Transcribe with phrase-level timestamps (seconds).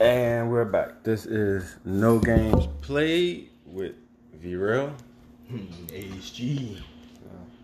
[0.00, 1.02] And we're back.
[1.02, 3.92] This is No Games Played with
[4.32, 4.94] V Real
[5.52, 6.80] HG.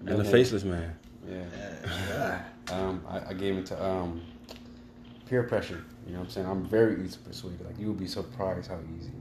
[0.04, 0.94] and the Faceless Man.
[1.26, 2.42] Yeah.
[2.72, 4.20] um, I, I gave it to um,
[5.26, 5.82] peer pressure.
[6.06, 6.46] You know what I'm saying?
[6.46, 7.58] I'm very easy to persuade.
[7.62, 9.12] Like you would be surprised how easy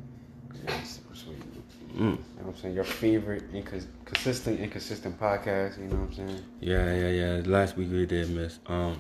[0.54, 1.64] it is to persuade you.
[1.94, 2.00] Mm.
[2.00, 2.76] You know what I'm saying?
[2.76, 5.78] Your favorite incons- consistent, inconsistent podcast.
[5.78, 6.44] You know what I'm saying?
[6.60, 7.42] Yeah, yeah, yeah.
[7.46, 8.60] Last week we did miss.
[8.68, 9.00] Um,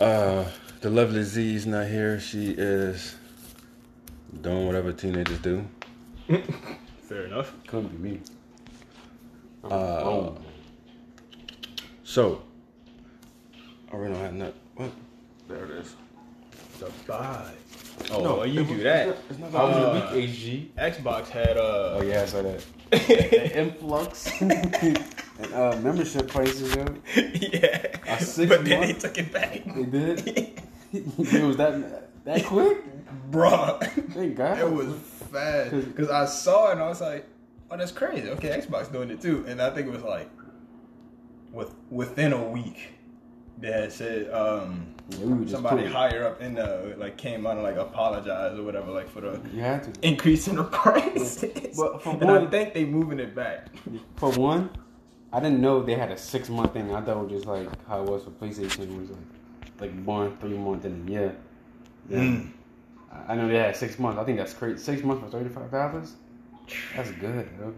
[0.00, 0.44] Uh,
[0.80, 2.20] the lovely Z is not here.
[2.20, 3.16] She is
[4.42, 5.64] doing whatever teenagers do.
[7.02, 7.52] Fair enough.
[7.66, 8.20] Couldn't be me.
[9.64, 10.44] I'm Uh, alone.
[12.04, 12.42] So,
[13.92, 14.54] I really don't have nothing.
[14.76, 14.90] What?
[15.48, 15.94] There it is.
[16.78, 17.50] The buy.
[18.12, 19.16] Oh, No, well, you do that.
[19.28, 20.68] It's not how was your Uh, week, HG?
[20.78, 21.96] Xbox had uh.
[21.98, 22.64] Oh yeah, I saw that.
[23.56, 24.30] influx
[25.38, 26.84] and uh, membership prices, yo.
[27.16, 28.18] yeah.
[28.18, 29.00] Six but then month?
[29.00, 29.62] they took it back.
[29.74, 30.62] They did.
[30.92, 32.78] it was that that quick.
[33.30, 33.80] Bruh.
[34.12, 34.58] Thank God.
[34.58, 34.94] It was
[35.30, 35.70] fast.
[35.72, 37.26] Because I saw it and I was like,
[37.70, 38.28] oh, that's crazy.
[38.30, 39.44] Okay, Xbox doing it too.
[39.46, 40.30] And I think it was like,
[41.52, 42.88] with within a week,
[43.58, 47.46] they had said um, Yeah, we were just somebody higher up in the, like, came
[47.46, 49.40] out and, like, apologized or whatever, like, for the
[50.02, 51.44] increase in the price.
[51.76, 53.68] But for and I think they moving it back.
[54.16, 54.70] For one,
[55.32, 56.94] I didn't know they had a six month thing.
[56.94, 58.80] I thought it was just like how it was for PlayStation.
[58.80, 59.18] It was like
[59.80, 61.36] like one, three months and a year.
[62.08, 62.18] Yeah.
[62.18, 62.52] Mm.
[63.12, 64.18] I I know they had six months.
[64.18, 64.78] I think that's great.
[64.80, 66.14] Six months for thirty five dollars.
[66.96, 67.48] That's good.
[67.58, 67.74] Yo.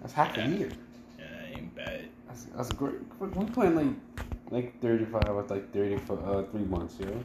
[0.00, 0.70] That's half a year.
[1.18, 1.24] Yeah,
[1.56, 2.08] ain't bad.
[2.26, 2.96] That's, that's great.
[3.20, 7.24] We playing like like thirty five with like thirty for uh, three months, yo.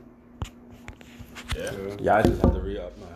[1.55, 1.71] Yeah.
[1.99, 3.09] Yeah, I just had to re up mine.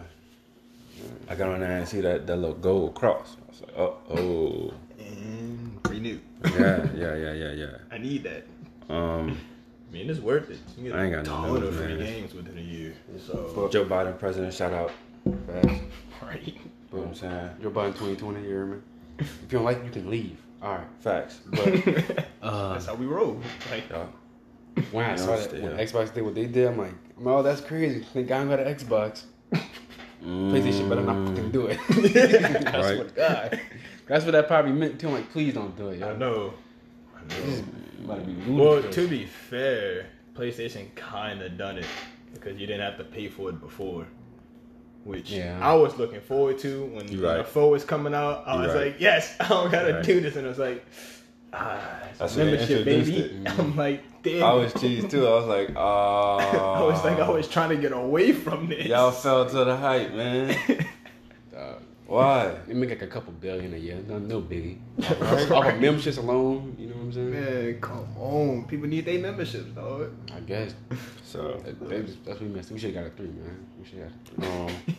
[1.27, 3.37] I got on there and see that, that little gold cross.
[3.41, 4.73] I was like, oh, oh.
[4.99, 6.19] And renew.
[6.43, 7.67] Yeah, yeah, yeah, yeah, yeah.
[7.91, 8.45] I need that.
[8.93, 9.37] Um,
[9.89, 10.59] I mean, it's worth it.
[10.77, 11.97] You get I ain't got no ton numbers, of free man.
[11.99, 12.93] games within a year.
[13.25, 14.91] So, Joe Biden, president, shout out.
[15.47, 15.67] Fast.
[16.21, 16.41] right.
[16.45, 16.53] You
[16.91, 17.49] know what I'm saying?
[17.61, 18.77] Joe Biden twenty twenty, you hear me?
[19.19, 20.37] If you don't like it, you can leave.
[20.61, 20.87] All right.
[20.99, 21.39] Facts.
[21.45, 21.67] But
[22.41, 23.41] uh, That's how we roll.
[23.71, 24.05] Like, Yeah.
[24.91, 26.93] when I saw that, when Xbox did what they did, I'm like,
[27.25, 28.01] oh, that's crazy.
[28.13, 29.23] Think I got an Xbox.
[30.25, 31.79] PlayStation better not fucking do it.
[31.89, 32.97] That's Right.
[32.97, 33.59] what God.
[34.07, 35.07] That's what that probably meant too.
[35.07, 36.01] I'm like, please don't do it.
[36.01, 36.17] I Yo.
[36.17, 36.53] know.
[37.15, 37.21] I
[38.07, 38.15] know.
[38.15, 41.85] to be Well, to be fair, PlayStation kind of done it
[42.33, 44.05] because you didn't have to pay for it before.
[45.03, 45.59] Which Yeah.
[45.61, 47.47] I was looking forward to when You the right.
[47.47, 48.43] four was coming out.
[48.47, 48.85] I You was right.
[48.87, 50.03] like, yes, I don't gotta Right.
[50.03, 50.35] do this.
[50.35, 50.83] And I was like,
[51.55, 51.79] ah,
[52.17, 53.15] That's membership, baby.
[53.17, 53.59] it.
[53.59, 54.43] I'm like, damn.
[54.43, 55.27] I was cheese too.
[55.27, 56.37] I was like, oh.
[56.75, 58.85] I was like, I was trying to get away from this.
[58.85, 60.57] Y'all fell to the hype, man.
[61.51, 61.81] Dog.
[62.07, 62.55] Why?
[62.67, 63.97] They make like a couple billion a year.
[64.07, 64.77] No, no biggie.
[65.51, 67.31] Off of memberships alone, you know what I'm saying?
[67.31, 68.65] Man, come on.
[68.67, 70.11] People need their memberships, dog.
[70.33, 70.75] I guess.
[71.23, 72.71] So, That, that that's what we missed.
[72.71, 73.65] We should have got a three, man.
[73.79, 74.95] We should have got um,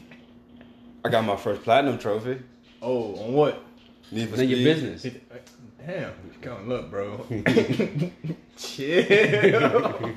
[1.04, 2.40] I got my first platinum trophy.
[2.82, 3.62] Oh, on what?
[4.12, 4.64] Need for None of your Speed.
[4.92, 5.06] business.
[5.86, 6.12] Damn,
[6.42, 7.24] come look, bro.
[8.56, 10.12] Chill.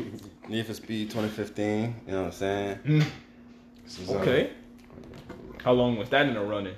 [0.47, 1.95] Need for Speed 2015.
[2.07, 2.79] You know what I'm saying?
[3.83, 4.51] This is, uh, okay.
[5.63, 6.75] How long was that in the running?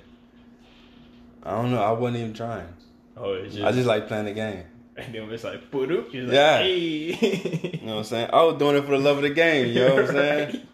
[1.42, 1.82] I don't know.
[1.82, 2.68] I wasn't even trying.
[3.16, 4.64] Oh, it's just, I just like playing the game.
[4.96, 6.12] and then it's like, put up.
[6.12, 6.58] You're like, Yeah.
[6.58, 7.78] hey.
[7.80, 8.30] You know what I'm saying?
[8.32, 9.68] I was doing it for the love of the game.
[9.68, 10.60] You know what I'm saying?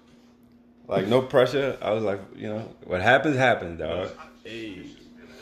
[0.89, 1.77] Like no pressure.
[1.83, 4.09] I was like, you know, what happens happens, dog.
[4.43, 4.87] hey.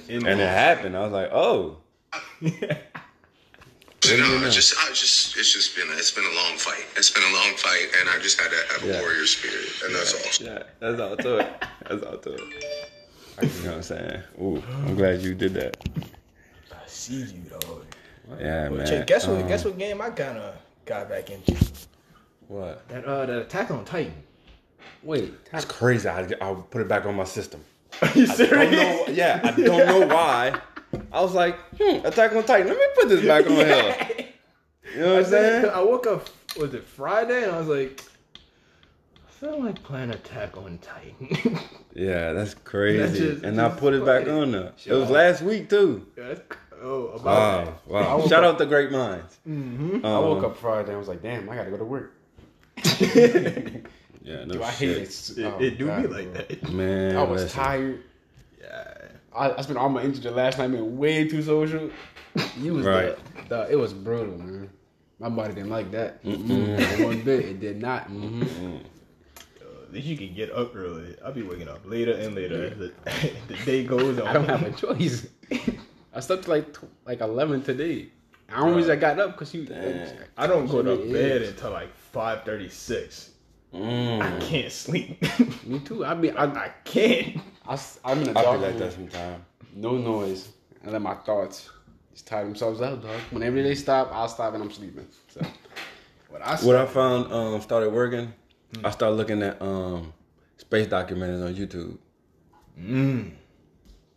[0.08, 0.96] And it happened.
[0.96, 1.78] I was like, oh.
[4.02, 4.46] So What do no, you know?
[4.46, 6.84] it's just, I just, it's just been, it's been a long fight.
[6.96, 9.94] It's been a long fight, and I just had to have a warrior spirit, and
[9.94, 10.46] that's all.
[10.46, 11.64] Yeah, that's all to it.
[11.88, 12.40] That's all to it.
[13.42, 14.22] You know what I'm saying?
[14.40, 15.76] Ooh, I'm glad you did that.
[16.72, 17.84] I see you, dog.
[18.38, 18.86] Yeah, Well, man.
[18.86, 19.40] check, guess what?
[19.42, 21.56] Um, guess what game I kind of got back into?
[22.48, 22.86] What?
[22.88, 24.14] That uh, that Attack on Titan.
[25.02, 26.08] Wait, That's crazy.
[26.08, 27.60] I, I'll put it back on my system.
[28.02, 28.72] Are you Don't serious?
[28.72, 30.60] know, yeah, I don't know why.
[31.12, 32.68] I was like, hmm, Attack on Titan.
[32.68, 34.26] Let me put this back on here.
[34.94, 35.64] You know what I'm saying?
[35.66, 36.28] I woke up.
[36.58, 37.42] Was it Friday?
[37.42, 38.02] And I was like,
[39.26, 41.58] I feel like playing Attack on Titan.
[41.98, 42.98] Yeah, that's crazy.
[42.98, 44.38] That's just- and I put it back funny.
[44.40, 44.72] on there.
[44.84, 46.06] It was last week too.
[46.16, 46.40] Yeah, that's,
[46.82, 47.68] oh, about Wow, that.
[47.88, 48.26] I wow.
[48.28, 49.38] Shout up- out to Great Minds.
[49.48, 50.04] Mm-hmm.
[50.04, 52.12] I woke Um, up Friday and I was like, damn, I gotta go to work.
[54.26, 55.38] Yeah, no Dude, I hate shit.
[55.38, 55.40] it.
[55.40, 56.42] It, Oh, it do God, be like bro.
[56.42, 56.72] that.
[56.72, 57.60] Man, I was listen.
[57.60, 58.02] tired.
[58.60, 58.94] Yeah.
[59.34, 61.90] I, I spent all my energy the last night being way too social.
[62.58, 63.16] You was Right.
[63.48, 64.68] the, the, it was brutal, man.
[65.20, 66.22] My body didn't like that.
[66.24, 67.04] Mm-mm.
[67.04, 68.10] One bit, it did not.
[68.10, 68.76] Mm-hmm.
[69.84, 71.14] At least you can get up early.
[71.24, 72.92] I'll be waking up later and later as the,
[73.48, 74.26] the day goes on.
[74.26, 75.28] I don't have a choice.
[76.14, 78.08] I slept like tw- like eleven today.
[78.50, 79.66] I don't I got up because you.
[80.36, 81.50] I don't go to bed is.
[81.50, 83.30] until like five thirty six.
[83.76, 84.40] I Mm.
[84.40, 85.22] can't sleep.
[85.66, 86.04] Me too.
[86.04, 87.38] I be I, I can't.
[87.66, 89.44] I, am in a I dark feel like room, that sometimes.
[89.74, 90.48] no noise,
[90.82, 91.68] and let my thoughts
[92.12, 93.20] just tire themselves out, dog.
[93.30, 95.06] Whenever they stop, I'll stop and I'm sleeping.
[95.28, 95.42] So
[96.30, 98.32] What I What I found um started working,
[98.82, 100.14] I started looking at um
[100.56, 101.98] space documentaries on YouTube.
[102.80, 103.32] Mm.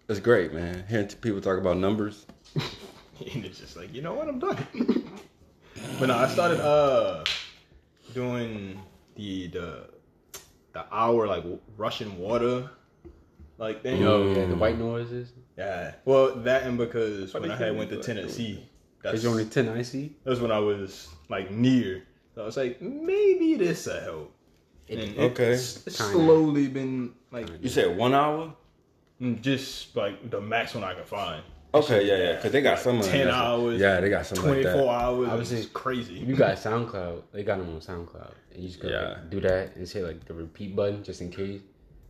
[0.07, 0.85] It's great, man.
[0.87, 2.25] Hearing people talk about numbers.
[2.55, 4.65] and it's just like you know what I'm done.
[5.99, 7.25] but no, I started uh
[8.13, 8.79] doing
[9.19, 9.89] the the
[10.71, 11.43] the hour like
[11.77, 12.69] rushing water
[13.57, 14.01] like thing.
[14.03, 14.79] Oh, yo, yeah, the white mm.
[14.79, 15.33] noises.
[15.57, 15.93] Yeah.
[16.05, 18.03] Well, that and because when I had went to do?
[18.03, 18.65] Tennessee,
[19.03, 20.23] Cause that's you're only ten IC.
[20.23, 22.03] that was when I was like near.
[22.33, 24.35] So I was like, maybe this will help.
[24.87, 25.51] And Okay.
[25.51, 28.53] it's, it's slowly been like You said one hour?
[29.21, 31.43] Mm, just like the max one I could find.
[31.73, 32.35] Okay, yeah, yeah.
[32.35, 34.63] Because they got some of them 10 that's- hours, Yeah, they got some like Twenty
[34.63, 34.89] four that.
[35.01, 35.29] hours.
[35.29, 36.13] I was it's just- crazy.
[36.15, 37.21] You got SoundCloud.
[37.31, 38.93] They got them on SoundCloud, and you just gotta
[39.23, 39.29] Yeah.
[39.29, 41.61] do that and say like the repeat button just in case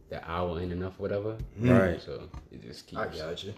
[0.09, 1.37] the hour ain't enough, or whatever.
[1.59, 2.01] Right.
[2.01, 3.01] So it just keeps.
[3.01, 3.53] I got you.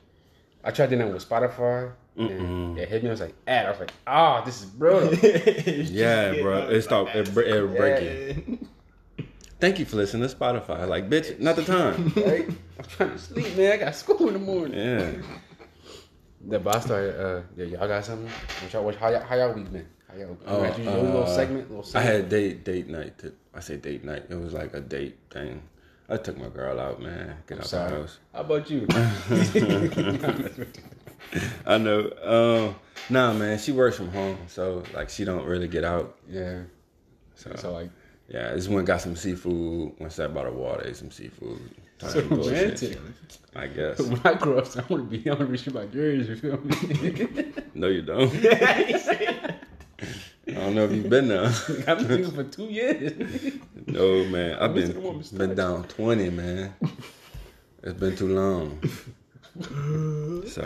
[0.63, 3.09] I tried doing that with Spotify, and it hit me.
[3.09, 3.65] I was like, ad.
[3.67, 5.09] I was like, ah, this is brutal.
[5.65, 6.67] Yeah, bro.
[6.69, 7.15] It stopped.
[7.15, 8.67] It, bre- it break you.
[9.59, 10.87] Thank you for listening to Spotify.
[10.87, 12.11] Like, bitch, not the time.
[12.15, 12.47] right?
[12.49, 13.73] I'm trying to sleep, man.
[13.73, 14.77] I got school in the morning.
[14.77, 15.11] Yeah.
[16.47, 17.19] The boss started.
[17.19, 18.27] Uh, yeah, y'all got something?
[18.27, 19.87] What y'all, what, how, y'all, how y'all week been?
[20.07, 20.37] How y'all?
[20.47, 23.17] Oh, you your little uh, segment, little I had date date night.
[23.19, 24.23] To, I say date night.
[24.29, 25.61] It was like a date thing.
[26.09, 27.37] I took my girl out, man.
[27.47, 28.19] Get out the house.
[28.33, 28.85] How about you?
[31.65, 32.11] I know.
[32.23, 32.75] Um,
[33.09, 33.57] nah, man.
[33.59, 36.17] She works from home, so like she don't really get out.
[36.29, 36.63] yeah.
[37.35, 37.89] So, So like,
[38.27, 39.93] yeah, just went and got some seafood.
[39.99, 41.61] Went sat by the water, ate some seafood.
[42.09, 42.97] So romantic.
[43.55, 43.99] I guess.
[44.01, 45.29] When I grow up, I want to be.
[45.29, 46.29] on want to reach my dreams.
[46.29, 47.53] You feel me?
[47.75, 48.33] No, you don't.
[48.45, 49.55] I
[50.47, 51.45] don't know if you've been there.
[51.87, 53.53] I've been thinking for two years.
[53.87, 54.57] No, man.
[54.59, 56.73] I've been been down twenty, man.
[57.83, 58.81] It's been too long.
[60.47, 60.65] So,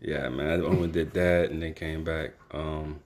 [0.00, 0.60] yeah, man.
[0.60, 2.32] I only did that and then came back.
[2.52, 3.00] Um,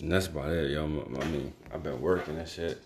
[0.00, 0.84] and that's about it, yo.
[0.84, 2.80] I mean, I've been working and shit.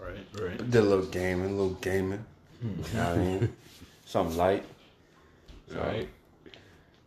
[0.00, 0.58] Right, right.
[0.70, 2.24] Did a little gaming, a little gaming.
[2.62, 3.56] You know what I mean?
[4.04, 4.64] Something light.
[5.70, 6.08] So, Right.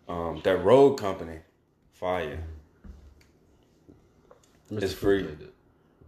[0.07, 1.38] Um, that Rogue Company,
[1.93, 2.39] fire.
[4.69, 5.23] It's free.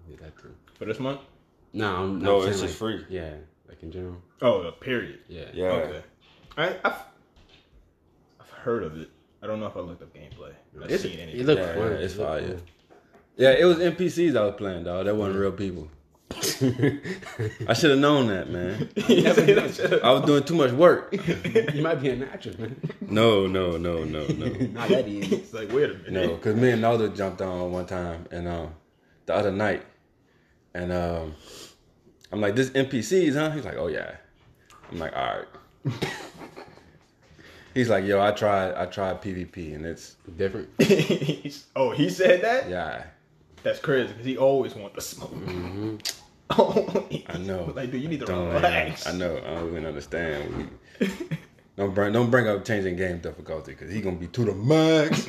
[0.09, 0.53] Yeah, that too.
[0.77, 1.21] For this month?
[1.73, 3.05] No, I'm, No, I'm it's just like, free.
[3.09, 3.33] Yeah,
[3.67, 4.17] like in general.
[4.41, 5.19] Oh, a period.
[5.27, 5.45] Yeah.
[5.53, 5.65] Yeah.
[5.67, 6.01] Okay.
[6.57, 6.93] I, I've
[8.39, 9.09] I've heard of it.
[9.41, 10.53] I don't know if I looked up gameplay.
[10.81, 11.41] I've It's, seen anything.
[11.41, 11.91] it look Yeah, fun.
[11.91, 12.41] yeah, it's It fire.
[12.47, 12.59] cool.
[13.37, 15.05] Yeah, it was NPCs I was playing, dog.
[15.05, 15.89] That wasn't real people.
[17.67, 18.89] I should have known that, man.
[20.03, 21.13] I was doing too much work.
[21.73, 22.79] you might be an actress, man.
[23.01, 24.45] No, no, no, no, no.
[24.47, 25.37] Not that easy.
[25.37, 26.11] it's like, wait a minute.
[26.11, 28.73] No, because me and Naldo jumped on one time and um
[29.25, 29.85] the other night.
[30.73, 31.35] And um
[32.31, 33.51] I'm like, this NPCs, huh?
[33.51, 34.15] He's like, oh yeah.
[34.91, 36.09] I'm like, all right.
[37.73, 40.69] He's like, yo, I tried I tried PvP and it's Different.
[41.75, 42.69] Oh, he said that?
[42.69, 43.05] yeah.
[43.63, 45.33] That's crazy because he always wants the smoke.
[45.33, 45.97] Mm-hmm.
[47.27, 47.71] I know.
[47.75, 49.07] Like, dude, you need to Don't relax.
[49.07, 49.37] I know.
[49.37, 50.69] I don't even understand.
[50.99, 51.07] We,
[51.77, 55.27] don't bring don't bring up changing game difficulty because he gonna be to the max.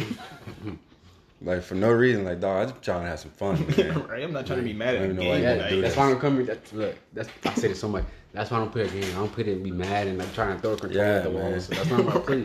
[1.43, 2.25] like for no reason.
[2.25, 4.07] Like dog, I just trying to have some fun, man.
[4.07, 4.23] right?
[4.23, 5.59] I'm not trying to be mad at the even know why game.
[5.71, 6.47] you Yeah, that's why I'm coming.
[6.47, 8.05] That's, look, that's I say this so much.
[8.33, 9.05] That's why I don't play a game.
[9.05, 11.17] I don't put it and be mad and like trying to throw a control Yeah,
[11.19, 11.51] at the wall.
[11.51, 11.61] man.
[11.61, 12.43] So that's not my play.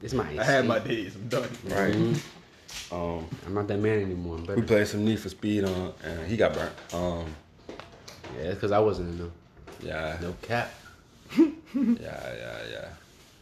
[0.00, 0.24] This is my.
[0.38, 0.90] I had my escape.
[0.90, 1.14] days.
[1.16, 1.48] I'm done.
[1.64, 1.94] Right.
[1.94, 2.20] Mhm.
[2.90, 4.36] Um, I'm not that man anymore.
[4.36, 6.72] I'm we played some Need for Speed on, and he got burnt.
[6.92, 7.26] Um,
[8.40, 9.32] Yeah, because I wasn't in
[9.82, 10.72] yeah, no cap.
[11.36, 12.88] yeah, yeah, yeah.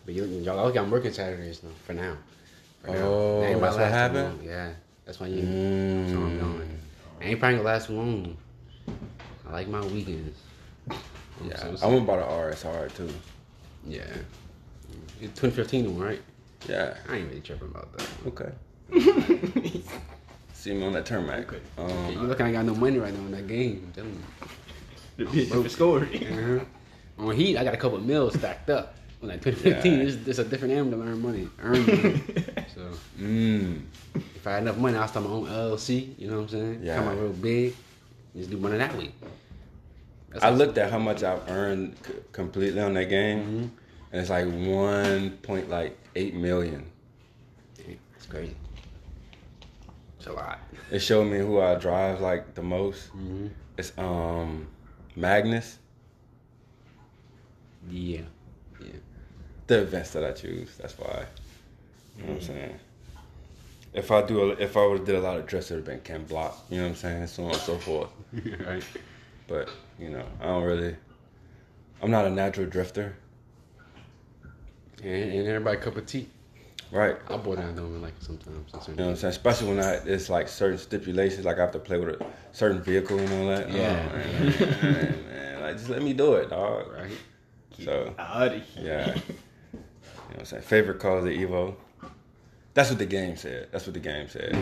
[0.04, 1.68] But you, y'all, I'm working Saturdays though.
[1.86, 2.16] For now.
[2.82, 2.96] For now.
[3.02, 4.38] Oh, That ain't my that's what happened?
[4.38, 4.42] long.
[4.44, 4.72] Yeah,
[5.04, 5.42] that's why you.
[5.42, 6.78] That's why I'm going.
[7.20, 8.36] I ain't probably gonna last long.
[9.48, 10.38] I like my weekends.
[10.90, 10.98] I'm
[11.48, 13.08] Yeah, so- I went by the RSR too.
[13.86, 14.04] Yeah.
[15.20, 16.22] It's 2015 one, right?
[16.68, 16.96] Yeah.
[17.08, 18.08] I ain't really tripping about that.
[18.26, 18.52] Okay.
[20.54, 21.52] See me on that tarmac.
[21.52, 21.60] Okay.
[21.78, 23.92] Um, you looking, I got no money right now in that game.
[25.18, 25.62] I'm telling you.
[25.62, 26.26] The story.
[27.18, 27.26] Uh-huh.
[27.28, 28.94] On Heat, I got a couple mils stacked up.
[29.20, 29.98] When like 2015, Yeah.
[30.04, 31.48] it's, it's a different aim to earn money.
[31.62, 32.22] Earn money.
[32.74, 32.90] so
[33.20, 33.82] mm,
[34.34, 36.18] if I had enough money, I'll start my own LLC.
[36.18, 36.80] You know what I'm saying?
[36.82, 36.96] Yeah.
[36.96, 37.74] Come out real big.
[38.34, 39.12] Just do money that way.
[40.30, 43.70] That's I how- looked at how much I've earned c- completely on that game,
[44.10, 46.90] and it's like one point like eight million.
[47.78, 48.56] It's That's crazy.
[50.18, 50.58] It's a lot.
[50.90, 53.08] It showed me who I drive like the most.
[53.10, 53.48] Mm-hmm.
[53.76, 54.66] It's um
[55.16, 55.78] Magnus,
[57.90, 58.22] Yeah.
[58.80, 58.86] Yeah.
[59.66, 60.76] the events that I choose.
[60.78, 61.26] That's why.
[62.16, 62.46] You know what I'm mm-hmm.
[62.46, 62.78] saying?
[63.94, 65.86] If I do, a, if I would have did a lot of drifts, it would
[65.86, 66.64] have been Ken Block.
[66.70, 67.26] You know what I'm saying?
[67.26, 68.08] So on and so forth.
[68.66, 68.82] right.
[69.46, 70.96] But you know, I don't really.
[72.00, 73.14] I'm not a natural drifter,
[75.02, 76.28] And, and everybody cup of tea.
[76.92, 77.16] Right?
[77.28, 78.72] I boil down doing like sometimes.
[78.88, 79.30] You know what I'm saying?
[79.30, 82.80] Especially when I it's like certain stipulations, like I have to play with a certain
[82.82, 83.70] vehicle and all that.
[83.70, 84.08] Yeah.
[84.08, 86.92] Oh, man, oh, man, oh, man, like just let me do it, dog.
[86.92, 87.10] Right.
[87.84, 88.84] So Out of here.
[88.84, 89.06] yeah.
[89.08, 89.82] You know
[90.28, 90.62] what I'm saying?
[90.62, 91.74] Favorite car is the Evo.
[92.74, 93.68] That's what the game said.
[93.72, 94.52] That's what the game said.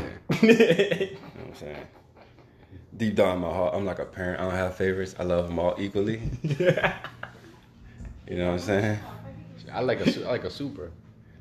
[0.43, 1.87] You know what I'm saying?
[2.97, 4.41] Deep down in my heart, I'm like a parent.
[4.41, 5.15] I don't have favorites.
[5.19, 6.21] I love them all equally.
[6.43, 6.97] yeah.
[8.29, 8.99] You know what I'm saying?
[9.73, 10.93] I like a Su- I like a super.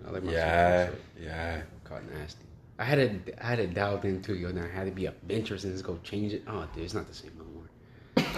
[0.10, 0.98] I like my Yeah, super.
[1.22, 1.62] yeah.
[1.84, 2.46] Caught nasty.
[2.80, 3.36] I had it.
[3.42, 4.52] I had it dialed into yo.
[4.52, 6.44] Now I had to be a bencher since go change it.
[6.48, 7.70] Oh, dude, it's not the same no more.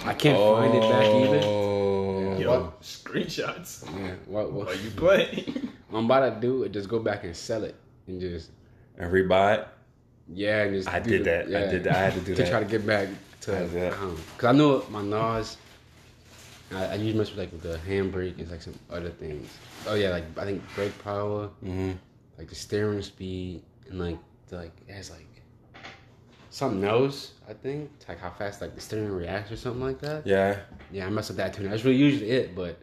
[0.04, 1.40] I can't find it back either.
[1.44, 2.38] Oh.
[2.38, 3.84] Yo, screenshots.
[3.98, 4.14] Yeah.
[4.26, 4.52] What?
[4.52, 4.82] What What?
[4.84, 5.68] you playing?
[5.92, 7.74] I'm about to do is just go back and sell it
[8.06, 8.50] and just
[8.98, 9.68] And rebuy it.
[10.32, 10.88] yeah and just.
[10.88, 11.68] I do did the- that.
[11.68, 11.96] I did that.
[11.96, 12.44] I had to do to that.
[12.44, 13.08] To try to get back
[13.42, 13.90] to I did that.
[14.36, 15.56] because I know my Nas.
[16.74, 19.48] I, I usually mess with like the handbrake and like some other things.
[19.86, 21.92] Oh yeah, like I think brake power, hmm
[22.38, 25.26] like the steering speed, and like the, like it has like
[26.50, 27.32] something else.
[27.48, 30.26] I think It's like how fast like the steering reacts or something like that.
[30.26, 30.58] Yeah.
[30.90, 31.68] Yeah, I mess with that too.
[31.68, 32.78] That's really usually it, but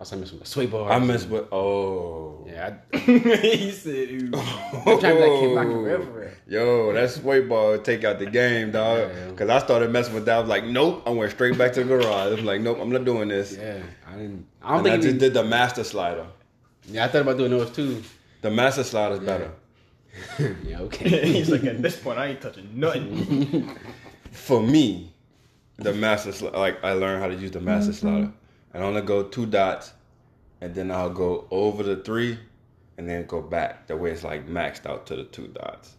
[0.00, 0.90] also I mess with the sway bars.
[0.90, 2.46] I mess with oh.
[2.46, 4.30] Yeah, he said, ooh.
[4.34, 5.82] I'm trying to like kick back oh.
[5.82, 6.32] forever.
[6.48, 9.10] Yo, that sway bar take out the game, dog.
[9.10, 9.32] Yeah.
[9.32, 10.36] Cause I started messing with that.
[10.36, 11.02] I was like, nope.
[11.06, 12.38] I went straight back to the garage.
[12.38, 12.78] I'm like, nope.
[12.80, 13.56] I'm not doing this.
[13.56, 14.46] Yeah, I didn't.
[14.62, 16.26] I don't And I just did the master slider.
[16.86, 18.02] yeah, I thought about doing those too.
[18.40, 19.52] The master slider's better.
[20.64, 21.30] yeah, okay.
[21.32, 23.76] He's like, at this point, I ain't touching nothing.
[24.32, 25.12] For me,
[25.76, 28.08] the master sli- like I learned how to use the master mm-hmm.
[28.08, 28.32] slider.
[28.72, 29.92] And I only go two dots,
[30.60, 32.38] and then I'll go over the three,
[32.98, 33.86] and then go back.
[33.88, 35.96] That way it's like maxed out to the two dots.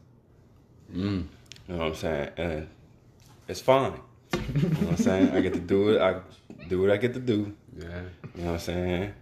[0.93, 1.25] Mm.
[1.67, 2.29] You know what I'm saying?
[2.37, 2.67] And
[3.47, 3.99] it's fine.
[4.33, 5.31] You know what I'm saying?
[5.31, 6.01] I get to do it.
[6.01, 6.21] I
[6.69, 7.53] do what I get to do.
[7.77, 7.85] Yeah,
[8.35, 9.13] You know what I'm saying?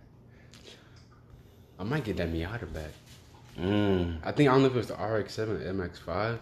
[1.80, 2.92] I might get that Miata back.
[3.58, 4.18] Mm.
[4.24, 6.40] I think I don't know if it was the RX-7 or MX-5.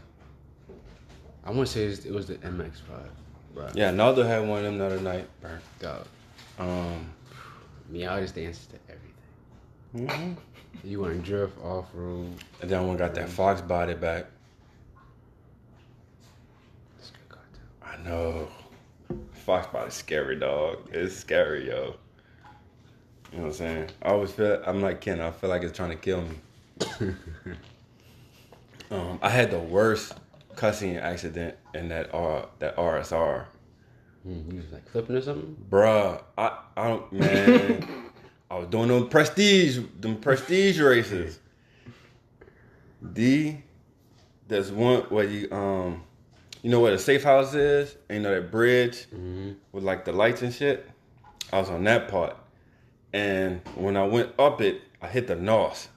[1.45, 3.09] I want to say it was, the MX-5.
[3.53, 5.27] Bro, Yeah, Naldo had one of them the other night.
[5.41, 6.07] burnt out.
[6.57, 7.09] Um,
[7.91, 8.79] Miata is the answer to
[10.03, 10.35] everything.
[10.35, 10.37] mhm.
[10.83, 12.33] You want to drift off road?
[12.61, 14.25] and then one got that Fox body back.
[17.29, 17.39] Good.
[17.83, 18.47] I know.
[19.31, 20.89] Fox body's scary, dog.
[20.91, 21.95] It's scary, yo.
[23.31, 23.89] You know what I'm saying?
[24.01, 25.19] I always feel I'm like Ken.
[25.21, 26.35] I feel like it's trying to kill me.
[28.91, 30.13] um, I had the worst
[30.55, 33.45] cussing accident in that R that RSR.
[34.27, 35.55] Hmm, you was like flipping or something?
[35.69, 37.87] Bruh, I, I don't, man.
[38.51, 41.39] I was doing them prestige, them prestige races.
[43.13, 43.57] D,
[44.47, 46.03] there's one where you, um,
[46.63, 47.95] you know where the safe house is?
[48.09, 49.51] And you know that bridge Mm-hmm.
[49.71, 50.89] with like the lights and shit?
[51.53, 52.35] I was on that part.
[53.13, 55.87] And when I went up it, I hit the NOS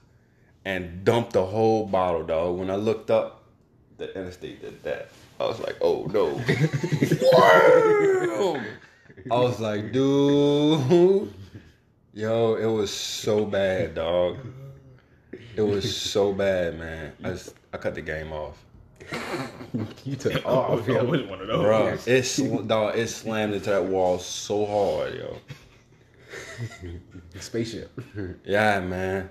[0.63, 2.57] and dumped the whole bottle, dog.
[2.57, 3.43] When I looked up,
[3.97, 5.09] the interstate did that.
[5.41, 6.39] I was like, oh no.
[9.31, 11.33] I was like, dude.
[12.13, 14.37] Yo, it was so bad, dog.
[15.55, 17.13] It was so bad, man.
[17.23, 18.63] I just, I cut the game off.
[20.05, 21.03] You took Oh, off, I yo.
[21.05, 21.63] was one of those.
[21.63, 25.37] Bro, it, sl- dog, it slammed into that wall so hard, yo.
[27.39, 27.91] Spaceship.
[28.45, 29.29] Yeah, man.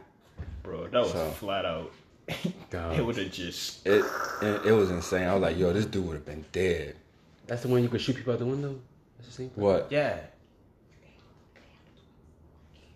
[0.63, 1.31] Bro, that was So.
[1.31, 1.93] flat out.
[2.71, 2.99] Dog.
[2.99, 3.87] It would have just.
[3.87, 4.05] It,
[4.43, 5.27] it it was insane.
[5.27, 6.97] I was like, yo, this dude would have been dead.
[7.47, 8.79] That's the one you could shoot people out the window?
[9.19, 9.65] That's the same thing?
[9.65, 9.89] What?
[9.91, 10.19] Yeah.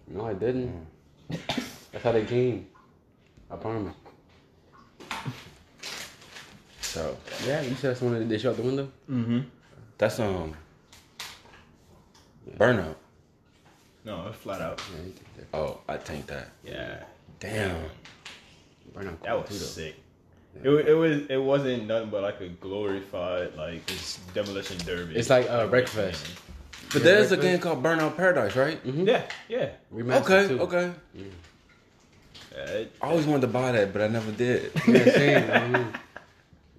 [0.06, 0.86] No, I didn't.
[1.28, 2.66] That's how they came.
[3.50, 3.94] I promise.
[6.80, 8.88] So Yeah, you said that's the one that they shot out the window?
[9.10, 9.40] Mm-hmm.
[9.98, 10.54] that's um
[12.56, 12.94] burnout.
[14.04, 14.80] No, it's flat out.
[14.94, 15.56] Yeah, you take that.
[15.58, 16.50] Oh, I think that.
[16.62, 17.02] Yeah.
[17.40, 17.84] Damn.
[18.94, 19.60] Burn out That was too, though.
[19.60, 19.96] sick.
[20.62, 23.82] It, it was it wasn't nothing but like a glorified like
[24.34, 25.16] demolition derby.
[25.16, 26.24] It's like, uh, Breakfast.
[26.92, 28.78] But Yeah, there's a game called Burnout Paradise, right?
[28.84, 29.70] Yeah, yeah.
[29.92, 30.60] Remastered Okay, too.
[30.60, 30.92] okay.
[31.14, 31.24] yeah
[32.56, 34.70] it- I always wanted to buy that, but I never did.
[34.86, 35.50] Yeah, same.
[35.50, 35.86] I, don't know.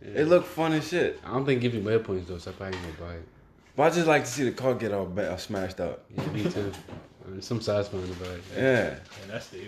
[0.02, 1.20] it looked fun as shit.
[1.26, 3.16] I don't think it gives me web points though, so I probably ain't gonna buy
[3.18, 3.28] it.
[3.76, 6.06] But I just like to see the car get all, all smashed up.
[6.16, 6.72] Yeah, me too.
[7.26, 8.44] Uh, Some size fun about it.
[8.56, 8.96] Yeah.
[9.22, 9.62] and that's the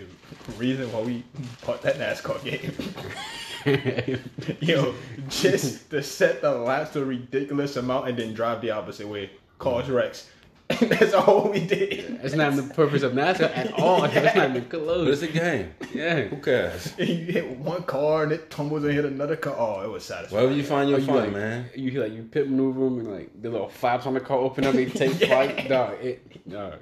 [0.56, 1.24] reason why we
[1.66, 2.72] bought that NASCAR game.
[4.60, 4.94] Yo,
[5.28, 9.30] just to set the laps to a ridiculous amount and then drive the opposite way.
[9.58, 10.28] Cause wrecks.
[10.80, 12.20] That's all we did.
[12.20, 14.02] That's not the purpose of NASCAR at all.
[14.02, 15.22] That's not even But close.
[15.22, 15.72] it's a game.
[15.94, 16.20] Yeah.
[16.24, 16.92] Who cares?
[16.98, 19.54] you hit one car and it tumbles and hit another car.
[19.58, 20.42] Oh, it was satisfying.
[20.42, 21.70] Wherever you find your Oh, you fun, like, man.
[21.74, 24.36] You hear like you pit maneuver them and like the little flaps on the car
[24.36, 25.68] open up, they take flight.
[25.70, 26.74] Dog, it, dog.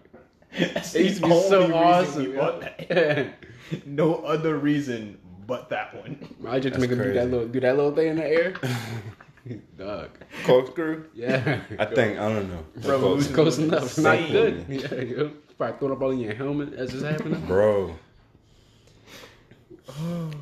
[0.59, 2.23] That's It used to the be only so reason awesome.
[2.25, 2.87] we bought that.
[2.91, 3.29] Yeah.
[3.85, 6.17] No other reason but that one.
[6.47, 8.55] I just That's make him do that little do that little thing in the air.
[9.77, 10.11] dog.
[10.45, 11.05] Corkscrew?
[11.15, 11.61] Yeah.
[11.79, 12.65] I think, I don't know.
[12.89, 13.35] Revolution.
[13.35, 13.85] Close enough.
[13.85, 14.33] It's not Insane.
[14.33, 14.67] good.
[14.69, 15.31] Yeah, yo.
[15.59, 17.41] Probably throwing up all in your helmet as it's happening.
[17.47, 17.97] Bro.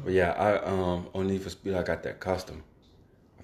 [0.04, 2.62] But yeah, I um on Need for Speed I got that custom.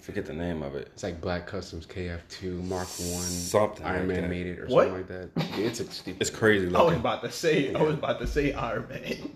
[0.00, 0.88] I forget the name of it.
[0.94, 3.20] It's like Black Customs KF2 Mark One.
[3.22, 4.30] Something Iron like Man that.
[4.30, 4.88] made it or What?
[4.88, 5.58] something like that.
[5.58, 6.22] It's a stupid.
[6.22, 7.74] It's crazy I was about to say.
[7.74, 9.30] I was about to say Iron Man.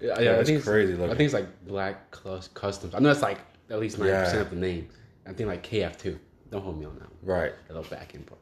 [0.00, 2.94] Yeah, Yeah, I it's think crazy I think it's like Black Cus- Customs.
[2.94, 3.38] I know it's like
[3.70, 4.88] at least ninety percent of the name.
[5.28, 6.18] I think like KF2.
[6.50, 7.02] Don't hold me on that.
[7.02, 7.12] one.
[7.22, 7.52] Right.
[7.68, 8.40] That little back end part.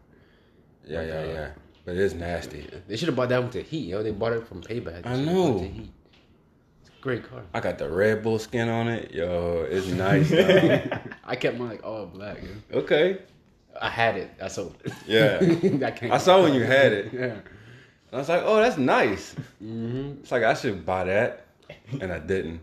[0.87, 1.51] Yeah, yeah, uh, yeah.
[1.85, 2.67] But it's nasty.
[2.87, 3.89] They should have bought that one to Heat.
[3.89, 5.03] Yo, they bought it from Payback.
[5.03, 5.59] They I know.
[5.59, 5.91] to Heat.
[6.81, 7.43] It's a great car.
[7.53, 9.11] I got the Red Bull skin on it.
[9.13, 10.31] Yo, it's nice.
[11.29, 12.39] I kept mine like all black.
[12.43, 12.79] Yo.
[12.81, 13.19] okay.
[13.81, 14.31] I had it.
[14.43, 14.93] I sold it.
[15.07, 15.39] Yeah.
[15.87, 17.13] I, can't I saw when you had it.
[17.13, 17.25] Yeah.
[17.25, 17.43] And
[18.13, 19.35] I was like, oh, that's nice.
[19.63, 20.21] Mm-hmm.
[20.23, 21.47] It's like I should buy that,
[22.01, 22.61] and I didn't.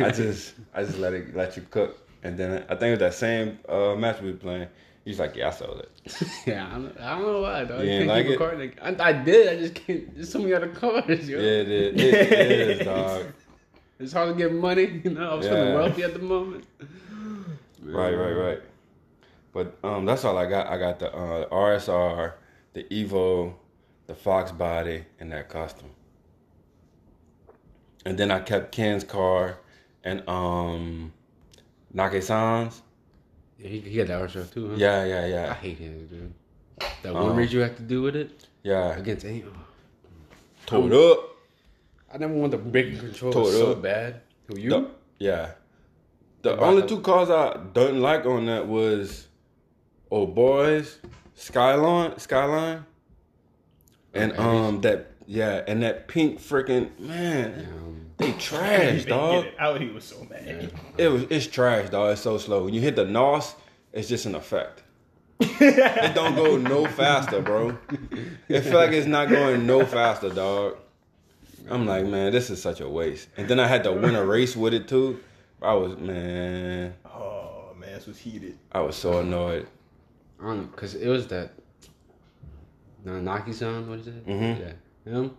[0.00, 2.98] I just, I just let it let you cook, and then I think it was
[3.00, 4.68] that same uh, match we were playing.
[5.04, 5.90] He's like, yeah, I sold it.
[6.46, 7.64] Yeah, I don't, I don't know why.
[7.64, 7.84] Dog.
[7.84, 8.38] You ain't can't like keep it?
[8.38, 8.56] car.
[8.56, 9.48] Like, I, I did.
[9.52, 10.14] I just can't.
[10.14, 11.28] There's so many other cars.
[11.28, 11.38] Yo.
[11.38, 12.02] Yeah, it is.
[12.02, 13.26] It, it is, dog.
[14.00, 15.00] It's hard to get money.
[15.04, 15.74] You know, I'm feeling Yeah.
[15.76, 16.64] wealthy at the moment.
[17.94, 18.60] Right, right, right.
[19.52, 20.66] But um, that's all I got.
[20.66, 22.32] I got the uh, RSR,
[22.72, 23.54] the Evo,
[24.06, 25.90] the Fox body, and that custom.
[28.04, 29.58] And then I kept Ken's car
[30.02, 31.12] and um,
[31.94, 32.82] Nakai-san's.
[33.58, 34.74] Yeah, he, he got that RSR too, huh?
[34.76, 36.34] Yeah, yeah, I hate him, dude.
[37.02, 38.96] That Um, one race you have to do with it yeah.
[38.96, 39.52] against Angel.
[40.66, 41.30] Towed up.
[42.12, 43.82] I never want the brake control Tore so up.
[43.82, 44.20] bad.
[44.48, 44.70] Who you?
[44.70, 45.50] The- yeah.
[46.44, 49.28] The only two cars I didn't like on that was
[50.10, 50.98] Oh Boys,
[51.34, 52.84] Skyline, Skyline,
[54.12, 54.42] and Okay.
[54.42, 59.44] um that yeah, and that pink freaking man, they He trash, dog.
[59.44, 59.80] get it out.
[59.80, 60.70] He was so mad.
[60.98, 62.12] It was it's trash, dog.
[62.12, 62.64] It's so slow.
[62.66, 63.54] When you hit the NOS,
[63.94, 64.82] it's just an effect.
[65.40, 67.76] it don't go no faster, bro.
[68.50, 70.76] It feel like it's not going no faster, dog.
[71.70, 73.28] I'm like, man, this is such a waste.
[73.38, 75.20] And then I had to win a race with it too.
[75.64, 78.58] I was man, Oh man, this was heated.
[78.72, 79.66] I was so annoyed.
[80.40, 81.52] I don't know, cause it was that
[83.06, 83.88] Nakai-san.
[83.88, 84.26] What is it?
[84.26, 84.60] Mhm.
[85.06, 85.36] Yeah, him.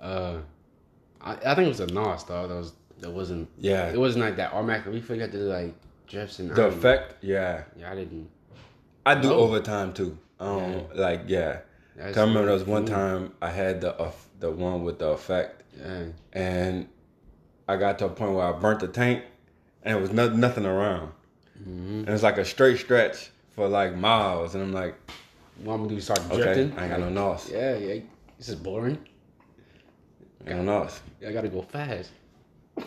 [0.00, 0.38] Uh,
[1.20, 2.48] I, I think it was a Nos dog.
[2.48, 3.48] That was that wasn't.
[3.58, 3.90] Yeah.
[3.90, 5.16] It wasn't like that automatic reflex.
[5.16, 5.74] You had to do like
[6.06, 6.50] Jefferson.
[6.50, 7.64] I The don't- effect, yeah.
[7.76, 8.28] Yeah, I didn't.
[9.04, 9.40] I do Oh.
[9.40, 10.16] overtime too.
[10.38, 11.60] Um, like yeah.
[11.96, 15.08] That's I remember there was one time I had the uh, the one with the
[15.08, 16.04] effect, Yeah.
[16.32, 16.88] and
[17.68, 19.24] I got to a point where I burnt the tank,
[19.84, 21.12] and it was no, nothing around.
[21.60, 22.00] Mm-hmm.
[22.00, 24.94] And it's like a straight stretch for like miles, and I'm like,
[25.62, 26.00] What I'm gonna do?
[26.00, 26.78] Start okay, drifting?
[26.78, 27.50] I ain't got no nos.
[27.50, 28.00] Yeah, yeah.
[28.38, 28.98] This is boring.
[30.44, 31.00] I got no nos.
[31.26, 32.10] I gotta go fast.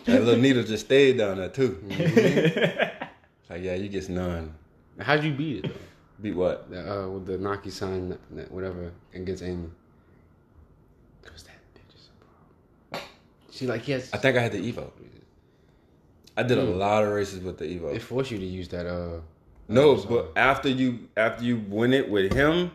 [0.06, 1.82] That little needle just stayed down there too.
[1.90, 3.54] Mm-hmm.
[3.54, 4.56] Like yeah, you get none.
[5.00, 5.80] How'd you beat it though?
[6.22, 6.70] Beat what?
[6.70, 8.18] The, uh, with the Nakai-san,
[8.50, 9.70] whatever, against Amy.
[11.24, 13.10] Cause that bitch is a problem.
[13.52, 14.10] She like yes.
[14.14, 14.90] I think I had the Evo.
[16.38, 16.78] I did a Mm.
[16.78, 17.92] lot of races with the Evo.
[17.94, 18.86] They force you to use that.
[18.86, 19.22] Uh,
[19.68, 22.72] No, but after you after you win it with him,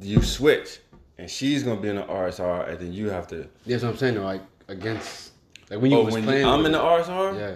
[0.00, 0.80] you switch,
[1.18, 3.46] and she's gonna be in the RSR, and then you have to.
[3.66, 4.14] that's what I'm saying.
[4.14, 5.32] Though, like against,
[5.70, 6.46] like when you oh, was when you- playing.
[6.46, 6.78] I'm in the.
[6.78, 7.38] RSR.
[7.38, 7.54] Yeah.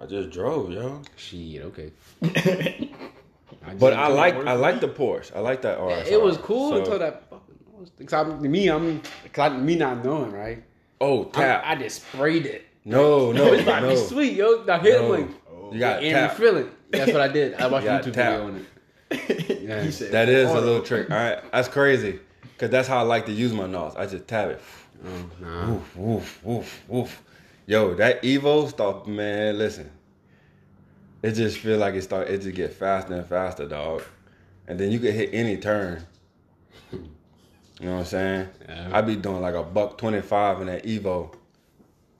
[0.00, 1.02] I just drove, yo.
[1.16, 1.62] Shit.
[1.62, 1.92] Okay.
[3.78, 5.34] But I like I like the Porsche.
[5.36, 6.06] I like that RSR.
[6.06, 8.06] It was cool So- until that fucking.
[8.06, 9.00] Cause I'm, me, I'm,
[9.32, 10.62] cause I, me not knowing, right?
[11.00, 11.62] Oh, I, tap.
[11.64, 12.64] I just sprayed it.
[12.88, 13.90] No, no, it's about to no.
[13.90, 14.64] be sweet, yo.
[14.64, 15.08] Now hit No.
[15.08, 15.72] like, oh.
[15.72, 16.30] You got and tap.
[16.38, 16.90] refill it.
[16.90, 17.54] That's what I did.
[17.54, 18.40] I watched You YouTube tap.
[18.40, 18.64] video on it.
[19.68, 19.82] Yeah.
[19.82, 21.10] He said, That is a little trick.
[21.10, 22.20] All right, that's crazy.
[22.56, 23.94] Cause that's how I like to use my NOS.
[23.96, 24.60] I just tap it.
[25.06, 25.66] Oh, nah.
[25.74, 27.22] Woof, woof, woof, woof.
[27.66, 29.58] Yo, that Evo stuff, man.
[29.58, 29.90] Listen,
[31.22, 32.28] it just feel like it start.
[32.28, 34.02] It just get faster and faster, dog.
[34.66, 36.04] And then you can hit any turn.
[36.92, 38.48] You know what I'm saying?
[38.68, 38.90] Yeah.
[38.92, 41.32] I be doing like a buck twenty five in that Evo,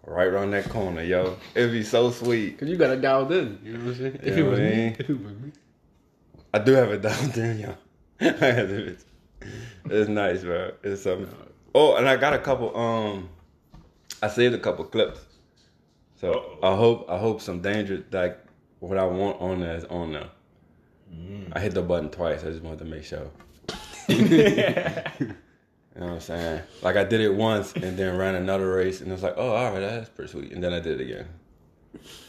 [0.09, 1.37] right around that corner, yo.
[1.55, 2.59] It'd be so sweet.
[2.59, 3.59] Cause you got it dialed in.
[3.65, 4.13] You know what I'm saying?
[4.23, 4.97] You If know it was what I me, mean?
[4.99, 5.53] if it was me.
[6.55, 7.75] I do have it down there, yo.
[8.21, 8.97] I.
[9.91, 10.73] It's nice, bro.
[10.83, 11.29] It's something.
[11.75, 12.77] Oh, and I got a couple.
[12.77, 13.29] Um,
[14.23, 15.21] I saved a couple clips.
[16.21, 16.59] So Uh-oh.
[16.73, 18.39] I hope I hope some danger like
[18.81, 20.31] what I want on there is on there.
[21.53, 22.43] I hit the button twice.
[22.45, 23.31] I just wanted to make sure.
[25.99, 26.63] You know what I'm saying?
[26.83, 29.51] Like I did it once and then ran another race and it was like, oh,
[29.55, 30.53] all right, that's pretty sweet.
[30.53, 31.27] And then I did it again.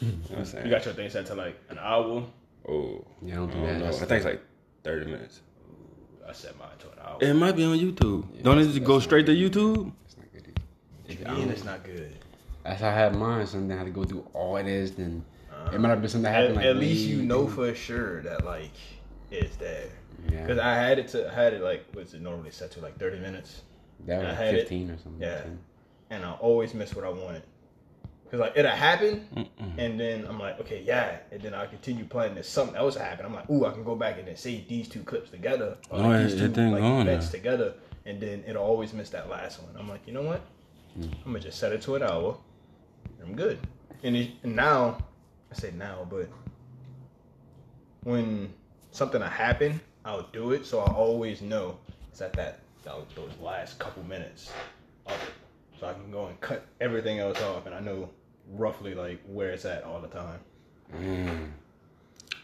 [0.02, 0.66] You know what I'm saying?
[0.66, 2.26] You got your thing set to like an hour.
[2.68, 3.80] oh, Yeah, I don't I do don't that.
[3.80, 3.88] know.
[3.88, 4.42] I think it's like
[4.84, 5.42] 30 minutes.
[6.28, 7.18] I set mine to an hour.
[7.22, 8.42] It might be on YouTube.
[8.42, 9.92] Don't it just go straight to YouTube?
[10.06, 10.60] It's not good.
[11.08, 12.16] If I Yeah, don't- good.
[12.64, 13.46] That's how I had mine.
[13.46, 14.92] Something I had to go through all it is.
[14.94, 15.24] Then
[15.72, 16.56] it uh, might have been something that At, happened.
[16.58, 18.72] Like at least you know for sure that like
[19.32, 19.90] it's there.
[20.32, 20.42] Yeah.
[20.42, 22.98] Because I had it to I had it like was it normally set to like
[22.98, 23.62] thirty minutes,
[24.06, 24.66] that was like had it.
[24.72, 25.22] or something.
[25.22, 25.42] Yeah.
[25.42, 25.60] 10.
[26.12, 27.44] and I always miss what I wanted.
[28.32, 29.28] Cause like it'll happen,
[29.80, 32.36] and then I'm like, okay, yeah, and then I continue playing.
[32.36, 33.26] There's something else happen.
[33.26, 35.98] I'm like, ooh, I can go back and then save these two clips together, or
[36.00, 37.40] Oh, like, yeah, these two like events there.
[37.42, 37.74] together,
[38.06, 39.76] and then it'll always miss that last one.
[39.80, 40.42] I'm like, you know what?
[40.96, 41.12] Mm.
[41.26, 42.38] I'm gonna just set it to an hour.
[43.24, 43.58] I'm good.
[44.04, 45.04] And, it, and now,
[45.52, 46.30] I say now, but
[48.04, 48.54] when
[48.92, 50.66] something will happen, I'll do it.
[50.66, 51.78] So I always know
[52.12, 54.52] it's at that, that those last couple minutes
[55.06, 55.34] of it.
[55.80, 58.10] So I can go and cut everything else off, and I know
[58.52, 60.40] roughly like where it's at all the time.
[60.96, 61.52] Mm.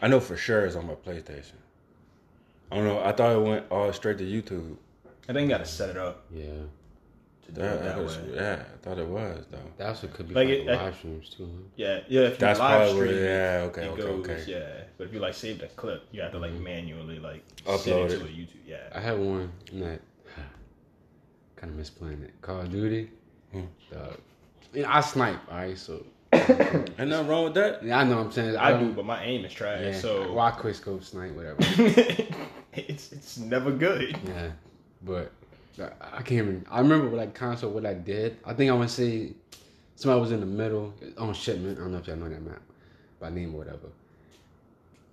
[0.00, 1.54] I know for sure it's on my PlayStation.
[2.70, 3.00] I don't know.
[3.00, 4.76] I thought it went all straight to YouTube.
[5.28, 6.52] I think you gotta set it up Yeah.
[7.46, 8.24] To do That, it that that was, way.
[8.34, 9.58] yeah, I thought it was though.
[9.76, 11.44] That's what could be Like like, it- live streams too.
[11.46, 11.62] Huh?
[11.76, 12.20] Yeah, yeah.
[12.22, 14.44] If you That's live probably what- stream, yeah, okay, it okay, goes, okay.
[14.46, 17.78] Yeah, but if you like save the clip, you have to like manually like Upload
[17.78, 18.18] send it it.
[18.18, 18.48] to a YouTube.
[18.66, 20.00] Yeah, I had one that
[21.56, 22.32] kind of misplaying it.
[22.42, 23.10] Call of Duty.
[23.52, 23.60] Hmm.
[23.92, 24.18] Dog.
[24.74, 25.40] You know, I snipe.
[25.50, 27.82] All right, so Ain't nothing wrong with that.
[27.82, 28.56] yeah, I know what I'm saying.
[28.56, 29.80] I do, don't- but my aim is trash.
[29.82, 29.92] Yeah.
[29.98, 31.56] So well, I quick scope snipe whatever.
[32.74, 34.18] it's it's never good.
[34.26, 34.50] yeah,
[35.02, 35.32] but
[35.78, 36.66] I can't even.
[36.70, 38.38] I remember what like console what I did.
[38.44, 39.32] I think I want to say
[39.94, 41.78] somebody was in the middle on shipment.
[41.78, 42.62] I don't know if y'all know that map
[43.20, 43.88] by name or whatever.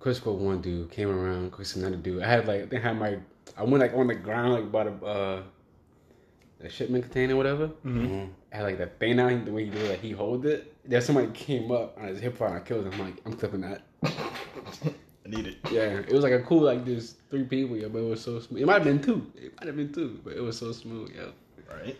[0.00, 1.52] Quick scope one dude came around.
[1.52, 2.22] Scope another dude.
[2.22, 3.18] I had like I think I had my.
[3.56, 5.42] I went like on the ground like by the uh
[6.60, 7.68] the shipment container whatever.
[7.84, 8.30] Mm-hmm.
[8.52, 10.74] I had like that thing out the way he did it, like he hold it.
[10.84, 12.92] Then somebody came up on his hip hop and I killed him.
[12.94, 13.82] I'm like, I'm clipping that.
[15.24, 15.58] I need it.
[15.70, 18.40] Yeah, it was like a cool like this three people, yeah, but it was so
[18.40, 18.62] smooth.
[18.62, 19.26] It might have been two.
[19.34, 21.30] It might have been two, but it was so smooth, yeah.
[21.74, 21.96] Right.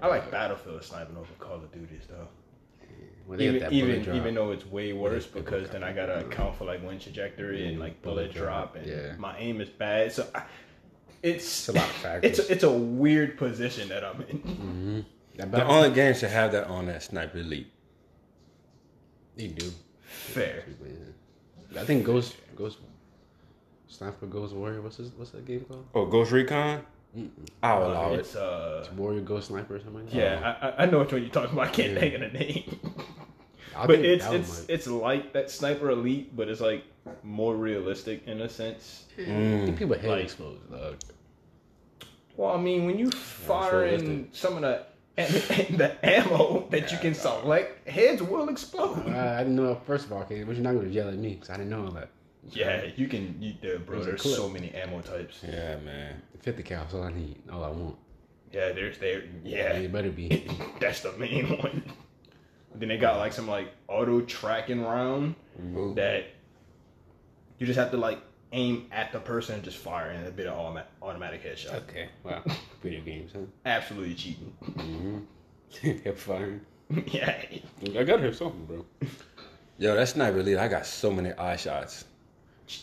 [0.00, 2.28] I like Battlefield sniping over Call of Duties though.
[3.26, 6.20] When they had Even even even though it's way worse Yeah, because then I gotta
[6.20, 9.12] account for like wind trajectory and like bullet bullet drop, drop and yeah.
[9.18, 10.12] my aim is bad.
[10.12, 10.44] So I,
[11.22, 12.38] it's It's a lot of factors.
[12.38, 15.04] It's a, it's a weird position that I'm in.
[15.36, 15.50] that mm-hmm.
[15.50, 17.70] The only game should have that on that Sniper Elite.
[19.36, 19.70] they do.
[20.06, 20.64] Fair.
[21.68, 21.82] But, yeah.
[21.82, 22.78] I think Ghost Ghost
[23.88, 24.80] Sniper Ghost Warrior.
[24.82, 25.86] What's his, what's that game called?
[25.94, 26.82] Oh, Ghost Recon.
[27.62, 28.20] I'll allow it.
[28.20, 30.04] It's uh Warrior Ghost Sniper or something.
[30.04, 30.16] Like that?
[30.16, 31.68] yeah, I, I- I know which one you're talking about.
[31.68, 32.00] I can't Yeah.
[32.00, 32.80] think of the name.
[33.76, 36.84] I but it's it's might- it's like that Sniper Elite, but it's like
[37.22, 39.04] more realistic in a sense.
[39.16, 39.64] I Mm.
[39.66, 40.60] think people head like- explodes.
[40.70, 40.96] Dog.
[42.36, 44.62] Well, I mean, when you fire in some of
[45.26, 49.06] the the ammo that you can select, heads will explode.
[49.08, 49.80] I, I didn't know.
[49.86, 51.86] First of all, okay, but you're not gonna yell at me because I didn't know
[51.86, 52.10] all that.
[52.50, 53.36] Yeah, you can.
[53.40, 53.96] You, there, bro.
[53.96, 54.36] There's a There's clip.
[54.36, 55.40] so many ammo types.
[55.46, 56.22] Yeah, man.
[56.40, 57.36] 50 cal, that's all I need.
[57.52, 57.96] All I want.
[58.52, 59.20] Yeah, there's there.
[59.20, 60.48] And Yeah, it better be.
[60.80, 61.82] that's the main one.
[62.74, 65.34] Then they got like some like auto tracking round
[65.96, 66.26] that
[67.58, 68.20] you just have to like
[68.52, 71.74] aim at the person and just fire and a bit of automatic headshot.
[71.88, 72.42] okay, wow.
[72.82, 73.40] Video games, huh?
[73.66, 74.52] Absolutely cheating.
[74.64, 75.18] Mm-hmm.
[76.04, 76.60] Hip firing.
[77.06, 77.42] yeah.
[77.82, 78.84] I gotta have something, bro.
[79.78, 80.56] Yo, that's not really.
[80.56, 82.04] I got so many eye shots.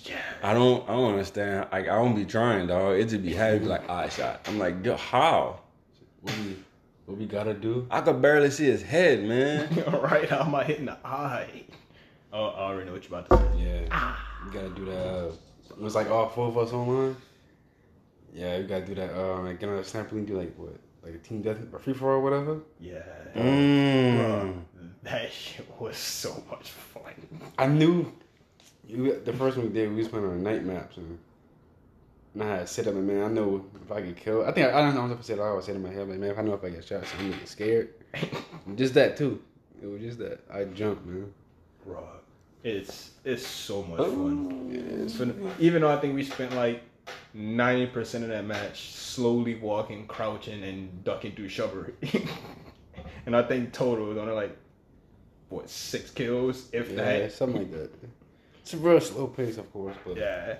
[0.03, 0.17] Yeah.
[0.41, 1.67] I don't, I don't understand.
[1.71, 2.97] Like, I don't be trying, dog.
[2.97, 4.41] It just be heavy like eye shot.
[4.47, 5.61] I'm like, yo, how?
[6.21, 6.57] What we,
[7.05, 7.87] what we gotta do?
[7.91, 9.83] I could barely see his head, man.
[9.87, 11.63] All right, how am I hitting the eye?
[12.33, 13.63] Oh, I already know what you're about to say.
[13.63, 14.15] Yeah.
[14.45, 15.37] you gotta do that.
[15.69, 17.15] It was like all four of us online.
[18.33, 19.13] Yeah, we gotta do that.
[19.13, 21.93] Uh, like get on a sampling, do like what, like a team death or free
[21.93, 22.59] for all, whatever.
[22.79, 23.01] Yeah.
[23.33, 24.61] Mm.
[25.03, 27.13] That shit was so much fun.
[27.57, 28.11] I knew.
[28.87, 31.17] You, the first one we did, we was playing on night maps and.
[32.33, 34.45] And I had to sit up and man, I know if I get killed.
[34.45, 36.09] I think I, I don't know if I said I always said in my head,
[36.09, 37.93] like man, if I know if I get shot, so I'm gonna get scared.
[38.75, 39.41] just that too.
[39.81, 41.33] It was just that I jumped, man.
[41.85, 42.05] Bro,
[42.65, 44.69] it's it's so much oh, fun.
[44.71, 45.51] Yeah, It's fun.
[45.59, 46.81] Even though I think we spent like
[47.33, 51.93] ninety percent of that match slowly walking, crouching, and ducking through shrubbery,
[53.27, 54.57] and I think total was only like
[55.49, 57.31] what six kills, if yeah, that.
[57.33, 57.91] something like that.
[58.61, 60.57] It's a real slow pace, of course, but Yeah.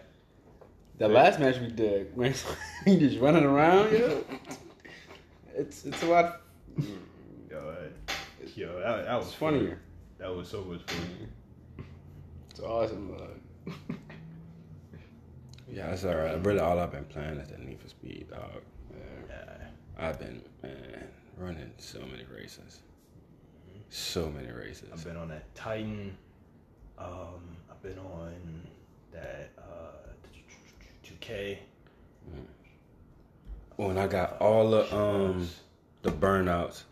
[0.99, 2.35] the last match we did, man,
[2.85, 4.23] he just running around, you know.
[5.55, 6.41] It's it's a lot.
[7.49, 7.75] Yo,
[8.55, 9.79] yo that, that was funnier.
[10.19, 11.29] That was so much fun.
[12.55, 13.17] It's awesome.
[13.19, 13.71] Uh,
[15.67, 16.41] Yeah, that's all right.
[16.45, 18.61] Really, all I've been playing is the Need for Speed, dog.
[19.27, 19.67] Yeah.
[19.97, 21.03] I've been man
[21.37, 22.79] running so many races,
[23.89, 24.87] so many races.
[24.93, 26.15] I've been on that Titan.
[26.97, 28.61] Um, I've been on
[29.11, 30.13] that uh,
[31.03, 31.57] 2K.
[33.75, 35.49] When I got all the um
[36.03, 36.83] the burnouts,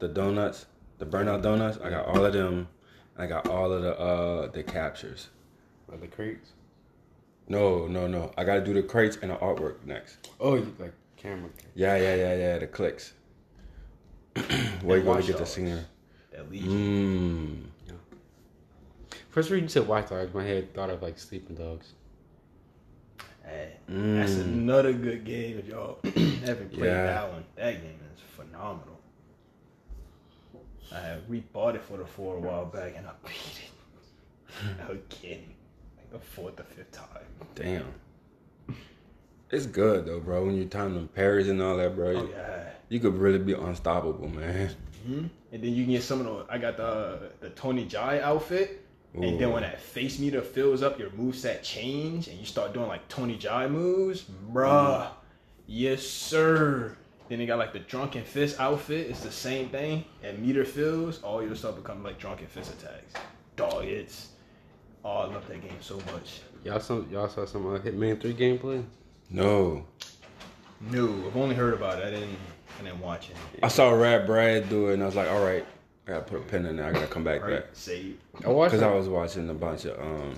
[0.00, 0.66] the donuts,
[0.98, 2.66] the burnout donuts, I got all of them.
[3.16, 5.28] I got all of the uh the captures.
[5.88, 6.50] Like the crates.
[7.48, 8.32] No, no, no.
[8.38, 10.30] I got to do the crates and the artwork next.
[10.40, 11.50] Oh, you like camera.
[11.74, 12.58] Yeah, yeah, yeah, yeah.
[12.58, 13.12] The clicks.
[14.82, 15.50] Where you going Watch to get the Dogs.
[15.50, 15.84] singer?
[16.32, 17.70] That Legion.
[17.88, 17.96] Mmm.
[19.30, 21.92] First reason you said White Dogs, my head thought of like Sleeping Dogs.
[23.44, 24.16] Hey, Mm.
[24.20, 27.04] That's another good game if y'all haven't played Yeah.
[27.04, 27.44] that one.
[27.56, 28.93] That game is phenomenal.
[30.92, 35.44] I had rebought it for the four a while back and I beat it again.
[35.96, 37.08] Like the fourth or fifth time.
[37.54, 37.92] Damn.
[39.50, 40.44] It's good though, bro.
[40.46, 42.70] When you time them parries and all that, bro, Oh yeah.
[42.88, 44.70] you could really be unstoppable, man.
[45.06, 46.52] hmm And then you can get some of the.
[46.52, 48.80] I got the the Tony Jaa outfit.
[49.14, 52.88] And then when that face meter fills up, your moveset change, and you start doing
[52.88, 55.06] like Tony Jaa moves, bruh.
[55.68, 56.96] Yes, sir.
[57.34, 59.10] Then they got like the drunken fist outfit.
[59.10, 60.04] It's the same thing.
[60.22, 63.12] And meter fills, all your stuff become like drunken fist attacks.
[63.56, 64.28] Dog, it's.
[65.04, 66.42] Oh, I love that game so much.
[66.62, 68.84] Y'all some y'all saw some uh, Hitman Three gameplay.
[69.30, 69.84] No.
[70.92, 72.04] No, I've only heard about it.
[72.04, 72.36] I didn't.
[72.78, 73.36] I didn't watch it.
[73.64, 75.66] I saw Rad Brad do it, and I was like, all right,
[76.06, 76.86] I gotta put a pin in there.
[76.86, 77.50] I gotta come back to Right?
[77.66, 77.76] that.
[77.76, 78.16] Save.
[78.44, 78.74] I watched.
[78.74, 80.36] Because I was watching a bunch of um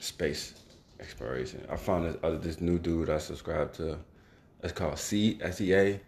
[0.00, 0.54] space
[1.00, 1.66] exploration.
[1.70, 3.98] I found this other this new dude I subscribed to.
[4.64, 6.00] It's called C S E A.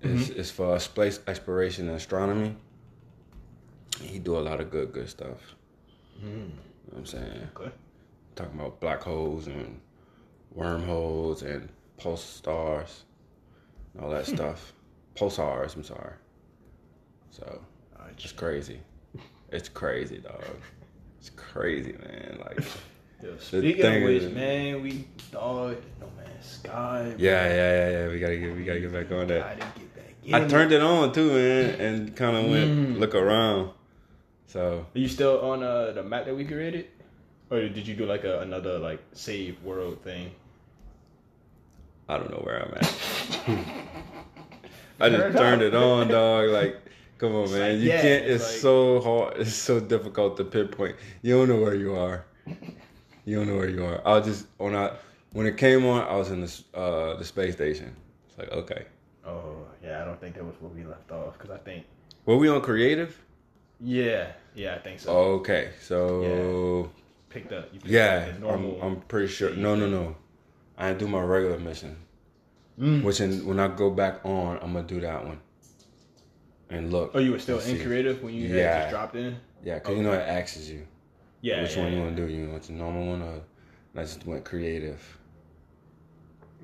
[0.00, 0.40] It's, mm-hmm.
[0.40, 2.56] it's for space exploration and astronomy.
[4.00, 5.56] He do a lot of good good stuff.
[6.22, 6.24] Mm.
[6.24, 6.50] You know
[6.90, 7.48] what I'm saying?
[7.56, 7.72] Okay.
[8.36, 9.80] Talking about black holes and
[10.52, 13.02] wormholes and pulsars
[13.94, 14.72] and all that stuff.
[15.16, 16.14] Pulsars, I'm sorry.
[17.30, 17.60] So
[18.10, 18.78] it's crazy.
[19.50, 20.44] It's crazy, dog.
[21.18, 22.38] It's crazy, man.
[22.44, 22.64] Like,
[23.22, 27.14] Yo, speaking of which, man, we dog No Man's Sky.
[27.18, 28.08] yeah, yeah, yeah, yeah.
[28.08, 29.58] We gotta get, we gotta get back on I that.
[29.58, 30.42] didn't get back.
[30.42, 32.98] I turned it on too, man, and kind of went Mm.
[32.98, 33.70] look around.
[34.46, 36.86] So Are you still on uh, the map that we created,
[37.50, 40.30] or did you do like a, another like save world thing?
[42.08, 42.94] I don't know where I'm at.
[45.00, 46.50] I just turned it on, dog.
[46.50, 46.80] Like,
[47.18, 47.72] come on, man.
[47.72, 48.24] like, you yeah, can't.
[48.24, 49.36] it's It's, like- so hard.
[49.38, 50.96] It's so difficult to pinpoint.
[51.22, 52.24] You don't know where you are.
[53.24, 54.00] You don't know where you are.
[54.06, 54.92] I'll just when I
[55.34, 57.94] when it came on, I was in the uh, the space station.
[58.28, 58.86] It's like okay.
[59.26, 61.84] Oh yeah, I don't think that was where we left off because I think
[62.24, 63.20] Were we on creative?
[63.80, 65.10] yeah, yeah, I think so.
[65.40, 66.90] Okay, so Yeah.
[67.28, 67.72] Picked up.
[67.72, 68.78] Picked yeah, up normal.
[68.80, 69.50] I'm, I'm pretty sure.
[69.54, 70.14] No, no, no.
[70.78, 71.96] I didn't do my regular mission.
[72.78, 73.02] Mm.
[73.02, 75.40] Which in, when I go back on, I'm gonna do that one.
[76.70, 77.10] And look.
[77.14, 77.84] oh, you were still in see.
[77.84, 78.80] creative when you Yeah.
[78.82, 79.36] just dropped in.
[79.64, 80.86] Yeah, cause you know it asks you
[81.40, 82.32] Yeah, which yeah, one you want to do.
[82.32, 83.40] You want the normal one or
[83.96, 85.00] I just went creative.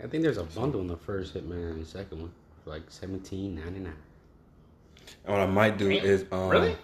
[0.02, 2.32] I think there's a bundle in the first Hitman and the second one
[2.64, 3.94] for like seventeen ninety nine.
[5.24, 6.76] And what I might do is um, Really?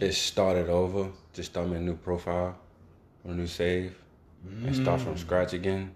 [0.00, 1.10] is start it over.
[1.32, 2.56] Just start me a new profile,
[3.24, 3.96] a new save,
[4.64, 5.04] and start Mm.
[5.04, 5.94] from scratch again.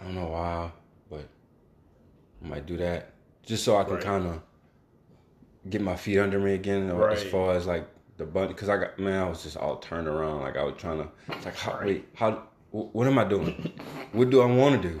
[0.00, 0.72] I don't know why,
[1.08, 1.26] but
[2.44, 4.02] I might do that just so I can Right.
[4.02, 4.40] kind of
[5.68, 8.48] get my feet under me again, or as far as like the button.
[8.48, 10.40] Because I got man, I was just all turned around.
[10.40, 11.08] Like I was trying to.
[11.28, 12.42] It's like, how, wait, how?
[12.70, 13.72] Wh- What am I doing?
[14.12, 14.94] what do I want to do?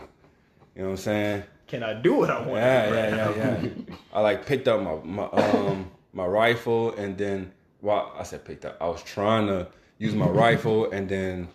[0.74, 1.42] You know what I'm saying?
[1.66, 2.52] Can I do what I want?
[2.54, 3.34] Yeah, to do right yeah, now?
[3.34, 3.94] yeah, yeah.
[4.12, 8.64] I like picked up my my um my rifle and then well I said picked
[8.64, 8.76] up.
[8.80, 11.48] I was trying to use my rifle and then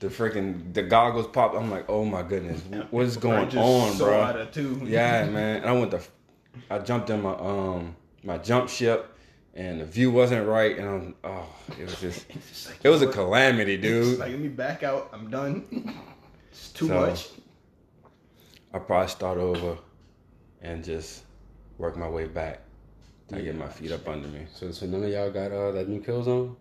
[0.00, 1.56] the freaking the goggles popped.
[1.56, 4.22] I'm like, oh my goodness, what is I going just on, saw bro?
[4.22, 4.80] out of two.
[4.84, 5.58] Yeah, man.
[5.58, 6.00] And I went to
[6.70, 9.13] I jumped in my um my jump ship
[9.54, 11.46] and the view wasn't right and I'm oh
[11.78, 13.26] it was just just like, it was a you know what?
[13.26, 14.18] calamity, dude.
[14.18, 15.10] like let me back out.
[15.12, 15.64] I'm done.
[16.50, 17.28] It's too So- much.
[18.72, 19.78] I'll probably start over
[20.62, 21.22] and just
[21.78, 22.60] work my way back.
[23.32, 24.46] I get my feet up under me.
[24.52, 26.54] So so none of y'all got uh that new Killzone?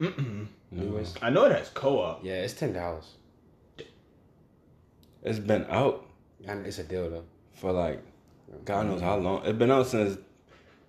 [0.00, 0.46] Mm-mm.
[0.70, 1.18] Newest?
[1.22, 2.24] I know it has co-op.
[2.24, 3.06] Yeah, it's ten dollars.
[5.22, 6.06] It's been out
[6.46, 7.24] And it's a deal though.
[7.54, 8.02] for like
[8.64, 9.44] God knows how long.
[9.44, 10.18] It's been out since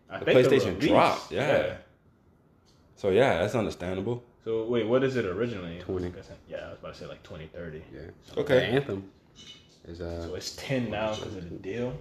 [0.10, 1.76] I The think PlayStation release- dropped, yeah.
[2.96, 4.24] so yeah, that's understandable.
[4.44, 5.80] So wait, what is it originally?
[5.80, 6.14] 20.
[6.50, 7.82] Yeah, I was about to say like 20, 30.
[7.94, 8.02] Yeah.
[8.38, 8.56] Okay.
[8.60, 9.10] The Anthem
[9.88, 11.94] is uh So it's 10 now because of the deal.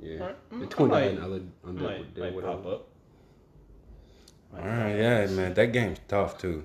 [0.00, 0.20] yeah.
[0.20, 2.86] Alright, The mm, twenty I dollars might- under under might, deal might pop up.
[4.52, 6.64] Might All pop right, yeah, man, that game's tough too.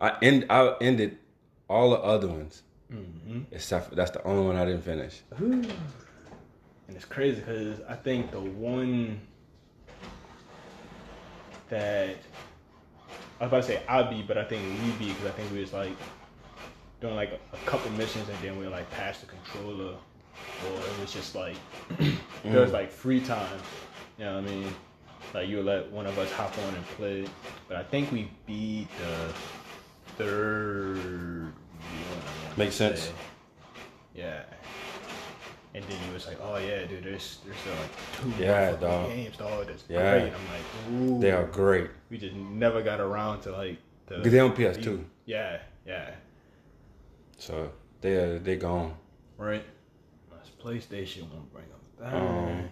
[0.00, 1.18] I end I ended
[1.68, 2.62] all the other ones
[2.92, 3.40] mm-hmm.
[3.52, 5.20] Except for, that's the only one I didn't finish.
[6.88, 9.20] And it's crazy because I think the one
[11.70, 12.16] that
[13.40, 15.50] I was about to say I'd be, but I think we be because I think
[15.52, 15.96] we was like
[17.00, 21.00] doing like a, a couple missions and then we like passed the controller, or it
[21.00, 21.56] was just like
[22.44, 23.58] there was like free time.
[24.18, 24.74] You know what I mean?
[25.32, 27.24] Like you would let one of us hop on and play,
[27.68, 29.32] but I think we beat the
[30.16, 30.96] third.
[31.44, 31.52] one,
[32.56, 33.00] Makes sense.
[33.00, 33.12] say.
[34.14, 34.42] Yeah.
[35.72, 37.90] And then you was like, oh yeah, dude, there's there's still like
[38.36, 39.08] two Yeah, motherfucking dog.
[39.08, 39.66] games, dog.
[39.68, 40.18] That's Yeah.
[40.18, 40.32] great.
[40.32, 41.20] I'm like, ooh.
[41.20, 41.90] They are great.
[42.10, 44.18] We just never got around to like the.
[44.18, 45.04] They on PS2.
[45.26, 46.10] Yeah, yeah,
[47.38, 48.94] So they are they gone.
[49.38, 49.64] right.
[50.32, 52.48] That's PlayStation won't bring them down.
[52.48, 52.68] Um,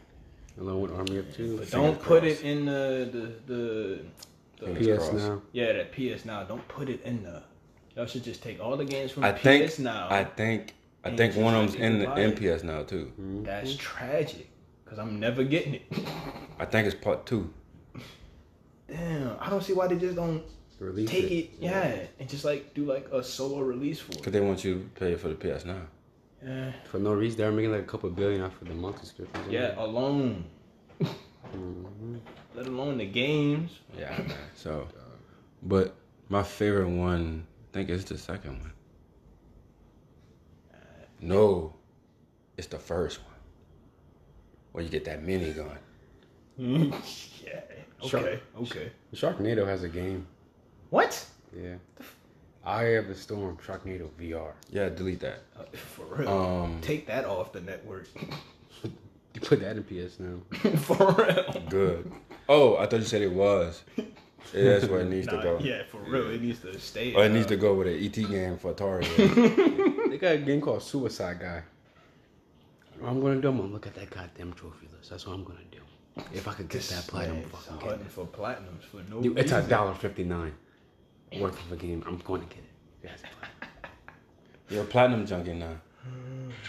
[0.60, 1.56] Along with Army of Two.
[1.58, 2.42] but fingers don't put crossed.
[2.42, 4.00] it in the the the.
[4.66, 5.12] the PS crossed.
[5.28, 5.42] now.
[5.52, 6.42] yeah, that PS Now.
[6.42, 7.44] Don't put it in the.
[7.94, 10.08] Y'all should just take all the games from I PS think Now.
[10.10, 12.36] I think I think one of them's in the people buy it.
[12.36, 13.12] NPS now too.
[13.44, 14.50] That's tragic.
[14.84, 15.82] Cause I'm never getting it.
[16.58, 17.52] I think it's part two.
[18.88, 20.42] Damn, I don't see why they just don't
[20.78, 24.22] Release take it, yeah, and just like do like a solo release for it.
[24.22, 25.82] Cause they want you to pay for the PS now.
[26.42, 29.48] Yeah, For no reason, they're making like a couple billion off of the monthly subscriptions.
[29.50, 30.44] yeah, alone.
[31.00, 32.16] Mm-hmm.
[32.54, 33.72] Let alone the games.
[33.98, 34.36] Yeah, man.
[34.54, 34.86] So,
[35.62, 35.94] but
[36.28, 38.72] my favorite one, I think it's the second one.
[41.20, 41.74] No,
[42.56, 43.28] it's the first one.
[44.72, 45.78] Where you get that mini gun.
[46.58, 47.60] yeah.
[48.02, 48.08] Okay.
[48.08, 48.38] Sure.
[48.62, 48.90] Okay.
[49.14, 50.26] Sharknado has a game.
[50.90, 51.24] What?
[51.56, 51.74] Yeah.
[52.64, 54.52] Eye of the Storm, Sharknado VR.
[54.70, 55.40] Yeah, delete that.
[55.58, 56.28] Uh, for real.
[56.28, 58.08] Um, Take that off the network.
[59.34, 60.40] You put that in PS now.
[60.78, 61.62] for real.
[61.68, 62.10] good.
[62.48, 63.82] Oh, I thought you said it was.
[63.96, 64.04] Yeah,
[64.52, 65.58] that's where it needs Nah, to go.
[65.60, 66.30] yeah, for real.
[66.30, 67.14] It needs to stay.
[67.14, 69.04] Or it uh, needs to go with an ET game for Atari.
[70.10, 70.18] Yeah.
[70.18, 71.62] They got a game called Suicide Guy.
[72.98, 75.10] What I'm gonna do, I'm gonna look at that goddamn trophy list.
[75.10, 75.78] That's what I'm gonna do.
[76.34, 78.10] If I could get This that platinum, man's fucking get it.
[78.10, 80.52] for platinums for no Dude, it's a dollar fifty nine
[81.38, 82.02] worth of a game.
[82.06, 83.04] I'm going to get it.
[83.04, 83.22] Yes.
[84.68, 85.76] You're a platinum junkie now.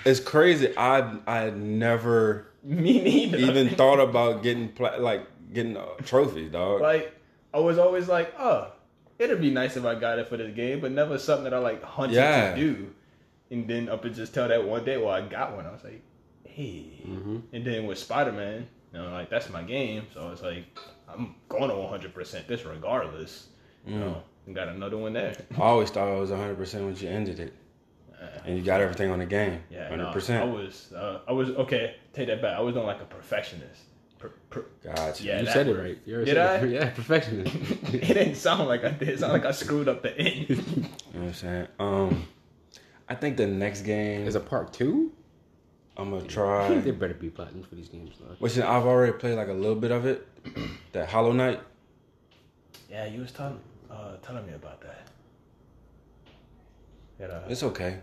[0.06, 0.78] It's crazy.
[0.78, 3.38] I I never Me neither.
[3.38, 6.82] even thought about getting pla- like getting uh, trophies, dog.
[6.82, 7.13] like
[7.54, 8.71] I was always like, oh,
[9.17, 11.58] it'd be nice if I got it for this game, but never something that I
[11.58, 12.54] like hunted Yeah.
[12.54, 12.93] to do.
[13.52, 15.66] And then up and just tell that one day, well, I got one.
[15.66, 16.02] I was like,
[16.46, 17.02] hey.
[17.06, 20.66] And then with Spider Man, you know, like that's my game, so it's like
[21.08, 23.48] I'm going to 100 percent this regardless.
[23.86, 25.36] You know, and got another one there.
[25.58, 27.54] I always thought it was 100 percent when you ended it,
[28.46, 29.62] and you got everything on the game.
[29.70, 31.96] Yeah, 100 no, I was, uh, I was okay.
[32.14, 32.58] Take that back.
[32.58, 33.84] I was doing like a perfectionist.
[34.20, 35.24] Per, per, Gotcha.
[35.24, 35.40] Yeah.
[35.40, 35.98] You that said it right.
[36.06, 36.66] You Did said I?
[36.66, 36.70] it.
[36.74, 37.56] Yeah, perfectionist.
[37.94, 39.08] it didn't sound like I did.
[39.10, 40.50] It sounded like I screwed up the end.
[40.50, 41.68] You know what I'm saying?
[41.80, 42.28] Um,
[43.10, 45.12] I think the next game Is a part two?
[45.98, 46.69] I'm gonna try.
[46.80, 48.36] There better be platinum for these games, though.
[48.39, 50.26] Which I've already played like a little bit of it.
[50.93, 51.60] that Hollow Knight.
[52.89, 53.60] yeah, you was telling,
[53.91, 55.08] uh, telling me about that.
[57.19, 58.00] Got, uh, It's okay.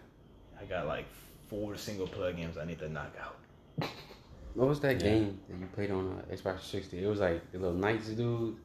[0.61, 1.07] I got like
[1.49, 3.89] four single player games I need to knock out.
[4.55, 7.03] What was that game that you played on uh, Xbox 60?
[7.03, 8.57] It was like the little knights dude.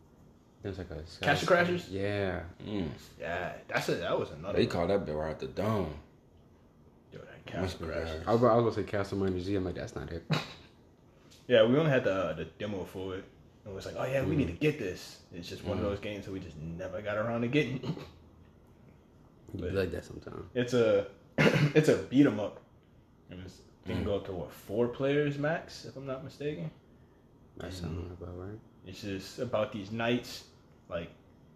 [0.63, 1.85] It was like a Castle Crashers?
[1.89, 2.41] Yeah.
[2.65, 2.89] Mm.
[3.19, 4.01] Yeah, that's it.
[4.01, 4.57] That was another.
[4.57, 4.71] They one.
[4.71, 5.93] call that bit right at the dome.
[7.53, 8.05] Yo, that Castle be Crashers.
[8.19, 8.27] bad.
[8.27, 9.55] I was, I was gonna say Castle Miners Z.
[9.55, 10.23] I'm like, that's not it.
[11.47, 13.25] Yeah, we only had the uh, the demo for it.
[13.65, 14.59] And it was like, oh yeah, we need to mm.
[14.61, 15.19] get this.
[15.33, 15.89] It's just one of mm.
[15.89, 17.95] those games that we just never got around to getting.
[19.53, 20.45] You be like that sometimes.
[20.55, 22.61] It's a it's a beat 'em up.
[23.29, 26.71] And it's, it can go up to what four players max, if I'm not mistaken.
[27.57, 28.59] That sounds about right.
[28.87, 30.45] It's just about these knights,
[30.89, 31.09] like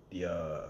[0.09, 0.61] the uh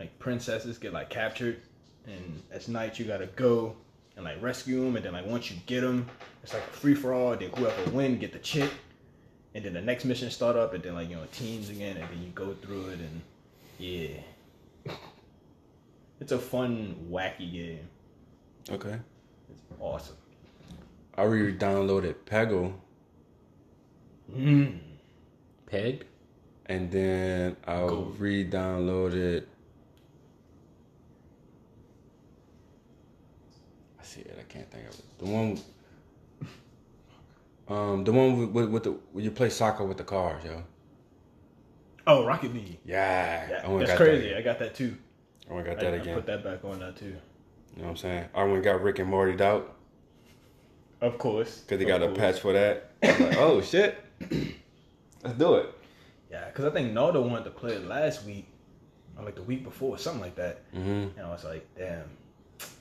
[0.00, 1.60] like princesses get like captured,
[2.08, 3.76] and as knights you gotta go
[4.20, 6.06] and like rescue them, and then like once you get them,
[6.42, 7.34] it's like a free for all.
[7.34, 8.70] Then whoever win get the chick,
[9.54, 12.08] and then the next mission start up, and then like you know teams again, and
[12.08, 13.22] then you go through it, and
[13.78, 14.20] yeah,
[16.20, 17.88] it's a fun wacky game.
[18.70, 18.96] Okay.
[19.50, 20.16] It's awesome.
[21.16, 22.74] I re-downloaded Peggle,
[24.32, 24.78] Mm.
[25.66, 26.04] Peg?
[26.66, 28.14] and then I Go.
[28.18, 29.44] re-downloaded.
[33.98, 34.36] I see it.
[34.38, 35.18] I can't think of it.
[35.18, 35.58] The one.
[37.68, 40.64] Um, the one with, with, with the where you play soccer with the cars, yo.
[42.06, 42.78] Oh, Rocket League.
[42.84, 44.30] Yeah, Yeah, I that's crazy.
[44.30, 44.38] That.
[44.38, 44.96] I got that too.
[45.48, 46.14] I went got I, that I again.
[46.16, 47.06] put that back on that too.
[47.06, 48.24] You know what I'm saying?
[48.34, 49.76] I went got Rick and Morty out
[51.00, 51.60] Of course.
[51.60, 52.90] because they got a patch for that.
[53.02, 53.96] I like, oh shit,
[55.22, 55.72] let's do it.
[56.30, 58.46] Yeah, because I think Naldo wanted to play it last week,
[59.16, 60.72] or like the week before, something like that.
[60.72, 61.18] Mm-hmm.
[61.18, 62.08] And I was like, damn,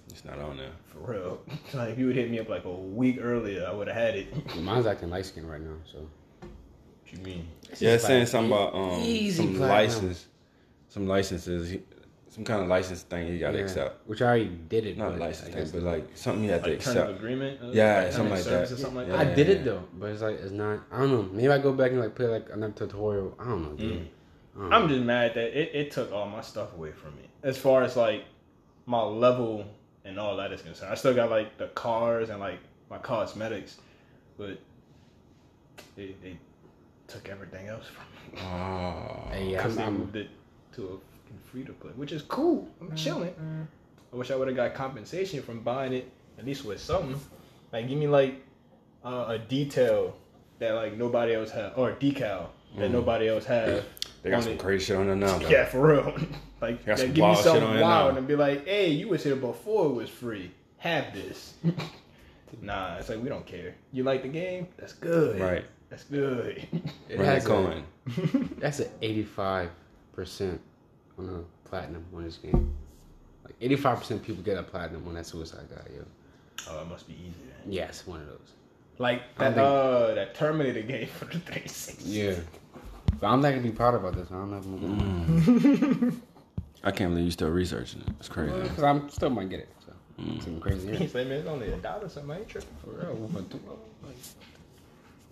[0.10, 0.72] It's not on there.
[0.88, 1.42] For real.
[1.74, 4.16] like if you would hit me up like a week earlier, I would have had
[4.16, 4.34] it.
[4.36, 6.00] what Mine's acting light skin right now, so.
[6.00, 7.48] What you mean?
[7.80, 9.70] Yeah, it's saying like something about um easy some platinum.
[9.70, 10.28] license,
[10.90, 11.78] some licenses,
[12.28, 14.08] some kind of license thing you gotta Yeah, accept.
[14.08, 14.98] Which I already did it.
[14.98, 17.20] Not but license thing, but like something you have to Like terms of accept.
[17.20, 17.60] agreement?
[17.64, 18.68] Uh, Yeah, like, something like that.
[18.68, 19.20] Something like Yeah.
[19.20, 19.36] I that?
[19.36, 20.82] did it though, but it's like it's not.
[20.92, 21.24] I don't know.
[21.32, 23.36] Maybe I go back and like play like another tutorial.
[23.40, 23.92] I don't know, dude.
[23.94, 24.06] Mm.
[24.56, 24.76] I don't know.
[24.76, 27.24] I'm just mad that it, it took all my stuff away from me.
[27.44, 28.26] As far as like
[28.86, 29.66] my level
[30.06, 30.92] and all that is concerned.
[30.92, 33.78] I still got like the cars and like my cosmetics,
[34.38, 34.60] but
[35.96, 36.38] they, they
[37.08, 38.42] took everything else from me.
[38.42, 39.06] Oh.
[39.32, 40.30] Hey, Because I'm, they I'm, moved it
[40.74, 42.68] to a fucking free to play, which is cool.
[42.82, 43.34] I'm chilling.
[44.12, 47.20] I wish I would have got compensation from buying it at least with something.
[47.72, 48.42] Like give me like
[49.06, 50.16] uh, a detail
[50.60, 52.48] that like nobody else had, or a decal
[52.78, 53.84] that nobody else had.
[54.24, 54.60] They got some it.
[54.60, 55.38] crazy shit on there now.
[55.38, 55.50] Though.
[55.50, 56.18] Yeah, for real.
[56.62, 58.18] like, Got that some give me wild shit something wild now.
[58.18, 60.52] and be like, "Hey, you was here before it was free.
[60.78, 61.54] Have this."
[62.62, 63.76] nah, it's like we don't care.
[63.92, 64.68] You like the game?
[64.78, 65.40] That's good.
[65.40, 65.66] Right.
[65.90, 66.68] That's good.
[67.10, 67.84] it Run has that a,
[68.60, 69.70] that's an eighty-five
[70.14, 70.62] percent
[71.18, 72.74] on a platinum on this game.
[73.46, 76.04] Like eighty-five percent people get a platinum on that Suicide Guy, yo.
[76.70, 77.34] oh, it must be easy.
[77.64, 77.72] Then.
[77.74, 78.52] Yes, one of those.
[79.00, 82.04] Like I that think- uh that Terminator game for the 360.
[82.10, 82.36] Yeah.
[83.20, 84.28] But I'm not gonna be proud about this.
[84.30, 86.12] I don't know if I'm gonna.
[86.84, 88.08] I can't believe you still researching it.
[88.20, 88.54] It's crazy.
[88.54, 89.70] Because I'm still might get it.
[89.86, 90.38] So mm.
[90.38, 90.96] it's crazy.
[90.96, 92.32] He's like, man, it's only a dollar something.
[92.32, 92.70] I ain't tripping.
[92.84, 93.80] For real, what am I doing?
[94.06, 94.16] Like,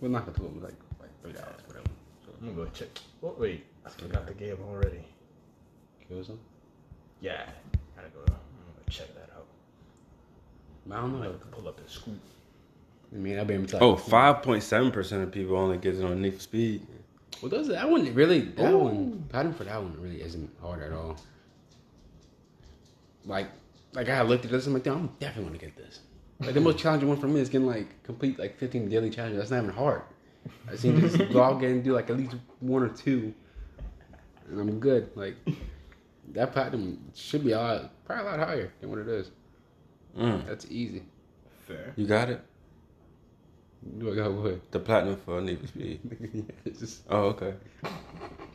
[0.00, 1.86] well, not for two, but like like three dollars, whatever.
[2.24, 2.88] So I'm gonna go check.
[3.22, 5.04] Oh, wait, I still got the game already.
[6.06, 6.38] kill some.
[7.20, 7.48] Yeah,
[7.96, 8.20] gotta go.
[8.20, 9.46] I'm gonna check that out.
[10.90, 11.18] I don't know.
[11.18, 11.30] I know.
[11.30, 12.20] might pull up the scoop.
[13.12, 14.02] I mean, I've been able oh, to.
[14.02, 16.86] Oh, 5.7% of people only get it on Need for Speed.
[17.40, 20.92] Well, those that one really that one pattern for that one really isn't hard at
[20.92, 21.16] all.
[23.28, 23.48] Like,
[23.92, 26.00] like I looked at this, I'm like, damn, I'm definitely gonna get this.
[26.40, 29.38] Like the most challenging one for me is getting like complete like 15 daily challenges.
[29.38, 30.02] That's not even hard.
[30.70, 33.34] I seem to just go out and do like at least one or two,
[34.48, 35.10] and I'm good.
[35.14, 35.36] Like
[36.32, 39.30] that platinum should be a lot, probably a lot higher than what it is.
[40.16, 40.46] Mm.
[40.46, 41.02] That's easy.
[41.66, 41.92] Fair.
[41.96, 42.40] You got it?
[43.98, 44.70] Do I got what?
[44.72, 46.00] The platinum for Need for Speed.
[46.64, 47.54] it's just Oh, okay.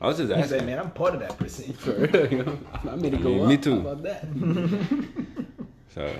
[0.02, 0.60] I was just He asking.
[0.60, 1.76] said, man, I'm part of that percentage.
[1.78, 2.60] for real, you know.
[2.92, 3.48] I made it I go mean, up.
[3.48, 3.82] me too.
[3.82, 4.26] How about that?
[5.94, 6.12] So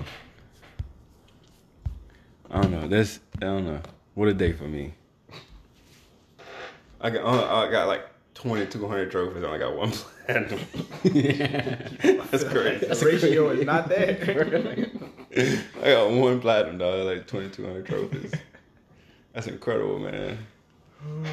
[2.52, 2.88] I don't know.
[2.88, 3.82] This I don't know.
[4.14, 4.94] What a day for me.
[7.02, 9.38] I got oh, I got like twenty two hundred trophies.
[9.44, 10.60] and I got one platinum.
[11.04, 12.86] That's crazy.
[12.86, 14.18] The ratio is not there.
[15.82, 17.06] I got one platinum, dog.
[17.08, 18.32] Like twenty two hundred trophies.
[19.34, 20.38] That's incredible, man.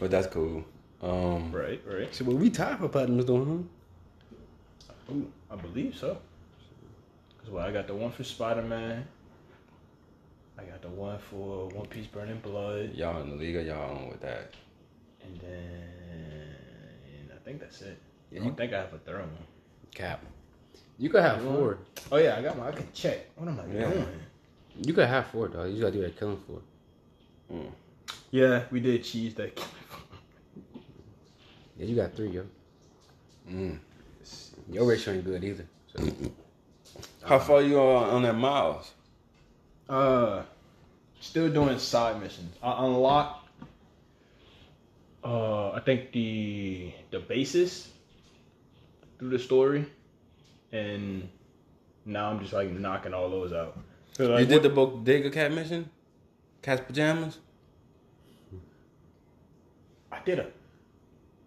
[0.00, 0.64] But that's cool.
[1.00, 2.12] Um, right, right.
[2.12, 5.12] So, well, we tied for platinums, though, huh?
[5.14, 6.18] Ooh, I believe so.
[7.40, 9.06] Cause well, I got the one for Spider Man.
[10.58, 13.96] I got the one for One Piece Burning Blood, y'all in the league, or y'all
[13.96, 14.52] on with that?
[15.24, 17.96] and then I think that's it.
[18.32, 19.30] Yeah, I you- don't think I have a third one.
[19.94, 20.20] Cap.
[20.98, 21.78] You could have four.
[22.10, 22.68] Oh yeah, I got my.
[22.68, 23.18] I can check.
[23.36, 23.88] What am I Yeah.
[23.90, 24.06] doing?
[24.80, 25.66] You could have four, dog.
[25.66, 26.60] You just gotta do that killing floor.
[27.52, 27.70] Mm.
[28.30, 29.54] Yeah, we did cheese that.
[29.54, 29.70] Killing.
[31.78, 32.44] Yeah, you got three, yo.
[33.50, 33.78] Mm.
[34.70, 35.66] Your ratio ain't good either.
[35.94, 36.12] So.
[37.24, 38.92] How far you on on that miles?
[39.88, 40.42] Uh,
[41.20, 42.54] still doing side missions.
[42.62, 43.48] I unlocked.
[45.24, 47.88] Uh, I think the the basis
[49.18, 49.86] through the story,
[50.72, 51.28] and
[52.04, 53.78] now I'm just like knocking all those out.
[54.12, 55.88] So, like, you did what- the Bodega Cat mission?
[56.62, 57.38] Cat's pajamas?
[60.12, 60.46] I did a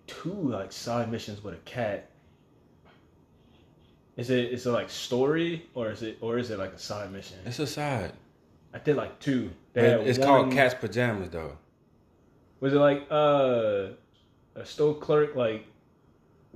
[0.07, 2.09] two like side missions with a cat.
[4.17, 7.11] Is it is it like story or is it or is it like a side
[7.11, 7.37] mission?
[7.45, 8.11] It's a side.
[8.73, 9.51] I did like two.
[9.73, 11.57] They But it's one- called Cat's pajamas though.
[12.59, 13.89] Was it like uh
[14.55, 15.65] a store clerk like?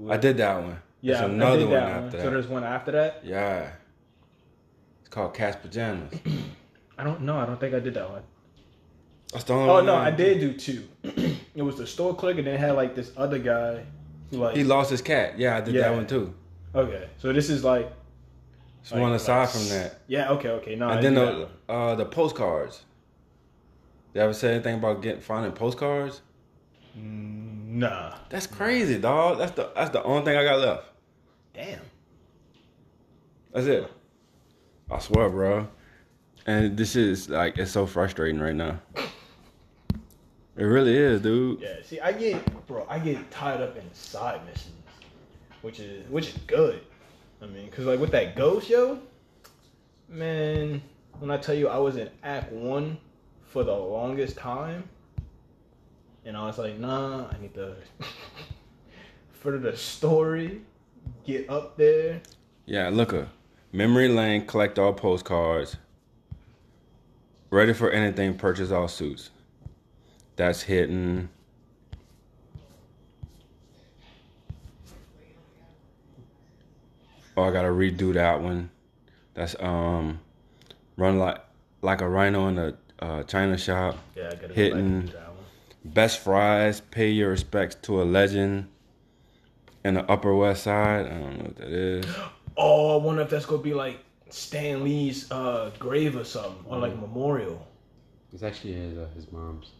[0.09, 0.81] I did that one.
[1.01, 2.29] Yeah, There's I another did one that after So that.
[2.31, 3.21] there's one after that.
[3.23, 3.71] Yeah.
[5.09, 6.13] It's called Cat's pajamas.
[6.99, 7.35] I don't know.
[7.35, 8.21] I don't think I did that one.
[9.33, 9.87] That's the only Oh one.
[9.87, 10.87] no, I did do two.
[11.55, 13.83] it was the store clerk, and then it had like this other guy.
[14.29, 15.39] Who, like He lost his cat.
[15.39, 15.81] Yeah, I did Yeah.
[15.89, 16.31] that one too.
[16.75, 17.91] okay, so this is like
[18.83, 19.99] It's like- one aside like from that.
[20.07, 20.29] Yeah.
[20.33, 20.49] Okay.
[20.49, 20.75] Okay.
[20.75, 20.89] No.
[20.89, 21.81] I and then did that the one.
[21.91, 22.83] uh the postcards.
[24.15, 26.21] I ever say anything about getting finding postcards?
[26.95, 28.15] Nah.
[28.29, 29.39] That's crazy, dog.
[29.39, 30.83] That's the that's the only thing I got left.
[31.55, 31.79] Damn.
[33.53, 33.91] That's it.
[34.91, 35.67] I swear, bro.
[36.45, 38.79] And this is like it's so frustrating right now.
[40.57, 41.61] It really is, dude.
[41.61, 41.75] Yeah.
[41.83, 44.75] See, I get, bro, I get tied up in side missions,
[45.61, 46.81] which is which is good.
[47.41, 48.99] I mean, cause like with that ghost, yo,
[50.09, 50.81] man,
[51.19, 52.97] when I tell you I was in Act One
[53.45, 54.83] for the longest time,
[56.25, 57.75] and I was like, nah, I need to
[59.31, 60.61] for the story,
[61.25, 62.21] get up there.
[62.65, 63.13] Yeah, look
[63.71, 65.77] memory lane, collect all postcards.
[67.49, 69.31] Ready for anything, purchase all suits.
[70.35, 71.29] That's hitting.
[77.35, 78.69] Oh, I gotta redo that one.
[79.33, 80.19] That's um,
[80.97, 81.39] run like
[81.81, 83.97] like a rhino in a uh, China shop.
[84.15, 84.71] Yeah, I gotta Hitting.
[84.71, 85.45] go back and do that one.
[85.85, 88.67] Best fries, pay your respects to a legend.
[89.85, 92.05] In the Upper West Side, I don't know what that is.
[92.61, 93.99] Oh, I wonder if that's gonna be like
[94.29, 97.65] Stan Lee's uh, grave or something, or like memorial.
[98.33, 99.71] It's actually his uh, his mom's.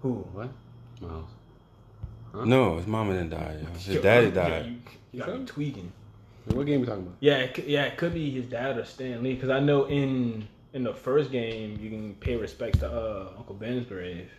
[0.00, 0.14] Who?
[0.32, 0.48] What?
[1.00, 1.28] Miles.
[2.46, 3.56] No, his mama didn't die.
[3.60, 3.66] Yo.
[3.74, 4.66] His Yo, daddy yeah, died.
[4.66, 4.76] you,
[5.12, 5.92] you got me tweaking.
[6.46, 7.16] What game are we talking about?
[7.20, 9.84] Yeah, it, could- yeah, it could be his dad or Stan Lee, because I know
[9.84, 14.30] in in the first game you can pay respect to uh, Uncle Ben's grave.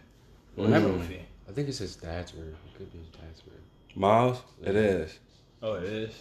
[0.57, 0.97] Or that Mm.
[0.97, 1.21] movie.
[1.47, 2.55] I think it's his dad's grave.
[2.67, 3.59] It could be his dad's grave.
[3.95, 5.19] Miles, it is.
[5.61, 6.13] Oh, it is.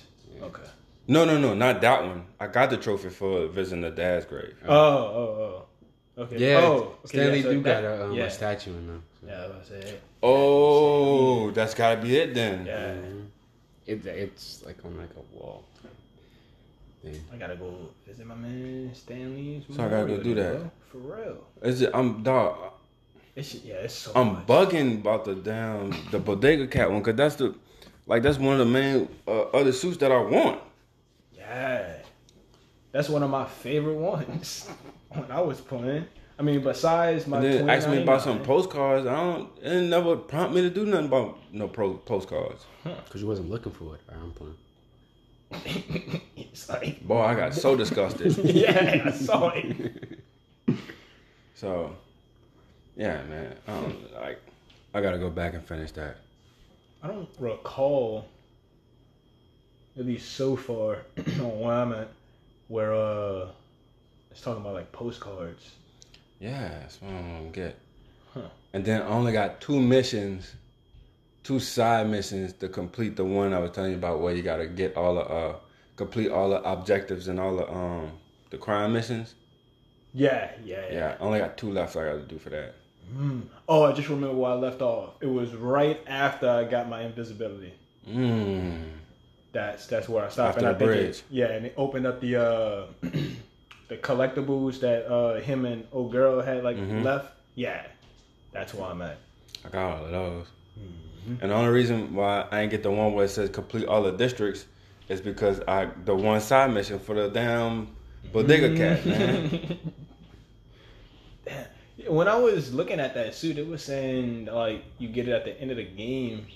[0.43, 0.62] Okay.
[1.09, 2.25] No, no, no, not that one.
[2.39, 4.55] I got the trophy for visiting the dad's grave.
[4.67, 5.65] Oh, oh,
[6.17, 6.23] oh.
[6.23, 6.37] Okay.
[6.39, 8.25] Yeah, Oh, okay, Stan Lee yeah, so do that- got a, um, yeah.
[8.25, 9.03] a statue in them.
[9.21, 9.27] So.
[9.29, 9.95] Yeah, I was about to say.
[10.23, 12.67] Oh, that's gotta be it then.
[12.67, 13.27] Yeah, Mhm.
[13.87, 15.65] It, it's like on like a wall.
[17.03, 17.21] Thing.
[17.33, 17.75] I gotta go
[18.07, 19.65] visit my man Stan Lee's.
[19.75, 20.53] So I gotta go do that.
[20.61, 20.71] bro.
[20.93, 21.45] For real.
[21.63, 21.91] Is it?
[21.93, 22.57] I'm dog.
[23.35, 24.13] It's yeah, it's so.
[24.15, 24.47] I'm much.
[24.47, 27.55] bugging about the damn the bodega cat one because that's the
[28.07, 30.61] like that's one of the main uh, other suits that I want.
[31.49, 31.97] Yeah,
[32.93, 34.68] that's one of my favorite ones
[35.09, 36.07] when I was playing.
[36.38, 37.38] I mean, besides my.
[37.38, 39.07] And then ask me about some postcards.
[39.07, 39.51] I don't.
[39.61, 42.64] It never prompt me to do nothing about no pro, postcards.
[43.11, 44.01] Cause you wasn't looking for it.
[44.11, 46.20] I'm playing.
[46.36, 48.36] it's like, Boy, I got so disgusted.
[48.38, 50.20] yeah, I saw it.
[51.55, 51.95] So,
[52.97, 53.55] yeah, man.
[53.68, 54.40] I don't like.
[54.95, 56.16] I gotta go back and finish that.
[57.03, 58.26] I don't recall,
[59.99, 62.09] at least so far, on where I'm at,
[62.68, 63.49] where uh,
[64.30, 65.72] it's talking about like postcards.
[66.40, 67.78] Yeah, that's what I'm gonna get.
[68.34, 68.40] Huh.
[68.72, 70.55] And then I only got two missions,
[71.45, 74.66] two side missions to complete the one I was telling you about, where you gotta
[74.66, 75.57] get all the uh,
[75.97, 78.12] complete all the objectives and all the um
[78.51, 79.34] the crime missions.
[80.14, 80.95] Yeah, yeah, yeah.
[80.95, 82.74] Yeah, I only got two left I gotta do for that.
[83.68, 85.14] Oh, I just remember where I left off.
[85.20, 87.74] It was right after I got my invisibility.
[88.09, 88.84] Mmm.
[89.53, 90.57] That's that's where I stopped.
[90.57, 91.09] After and I the think bridge.
[91.19, 92.87] It, yeah, and it opened up the uh
[93.89, 97.03] the collectibles that uh him and old girl had like Mhm.
[97.05, 97.33] left.
[97.55, 97.87] Yeah,
[98.53, 99.19] that's where I'm at.
[99.65, 100.47] I got all of those.
[101.41, 104.03] And the only reason why I ain't get the one where it says complete all
[104.03, 104.67] the districts
[105.09, 107.95] is because I the one side mission for the damn
[108.33, 109.79] bodega cat, man.
[112.09, 115.45] When I was looking at that suit, it was saying like you get it at
[115.45, 116.47] the end of the game,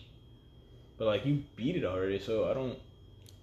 [0.99, 2.79] but like you beat it already, so I don't.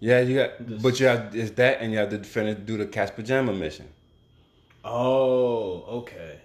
[0.04, 2.76] Yeah, you got, This- but you have it's that, and you have to finish do
[2.76, 3.88] the cat's pajama mission.
[4.84, 6.41] Oh, okay.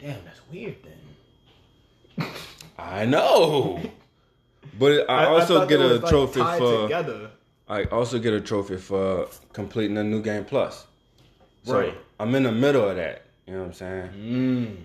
[0.00, 2.28] Damn, that's weird then.
[2.76, 3.80] I know,
[4.76, 6.82] but I, also thought get a like, trophy for.
[6.82, 7.30] together.
[7.68, 10.84] I also get a trophy for completing a new game plus.
[11.62, 11.94] So Right.
[12.18, 13.22] I'm in the middle of that.
[13.46, 14.08] You know what I'm saying?
[14.16, 14.76] Mm.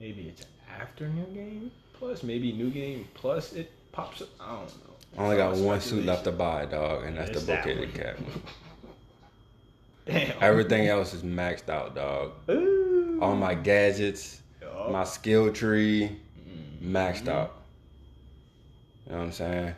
[0.00, 0.44] Maybe it's
[0.78, 2.22] after new game plus.
[2.22, 3.54] Maybe new game plus.
[3.54, 4.28] It pops up.
[4.38, 4.89] I don't know.
[5.18, 8.20] I only got one suit left to buy, dog, and that's It's the that cat
[8.20, 8.42] one.
[10.06, 10.42] Damn.
[10.42, 12.32] Everything else is maxed out, dog.
[12.48, 13.18] Ooh.
[13.20, 14.90] All my gadgets, Yup.
[14.90, 16.16] my skill tree,
[16.48, 16.96] Mm-hmm.
[16.96, 17.52] maxed out.
[19.06, 19.74] You know what I'm saying?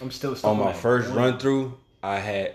[0.00, 1.18] I'm still On my first one.
[1.18, 2.54] run through, I had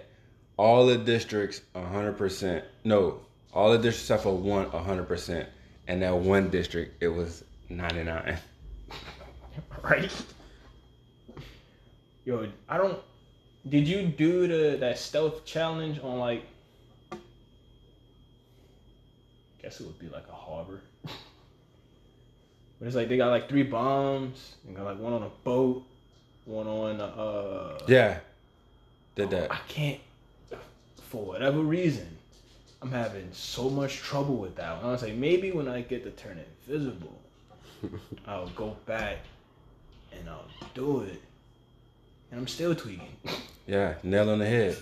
[0.58, 2.64] all the districts 100%.
[2.84, 3.22] No,
[3.54, 5.46] all the districts except for one 100%.
[5.88, 8.38] And that one district, it was 99.
[9.84, 10.12] right?
[12.26, 13.00] Yo, I don't.
[13.68, 16.44] Did you do the that stealth challenge on like?
[19.62, 20.82] Guess it would be like a harbor.
[22.80, 24.56] But it's like they got like three bombs.
[24.66, 25.84] and got like one on a boat,
[26.46, 27.78] one on uh.
[27.88, 28.20] Yeah,
[29.16, 29.52] did that.
[29.52, 30.00] I can't,
[31.10, 32.08] for whatever reason,
[32.82, 34.86] I'm having so much trouble with that one.
[34.86, 37.20] I was like, maybe when I get to turn invisible,
[38.28, 39.18] I'll go back
[40.18, 41.22] and I'll do it.
[42.32, 43.16] And I'm still tweaking.
[43.68, 44.78] Yeah, nail on the head.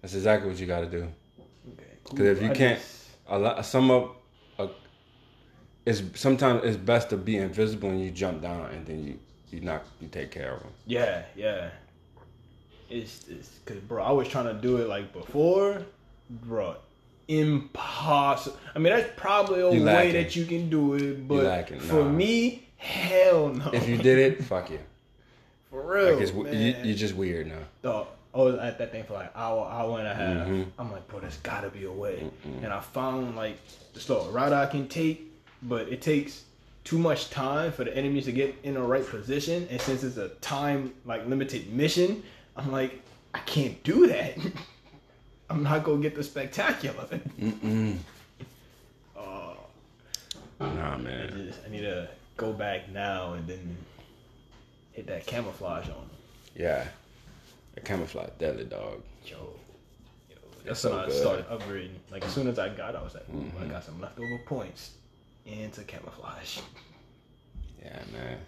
[0.00, 1.08] That's exactly what you got to do.
[1.72, 1.84] Okay.
[2.04, 4.10] Because if you I can't, just- a lot, some of,
[4.58, 4.68] uh,
[5.86, 9.18] it's sometimes it's best to be invisible and you jump down and then you
[9.50, 10.72] you knock you take care of them.
[10.86, 11.68] yeah, yeah.
[12.88, 15.82] it's, it's cause bro, I was trying to do it like before,
[16.30, 16.76] bro.
[17.28, 18.56] Impossible.
[18.74, 23.48] I mean, that's probably a way that you can do it, but for me, hell
[23.50, 23.70] no.
[23.72, 24.80] If you did it, fuck you.
[25.72, 26.84] For real, Like it's, you, man.
[26.84, 27.58] you're just weird now.
[27.82, 30.46] Dog, I was at that thing for like hour, hour and a half.
[30.46, 30.66] Mhm.
[30.78, 32.30] I'm like, bro, there's gotta be a way.
[32.62, 33.56] And I found like
[33.94, 36.44] the slow route I can take, but it takes
[36.84, 39.66] too much time for the enemies to get in the right position.
[39.70, 42.22] And since it's a time like limited mission,
[42.56, 43.00] I'm like,
[43.34, 44.36] I can't do that.
[45.50, 47.06] I'm not gonna get the spectacular.
[47.40, 47.96] Mm-mm.
[49.16, 49.54] Uh,
[50.60, 51.46] Nah, I, man.
[51.48, 53.76] just, I need to go back now and then
[54.92, 56.08] hit that camouflage on.
[56.54, 56.86] Yeah.
[57.74, 59.02] The camouflage deadly dog.
[59.24, 59.36] Yo,
[60.28, 61.14] yo that's It's when so I good.
[61.20, 61.94] started upgrading.
[62.10, 63.62] Like as soon as I got, I was like, Mm-hmm.
[63.62, 64.92] I got some leftover points
[65.46, 66.58] into camouflage.
[67.82, 68.38] Yeah, man.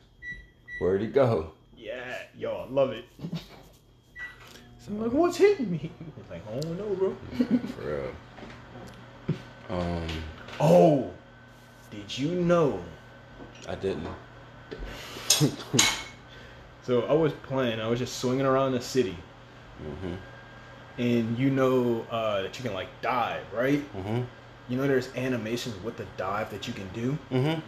[0.80, 1.52] Where'd he go?
[1.76, 3.04] Yeah, yo, I love it.
[4.78, 5.90] So, I'm like, what's hitting me?
[6.18, 7.16] It's like, oh no, bro.
[7.76, 8.12] for real.
[9.70, 10.06] Um,
[10.60, 11.10] Oh,
[11.90, 12.80] did you know?
[13.68, 14.06] I didn't.
[16.84, 17.80] So I was playing.
[17.80, 19.16] I was just swinging around the city,
[19.82, 20.14] Mm-hmm.
[21.02, 23.80] and you know uh, that you can like dive, right?
[23.96, 24.22] Mm-hmm.
[24.68, 27.18] You know, there's animations with the dive that you can do.
[27.32, 27.60] Mm-hmm.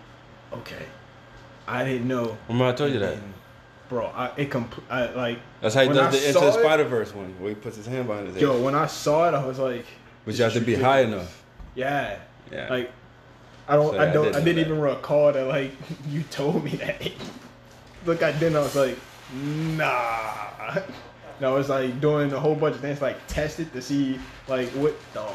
[0.59, 0.87] Okay,
[1.67, 2.37] I didn't know.
[2.49, 3.19] Remember I told you that.
[3.89, 5.39] Bro, I it compl- I like.
[5.61, 7.87] That's how he does I the Into the Spider Verse one, where he puts his
[7.87, 8.43] hand behind his head.
[8.43, 9.87] Yo, when I saw it, I was like,
[10.25, 11.43] but you have to be high enough.
[11.75, 12.19] Yeah,
[12.51, 12.69] Yeah.
[12.71, 12.91] like
[13.69, 15.47] I don't, So, I yeah, I don't, I didn't even recall that.
[15.47, 15.73] Like
[16.09, 17.11] you told me that.
[18.07, 18.57] Look, at didn't.
[18.57, 18.99] I was like,
[19.35, 20.81] nah.
[21.41, 24.69] No, I was like doing a whole bunch of things, like tested to see like
[24.71, 25.35] what dog.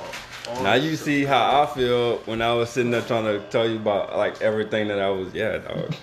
[0.63, 3.76] now you see how I feel when I was sitting there trying to tell you
[3.76, 5.32] about like everything that I was.
[5.34, 5.93] Yeah, dog.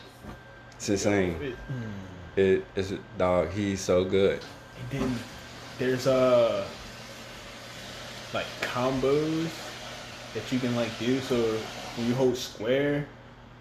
[0.76, 1.56] It's insane.
[2.36, 3.50] It is dog.
[3.50, 4.40] He's so good.
[4.92, 5.18] And then
[5.78, 6.64] there's uh
[8.32, 9.48] like combos
[10.34, 11.18] that you can like do.
[11.20, 11.58] So
[11.96, 13.06] when you hold square,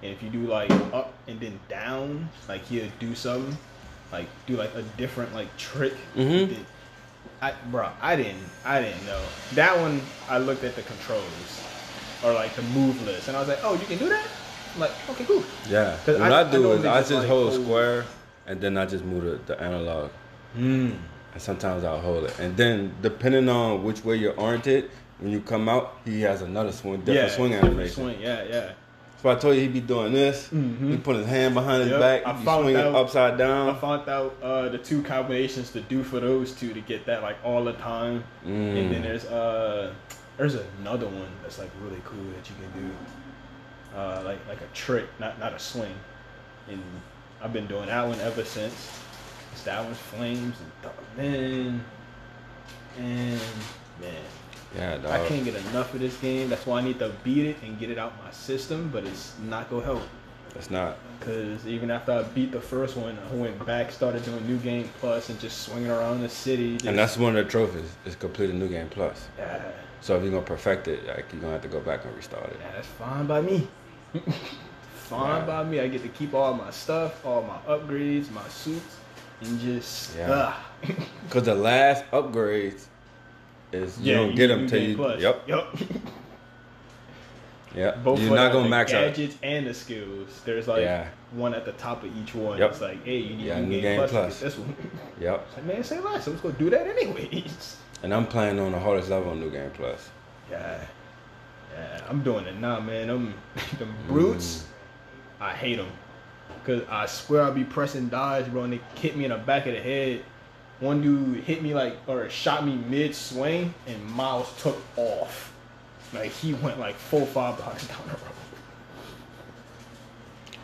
[0.03, 3.57] and if you do like up and then down, like he'll do something,
[4.11, 5.93] like do like a different like trick.
[6.15, 6.49] Mhm.
[6.49, 6.57] That-
[7.39, 9.21] I, bro, I didn't, I didn't know
[9.53, 10.01] that one.
[10.27, 11.61] I looked at the controls
[12.23, 14.25] or like the move list, and I was like, oh, you can do that.
[14.73, 15.43] I'm like, okay, cool.
[15.69, 15.95] Yeah.
[15.97, 18.05] What I- I, I do is I just, like, hold square,
[18.47, 20.09] and then I just move the, the analog.
[20.57, 20.97] Mm.
[21.33, 22.39] And sometimes I'll hold it.
[22.39, 24.89] And then depending on which way you're oriented,
[25.19, 27.93] when you come out, he has another swing, different yeah, swing animation.
[28.03, 28.71] Swing, yeah, yeah.
[29.21, 30.49] So I told you he'd be doing this.
[30.53, 30.91] Mhm.
[30.91, 32.21] He put his hand behind his Yep, back.
[32.27, 33.69] I found swinging out- upside down.
[33.69, 37.23] I found out uh, the two combinations to do for those two to get that
[37.23, 38.23] like all the time.
[38.45, 39.03] And then Mm.
[39.03, 39.91] there's uh
[40.37, 42.91] there's another one that's like really cool that you can do.
[43.97, 45.95] Uh, like like a trick, not not a swing.
[46.69, 46.83] And
[47.41, 48.99] I've been doing that one ever since.
[49.51, 51.83] It's that one's flames and man,
[52.99, 53.39] and
[53.99, 54.23] man,
[54.75, 55.11] Yeah, dog.
[55.11, 56.49] I can't get enough of this game.
[56.49, 58.89] That's why I need to beat it and get it out my system.
[58.91, 60.03] But it's not gonna help.
[60.53, 60.97] That's not.
[61.19, 64.89] Cause even after I beat the first one, I went back, started doing New Game
[64.99, 66.73] Plus, and just swinging around the city.
[66.73, 67.89] Just, And that's one of the trophies.
[68.05, 69.27] Is complete a new game plus.
[69.37, 69.61] yeah,
[70.01, 72.45] So if you're gonna perfect it, like you're gonna have to go back and restart
[72.49, 72.57] it.
[72.59, 73.67] yeah, that's fine by me.
[74.95, 75.45] fine Yeah.
[75.45, 75.79] by me.
[75.79, 78.97] I get to keep all my stuff, all my upgrades, my suits,
[79.41, 80.27] and just Yeah.
[80.31, 80.65] ah.
[81.29, 82.85] Cause the last upgrades
[83.71, 84.95] is you don't you get them till you.
[84.95, 85.21] Plus.
[85.21, 85.43] Yep.
[85.47, 85.75] Yep.
[87.75, 88.03] Yep.
[88.03, 89.01] Both you're not gonna the max out.
[89.07, 90.41] gadgets and the skills.
[90.45, 91.07] There's like Yeah.
[91.31, 92.57] one at the top of each one.
[92.57, 92.71] Yep.
[92.71, 94.11] It's like, hey, you need Yeah, New New Game, Game Plus.
[94.11, 94.39] Plus.
[94.39, 94.75] This one.
[95.19, 95.45] Yep.
[95.47, 96.25] It's like, man, say less.
[96.25, 97.77] So let's go do that anyways.
[98.03, 100.09] And I'm playing on the hardest level on New Game Plus.
[100.51, 100.79] Yeah,
[101.73, 103.07] yeah, I'm doing it now, man.
[103.07, 103.33] Them,
[103.79, 104.65] them brutes,
[105.39, 105.43] Mm.
[105.43, 105.87] I hate them.
[106.63, 109.65] Cause I swear I'll be pressing dodge, bro, and they hit me in the back
[109.65, 110.21] of the head.
[110.79, 115.51] One dude hit me like, or shot me mid swing, and Miles took off.
[116.13, 118.21] Like he went like full five blocks down the road.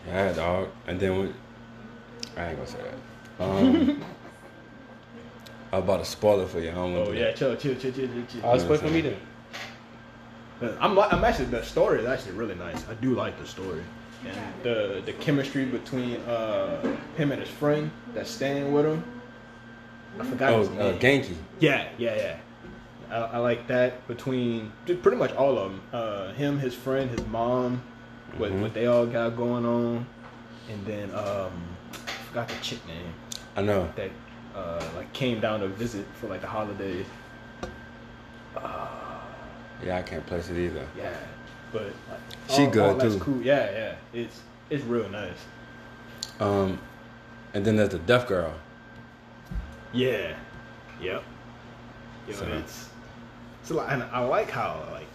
[0.07, 0.69] Yeah, dog.
[0.87, 1.33] And then we,
[2.37, 2.77] I ain't gonna say
[3.39, 3.43] that.
[3.43, 4.03] Um,
[5.71, 6.69] I'm about to spoil it for you.
[6.69, 7.19] I don't want Oh to.
[7.19, 8.45] yeah, chill, chill, chill, chill, chill, chill.
[8.45, 9.17] I was for me then.
[10.59, 12.87] But I'm, I'm actually the story is actually really nice.
[12.87, 13.83] I do like the story
[14.25, 16.79] and the the chemistry between uh
[17.17, 19.03] him and his friend that's staying with him.
[20.19, 20.97] I forgot Oh, uh.
[20.99, 21.33] Ganke.
[21.59, 22.37] Yeah, yeah, yeah.
[23.09, 25.81] I, I like that between pretty much all of them.
[25.91, 27.81] Uh, him, his friend, his mom,
[28.37, 28.61] what Mhm.
[28.61, 30.05] what they all got going on,
[30.71, 31.51] and then um,
[31.93, 31.97] I
[32.29, 33.13] forgot the chick name
[33.55, 33.91] I know.
[33.95, 34.09] that
[34.55, 37.05] uh like came down to visit for like the holidays.
[39.85, 40.85] Yeah, I can't place it either.
[40.97, 41.11] Yeah,
[41.73, 43.19] but like, She all- good, all too.
[43.19, 43.41] Cool.
[43.41, 43.95] Yeah, yeah.
[44.13, 45.37] It's it's real nice.
[46.39, 46.79] Um,
[47.53, 48.53] and then there's the deaf girl.
[49.93, 50.35] Yeah,
[51.01, 51.23] Yep.
[52.27, 52.89] Yo, So- it's
[53.61, 55.07] it's a lot, and I like how like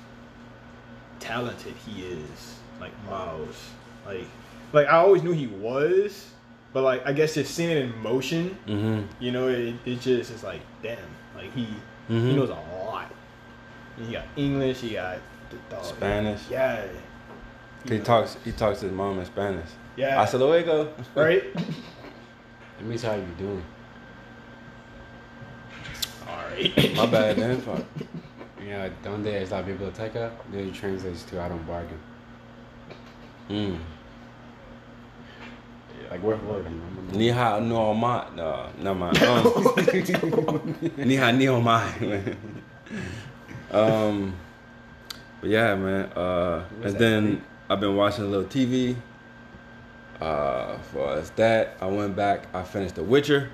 [1.20, 3.70] talented he is, like Miles.
[4.06, 4.24] Like,
[4.72, 6.30] like I always knew he was,
[6.72, 9.22] but like I guess just seeing it in motion, Mm-hmm.
[9.22, 10.98] you know, it, it just is like damn,
[11.34, 11.66] like he
[12.08, 12.30] Mhm.
[12.30, 12.54] he knows a
[12.84, 13.10] lot.
[13.98, 15.18] He got English, he got
[15.50, 16.40] the dog, Spanish.
[16.50, 16.84] Yeah,
[17.84, 18.36] He knows- talks.
[18.44, 19.68] He talks to his mom in Spanish.
[19.96, 20.92] Yeah, Hasta luego.
[21.14, 21.42] right.
[22.80, 23.64] It means how you doing.
[26.28, 26.96] Right.
[26.96, 27.60] My bad, man.
[27.60, 27.84] Fuck.
[28.64, 30.30] Yeah, donde es la biblioteca?
[30.52, 31.98] Then it translates to I don't bargain.
[33.48, 33.78] Mm.
[36.10, 36.66] Like word for word.
[37.12, 38.28] Ni hao no ma.
[38.34, 39.10] No, no ma.
[40.96, 42.34] Ni hao ni mai.
[43.70, 44.34] Um.
[45.40, 46.04] But yeah, man.
[46.12, 47.44] Uh, and then thing?
[47.70, 48.96] I've been watching a little TV.
[50.20, 52.48] Uh, for us that I went back.
[52.54, 53.50] I finished The Witcher.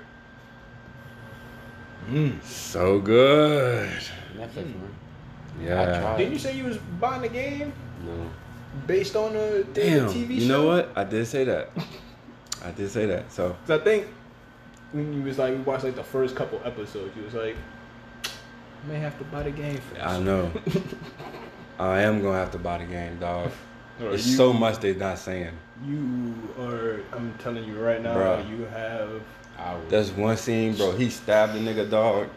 [2.09, 2.41] Mm.
[2.43, 3.89] So good.
[4.37, 4.95] Netflix, man.
[5.61, 6.17] Yeah.
[6.17, 7.71] Didn't you say you was buying the game
[8.05, 8.29] No.
[8.85, 10.09] based on the, the Damn.
[10.09, 10.33] TV show?
[10.43, 10.91] You know what?
[10.95, 11.69] I did say that.
[12.63, 13.31] I did say that.
[13.31, 14.07] So 'Cause I think
[14.91, 17.55] when you was like you watched like the first couple episodes, you was like,
[18.25, 20.01] I may have to buy the game first.
[20.05, 20.51] I know.
[21.79, 23.51] I am gonna have to buy the game, dog.
[24.01, 25.51] Or It's you, so much they're not saying.
[25.85, 26.99] You are.
[27.13, 28.15] I'm telling you right now.
[28.15, 28.49] Bruh.
[28.49, 29.21] You have.
[29.57, 29.89] I would.
[29.89, 30.91] There's one scene, bro.
[30.91, 32.29] He stabbed the nigga dog,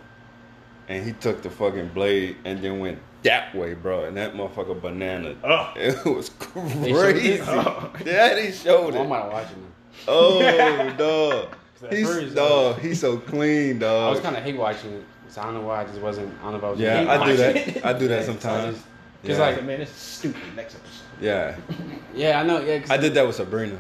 [0.89, 4.05] and he took the fucking blade and then went that way, bro.
[4.05, 5.35] And that motherfucker banana.
[5.45, 5.73] Oh.
[5.77, 7.41] It was showed crazy.
[7.41, 7.61] Oh.
[7.61, 7.67] it?
[7.67, 7.93] Oh.
[8.05, 9.09] Yeah, they showed I'm it.
[9.09, 9.73] not watching them.
[10.07, 11.57] Oh, dog.
[11.91, 12.79] He's first, dog.
[12.81, 14.09] He's so clean, dog.
[14.09, 15.83] I was kind of hate watching it, so I don't know why.
[15.83, 16.33] I just wasn't.
[16.41, 16.81] I don't know if I was.
[16.81, 17.37] Yeah, hate I do watching
[17.75, 17.87] that.
[17.87, 18.75] I do that Yeah, so I sometimes.
[18.77, 18.87] just-
[19.23, 19.31] Yeah.
[19.31, 20.41] Cause like, man, it's stupid.
[20.57, 21.05] Next episode.
[21.21, 21.57] Yeah,
[22.15, 22.61] yeah, I know.
[22.61, 23.77] Yeah, 'cause- I did that with Sabrina.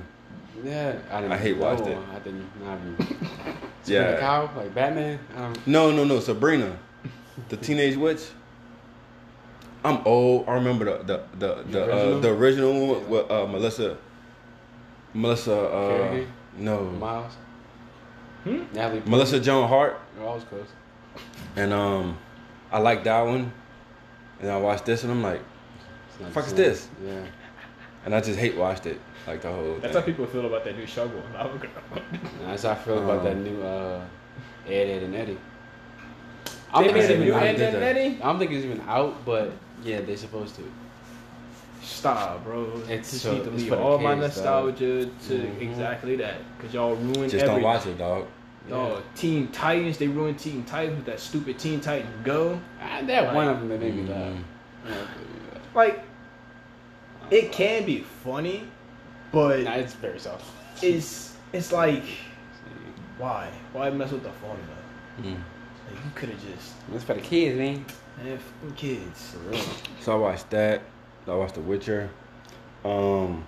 [0.64, 1.32] Yeah, I didn't.
[1.32, 1.98] I hate watched no, it.
[2.14, 2.64] I didn't.
[2.64, 2.78] Not.
[3.86, 4.12] Yeah.
[4.12, 4.20] Yeah.
[4.20, 5.18] Cow like Batman.
[5.36, 5.66] I don't.
[5.66, 6.78] No, no, no, Sabrina,
[7.48, 8.22] the teenage witch.
[9.84, 10.48] I'm old.
[10.48, 12.16] I remember the the the the, original?
[12.16, 13.96] uh, the original one with uh, Melissa.
[15.14, 15.54] Melissa.
[15.68, 16.32] Uh, Kerrigan?
[16.58, 16.84] no.
[16.84, 17.32] Miles.
[18.44, 18.62] Hmm?
[18.72, 19.02] Natalie.
[19.06, 20.66] Melissa Joan Hart, We're always close.
[21.56, 22.18] and um,
[22.70, 23.52] I like that one.
[24.40, 25.40] And I watched this, and I'm like,
[26.10, 26.88] It's not Fuck is this?
[27.04, 27.20] Yeah.
[28.04, 29.76] And I just hate watched it like the whole.
[29.80, 31.70] That's how people feel about that new Shovel Lava Girl.
[32.44, 34.00] That's how I feel about Um, that new uh,
[34.66, 35.32] Ed, Ed, and Eddie.
[35.34, 37.84] They I don't think made a even new Ed, Ed, and.
[37.84, 38.16] Eddie?
[38.22, 40.62] I don't think it's even out, but yeah, they're supposed to.
[41.82, 42.82] Stop, bro.
[42.88, 45.60] It's just so- need to it's leave for the all my kids, nostalgia to Mhm.
[45.62, 46.34] exactly that.
[46.60, 47.46] Cause y'all ruined Just everything.
[47.54, 48.26] don't watch it, dog.
[48.68, 52.60] Dog, Teen Titans, they ruined Teen Titans with that stupid Teen Titans Go.
[52.82, 54.34] Ah, that Like- one of them that made me laugh.
[55.74, 56.00] Like,
[57.30, 58.68] it can be funny,
[59.32, 60.44] but Nah, it's very soft.
[60.82, 62.04] it's it's like,
[63.18, 63.50] why?
[63.72, 64.76] Why mess with the formula?
[65.20, 65.32] Mm.
[65.34, 67.84] Like, you could have just, It's for the kids, man.
[68.22, 69.30] man, f- kids.
[69.32, 69.64] For real.
[70.00, 70.82] So I watched that.
[71.26, 72.08] I watched The Witcher.
[72.84, 73.44] Um,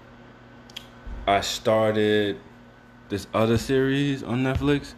[1.27, 2.39] I started
[3.09, 4.95] this other series on Netflix.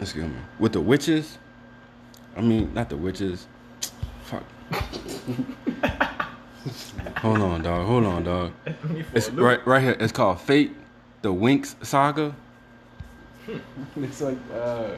[0.00, 0.36] Excuse me.
[0.58, 1.38] With the witches.
[2.36, 3.46] I mean, not the witches.
[4.24, 4.44] Fuck.
[7.18, 7.86] hold on, dog.
[7.86, 8.52] Hold on, dog.
[9.14, 9.96] It's right, right here.
[9.98, 10.74] It's called Fate:
[11.22, 12.34] The Winx Saga.
[13.96, 14.90] It's like uh,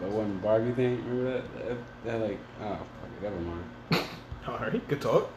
[0.00, 0.96] the one Barbie thing.
[1.06, 1.68] Remember that?
[1.68, 3.64] That, that like, oh, fuck it, never mind.
[4.48, 5.30] All right, good talk.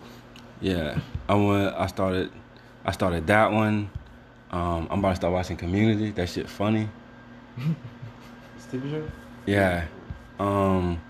[0.61, 1.75] Yeah, I went.
[1.75, 2.31] I started.
[2.85, 3.89] I started that one.
[4.51, 6.11] Um, I'm about to start watching Community.
[6.11, 6.87] That shit funny.
[8.55, 9.11] It's TV show.
[9.45, 9.85] Yeah.
[10.39, 11.01] Um,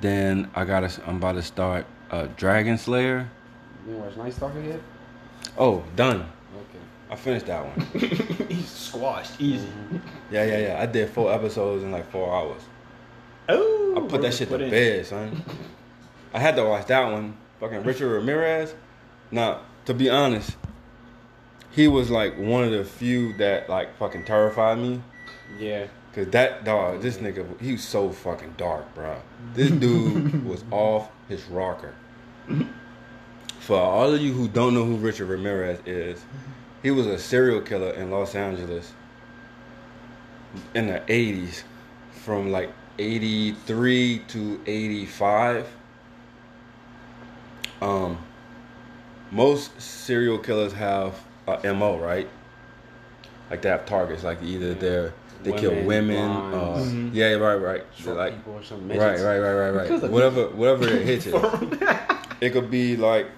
[0.00, 0.90] then I gotta.
[1.06, 3.28] I'm about to start uh, Dragon Slayer.
[3.86, 4.80] You didn't watch Night Stalker yet?
[5.58, 6.20] Oh, done.
[6.56, 6.84] Okay.
[7.10, 7.86] I finished that one.
[8.48, 9.66] He's squashed easy.
[9.66, 9.98] Mm-hmm.
[10.30, 10.80] Yeah, yeah, yeah.
[10.80, 12.62] I did four episodes in like four hours.
[13.48, 14.70] Oh, I put that shit to in.
[14.70, 15.42] bed, son.
[16.32, 17.36] I had to watch that one.
[17.60, 18.74] Fucking Richard Ramirez.
[19.30, 20.56] Now, to be honest,
[21.70, 25.02] he was like one of the few that like fucking terrified me.
[25.58, 25.86] Yeah.
[26.14, 29.16] Cause that dog, this nigga, he was so fucking dark, bro.
[29.54, 31.94] This dude was off his rocker.
[33.64, 36.22] For all of you who don't know who Richard Ramirez is,
[36.82, 38.92] he was a serial killer in Los Angeles
[40.74, 41.62] in the 80s,
[42.12, 45.66] from like 83 to 85.
[47.80, 48.18] Um,
[49.30, 52.28] most serial killers have a MO, right?
[53.48, 56.92] Like they have targets, like either they're they kill Women, women, uh, blondes.
[56.92, 57.10] Mhm.
[57.14, 57.84] yeah, right, right.
[57.96, 60.10] So Short like, people or some right, right, right, right, right.
[60.10, 61.34] Whatever, whatever it hits it.
[62.42, 63.28] It could be like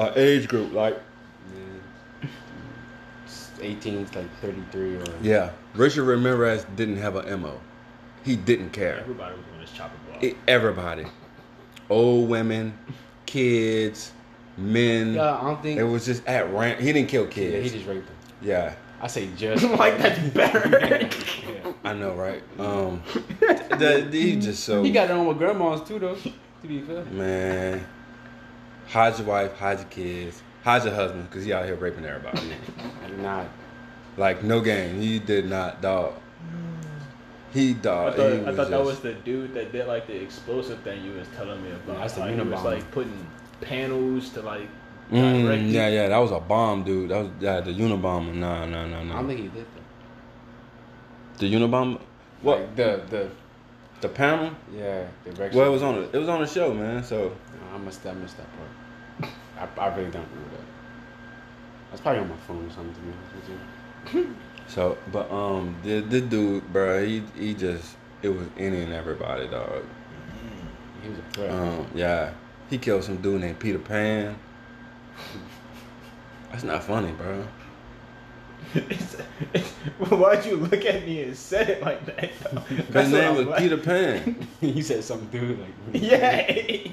[0.00, 0.98] an age group, like
[2.22, 2.28] Yeah.
[3.62, 7.60] 18 to like 33 or yeah, Richard Ramirez didn't have a mo.
[8.24, 8.98] He didn't care.
[9.00, 10.22] Everybody was on this chopper block.
[10.22, 11.06] It- everybody,
[11.88, 12.76] old women,
[13.26, 14.12] kids,
[14.56, 15.14] men.
[15.14, 15.78] Yeah, I don't think.
[15.78, 16.84] It was just at random.
[16.84, 17.52] He didn't kill kids.
[17.54, 17.72] yeah, kids.
[17.72, 18.16] he just raped them.
[18.42, 18.74] yeah.
[19.02, 19.64] I say just.
[19.78, 21.08] like that's better.
[21.50, 21.72] Yeah.
[21.84, 22.42] I know, right?
[22.58, 23.02] Um,
[23.40, 26.14] the, the- he just so He got it on with grandmas too, though.
[26.14, 27.04] To be fair.
[27.06, 27.84] man.
[28.90, 32.40] Hide your wife, hide your kids, hide your husband, cause he out here raping everybody.
[33.18, 33.44] Nah,
[34.16, 35.00] like no game.
[35.00, 36.14] He did not, dog.
[37.52, 38.14] He I dog.
[38.14, 41.12] thought, he I thought that was the dude that did like the explosive thing you
[41.14, 41.98] was telling me about.
[41.98, 43.26] That's the Like, he was like putting
[43.60, 44.68] panels to like
[45.10, 47.10] Mm, yeah, yeah, that was a bomb, dude.
[47.10, 48.32] That was yeah, the Unabomber.
[48.32, 49.14] Nah, nah, nah, nah.
[49.14, 51.38] I don't think he did though.
[51.38, 52.00] The Unabomber.
[52.42, 52.60] What?
[52.60, 53.30] Like, the the
[54.00, 54.52] The panel?
[54.72, 55.58] yeah the direction.
[55.58, 56.10] Well, it was on it.
[56.12, 57.02] It was on the show, man.
[57.02, 57.36] So
[57.74, 58.68] I missed I missed that part.
[59.60, 60.64] I, I really don't remember that.
[61.90, 64.34] That's probably on my phone or something to be honest with you.
[64.68, 69.48] So, but um, the the dude, bro, he he just it was any and everybody,
[69.48, 69.82] dog.
[71.02, 71.50] He was a threat.
[71.50, 72.30] Um, yeah,
[72.68, 74.38] he killed some dude named Peter Pan.
[76.52, 77.44] That's not funny, bro.
[78.74, 79.16] It's-
[79.54, 79.72] it's-
[80.10, 82.30] why'd you look at me and said it like that?
[82.68, 84.46] His name was like- Peter Pan.
[84.60, 86.92] he said something dude like Yeah.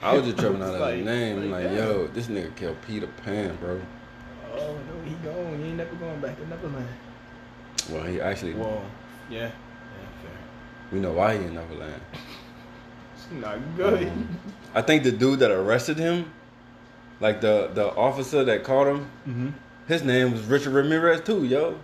[0.00, 1.38] I was just tripping out of Like- his name.
[1.42, 3.80] I'm like, like, yo, this nigga killed Peter Pan, bro.
[4.52, 5.58] Oh no, he gone.
[5.58, 6.86] He ain't never going back to Neverland.
[7.90, 8.80] Well, he actually, Whoa.
[9.30, 9.40] Yeah.
[9.40, 9.48] Yeah.
[10.22, 10.30] Fair.
[10.92, 12.00] we know why he in Neverland.
[13.14, 14.04] It's not good.
[14.08, 14.38] Um,
[14.74, 16.32] I think the dude that arrested him,
[17.20, 19.48] like the the officer that caught him, mm-hmm.
[19.88, 21.78] his name was Richard Ramirez too, yo.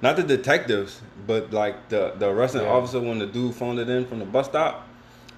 [0.00, 2.68] Not the detectives, but like the the arresting Yeah.
[2.70, 4.88] officer when the dude phoned it in from the bus stop.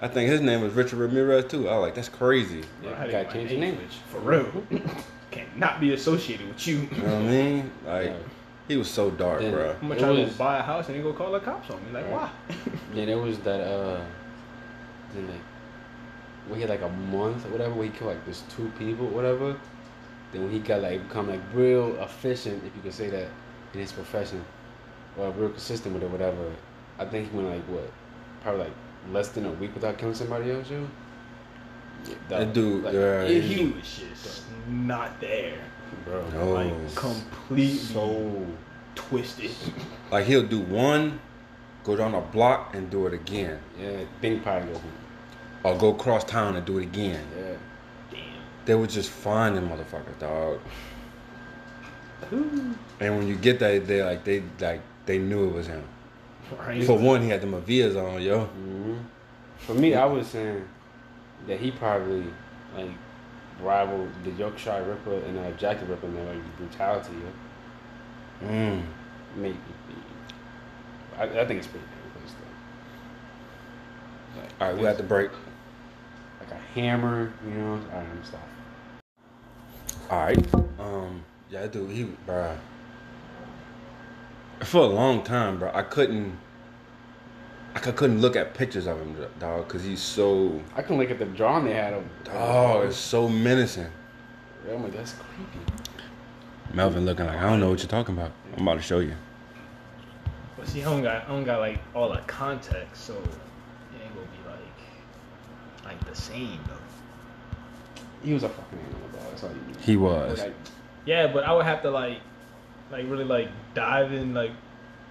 [0.01, 1.69] I think his name was Richard Ramirez too.
[1.69, 2.63] I was like, that's crazy.
[2.83, 3.79] Yeah, I had you to gotta get change your name.
[4.11, 4.63] For real.
[5.31, 6.87] Cannot be associated with you.
[6.91, 7.71] You know what I mean?
[7.85, 8.13] Like, Yeah.
[8.67, 9.75] he was so dark, Then- bro.
[9.81, 11.83] I'm gonna try was- to buy a house and he go call the cops on
[11.85, 11.91] me.
[11.91, 12.13] Like, Right.
[12.13, 12.29] why?
[12.93, 14.01] Yeah, there was that uh
[15.13, 15.41] then like
[16.51, 19.55] we had like a month or whatever where he killed like this two people, whatever.
[20.31, 23.27] Then when he got like become like real efficient, if you could say that,
[23.73, 24.43] in his profession.
[25.17, 26.51] Or real consistent with it, whatever.
[26.99, 27.89] I think he went like what?
[28.41, 28.73] Probably like
[29.11, 30.87] less than a week without killing somebody else, yo.
[32.07, 35.57] Yeah, That dude, like, yeah, He, he- he was just not there.
[36.05, 36.23] bro.
[36.29, 36.53] No.
[36.53, 38.45] Like completely So
[38.95, 39.51] twisted.
[40.11, 41.19] Like he'll do one,
[41.83, 44.91] go down a block and do it again, yeah, think probably go home.
[45.63, 47.23] or go cross town and do it again.
[47.37, 47.53] Yeah.
[48.11, 48.19] Damn.
[48.65, 50.59] They would just find them motherfuckers, dog.
[52.31, 55.83] And when you get that, they like they like they knew it was him.
[56.51, 56.83] Right.
[56.83, 58.45] For one, he had the Mavias on, yo.
[58.45, 58.97] hmm
[59.59, 60.67] For me, I was saying
[61.47, 62.25] that he probably
[62.75, 62.91] like
[63.61, 67.13] rivaled the Yorkshire Ripper and uh, Jack the Ripper in their like brutality.
[68.41, 68.47] Yo.
[68.47, 68.83] Mm.
[69.35, 69.57] Maybe.
[71.17, 72.33] I, I think it's pretty close
[74.35, 74.41] though.
[74.41, 75.31] Like, All right, we have to break.
[76.39, 77.71] Like a hammer, you know.
[77.71, 78.47] All right, I'm stop.
[80.11, 80.53] All right.
[80.79, 81.23] Um.
[81.49, 81.89] Yeah, dude.
[81.91, 82.57] He, bruh.
[84.61, 86.37] For a long time, bro, I couldn't.
[87.75, 90.61] I couldn't look at pictures of him, dog, because he's so.
[90.75, 92.05] I can look at the drawing they had of.
[92.31, 93.87] Oh, it's so menacing.
[94.71, 95.59] I'm like, that's creepy.
[96.73, 98.31] Melvin looking like I don't know what you're talking about.
[98.55, 99.15] I'm about to show you.
[100.57, 103.19] But see, I don't got I don't got like all the context, so it
[104.03, 108.01] ain't gonna be like like the same though.
[108.23, 109.21] He was a fucking animal, dog.
[109.29, 109.77] That's all you need.
[109.81, 110.39] He was.
[110.39, 110.55] Like,
[111.05, 112.19] Yeah, but I would have to like
[112.91, 114.51] like really like dive in like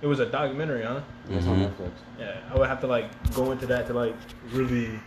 [0.03, 1.01] it was a documentary, huh?
[1.29, 1.83] that's on mm-hmm.
[1.83, 1.93] Netflix.
[2.19, 4.15] Yeah, I would have to like go into that to like
[4.51, 5.01] really.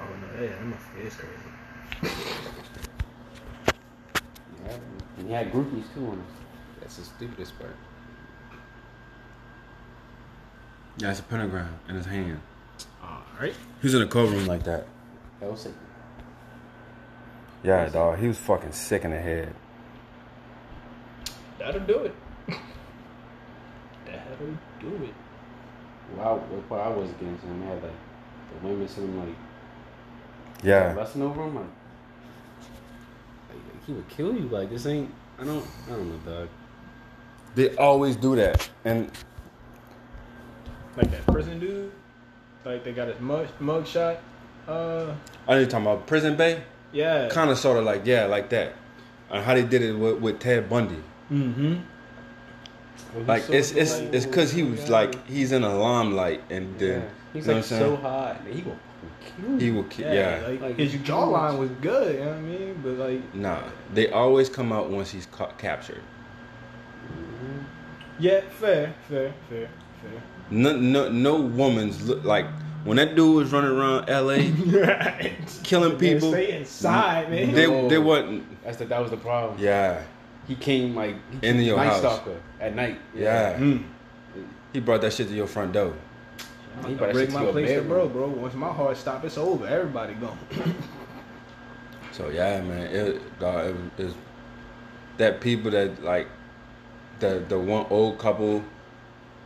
[0.00, 2.14] Oh no, yeah, that motherfucker is crazy.
[4.66, 4.78] Yeah,
[5.18, 6.26] and he had groupies too on him.
[6.80, 7.76] That's the stupidest part.
[10.98, 12.40] Yeah, it's a pentagram in his hand.
[13.02, 13.54] All right.
[13.80, 14.86] He was in a cold room like that.
[15.40, 15.72] That was sick.
[17.62, 18.18] Yeah, dog.
[18.18, 19.54] He was fucking sick in the head.
[21.58, 22.14] That'll do it.
[24.06, 25.14] That'll do it.
[26.16, 26.32] Well, I,
[26.68, 27.92] what I was against him, they had like
[28.62, 29.36] the women sitting like
[30.62, 30.94] Yeah.
[30.94, 31.54] lusting over him.
[31.56, 31.64] Like,
[33.50, 34.48] like, like, he would kill you.
[34.48, 35.12] Like this ain't.
[35.38, 35.64] I don't.
[35.86, 36.48] I don't know, dog.
[37.54, 38.68] They always do that.
[38.84, 39.10] And
[40.96, 41.92] Like that prison dude.
[42.64, 44.18] Like they got his mug mug shot.
[44.66, 45.14] Uh,
[45.46, 46.60] I know you're talking about Prison Bae.
[46.92, 47.28] yeah.
[47.30, 48.74] Kind of, sort of like, yeah, like that.
[49.30, 51.02] And how they did it with, with Ted Bundy.
[51.30, 51.76] Mm-hmm.
[53.26, 56.42] Like, it's it's it's because he was like, he's in a limelight.
[56.50, 57.08] And then, Yeah.
[57.32, 57.96] He's you know like what I'm so saying?
[58.02, 58.36] hot.
[58.50, 59.58] He will fucking kill.
[59.58, 60.14] He will kill.
[60.14, 60.46] Yeah, Yeah.
[60.48, 62.14] like, Like, his jawline was good.
[62.14, 62.80] You know what I mean?
[62.82, 63.58] But like, Nah.
[63.94, 66.00] They always come out once he's ca- captured.
[67.10, 67.64] Mhm.
[68.18, 69.68] Yeah, fair, fair, fair,
[70.02, 70.22] fair.
[70.50, 72.46] No, no, no woman's look like
[72.84, 74.50] when that dude was running around L.A.
[75.62, 76.30] killing people.
[76.32, 77.52] Stay inside, man.
[77.52, 77.88] They No.
[77.88, 78.64] they wasn't.
[78.64, 79.58] That's the, that was the problem.
[79.62, 80.02] Yeah,
[80.48, 81.98] He came like he Into your Night house.
[82.00, 82.98] Stalker at night.
[83.14, 83.56] yeah.
[83.58, 83.84] Mm.
[84.72, 85.94] He brought that shit to your front door.
[86.86, 88.28] He I brought that break shit to my your place to bro, bro.
[88.28, 89.66] Once my heart stop, it's over.
[89.66, 90.38] Everybody gone.
[92.12, 94.14] So yeah, man, it, dog, it, it's
[95.18, 96.26] that people that like
[97.20, 98.64] the the one old couple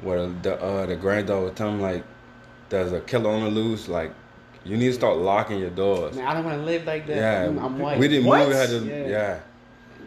[0.00, 2.02] where the uh the granddaughter would tell them like
[2.70, 4.14] there's a killer on the loose, like
[4.64, 6.16] you need to start locking your doors.
[6.16, 7.16] Man, I don't want to live like that.
[7.16, 7.98] Yeah, I'm, I'm white.
[7.98, 8.38] we didn't What?
[8.40, 8.48] move.
[8.48, 9.06] We had to, Yeah.
[9.08, 9.40] yeah,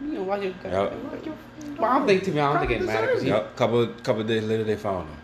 [0.01, 0.53] You know, why you?
[0.63, 0.93] Yep.
[1.77, 3.29] Well, I'm thinking to me, I don't think it matters because he.
[3.29, 3.55] Yep.
[3.55, 5.17] Couple couple days later, they found him.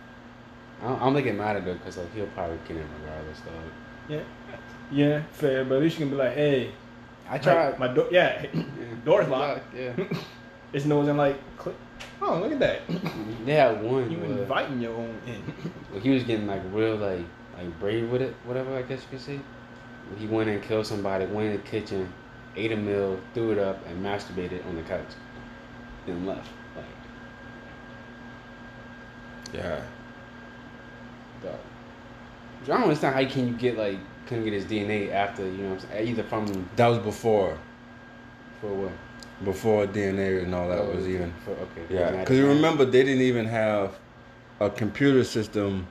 [0.84, 3.40] I'm, I'm thinking matter though because like he'll probably kill him regardless.
[3.42, 4.16] Though.
[4.16, 4.24] Yeah,
[4.92, 5.66] yeah, fair.
[5.66, 6.72] But at least you can be like, hey,
[7.30, 7.78] I tried.
[7.80, 8.46] My, my door, yeah,
[9.06, 9.76] door's locked.
[9.76, 9.94] Yeah.
[10.74, 11.76] It's nose and like, click.
[12.22, 12.88] Oh, look at that.
[12.88, 13.46] Mm-hmm.
[13.46, 14.10] They had one.
[14.10, 15.44] You where- inviting your own in.
[15.92, 17.26] Well, he was getting like real like
[17.58, 19.40] like brave with it, whatever I guess you could say.
[20.18, 22.14] He went and killed somebody, went in the kitchen,
[22.56, 25.06] ate a meal, threw it up, and masturbated on the couch,
[26.06, 26.50] then left.
[26.76, 26.86] Like,
[29.54, 29.82] Yeah.
[31.44, 31.56] dog.
[32.64, 33.98] I don't understand how can you get like
[34.28, 37.58] couldn't get his DNA after you know what I'm saying either from That was before
[38.62, 38.92] for what
[39.44, 41.34] before DNA and all that Oh, was even.
[41.44, 42.56] for, okay Yeah, because you at the time.
[42.56, 43.98] remember they didn't even have
[44.60, 45.88] a computer system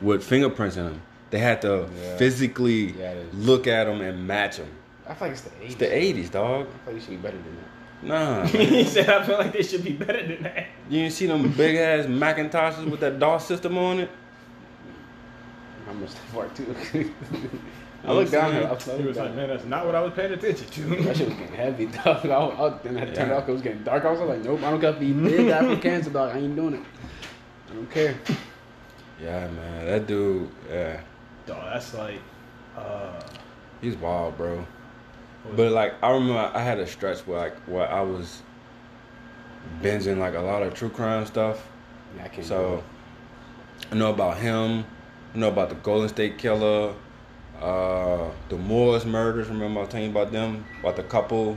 [0.00, 1.02] with fingerprints in them.
[1.30, 2.16] They had to Yeah.
[2.16, 4.68] physically Yeah, look at them and match them.
[5.08, 5.64] I feel like it's the 80s.
[5.66, 6.66] It's the '80s, dog.
[6.66, 7.68] I feel like you should be better than that.
[8.04, 10.66] Nah, he said, I feel like they should be better than that.
[10.88, 14.10] you didn't see them big ass Macintoshes with that DOS system on it.
[15.86, 16.74] How much that work too?
[18.04, 18.66] I looked down here.
[18.66, 20.96] I was He was like, man, that's not what I was paying attention to.
[21.04, 22.26] That shit was getting heavy, dog.
[22.26, 23.36] I, I, then I had to turn it Yeah.
[23.36, 24.04] off 'cause it was getting dark.
[24.04, 26.34] I was like, nope, I don't got to be big after cancer, dog.
[26.34, 26.82] I ain't doing it.
[27.70, 28.16] I don't care.
[29.22, 31.00] Yeah, man, that dude, yeah,
[31.46, 32.18] Dog, that's like,
[32.76, 33.20] uh,
[33.80, 34.66] he's wild, bro.
[35.44, 38.42] What- But like, I remember I had a stretch where like where I was
[39.82, 41.66] binging like a lot of true crime stuff.
[42.16, 42.46] Yeah, I can't.
[42.46, 42.82] So
[43.90, 44.84] I know about him.
[45.34, 46.92] I know about the Golden State Killer,
[47.60, 49.48] uh, the Moors murders.
[49.48, 50.64] Remember I was telling you about them?
[50.80, 51.56] About the couple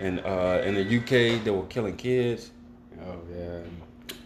[0.00, 2.50] in uh, in the UK they were killing kids.
[3.00, 3.60] Oh yeah,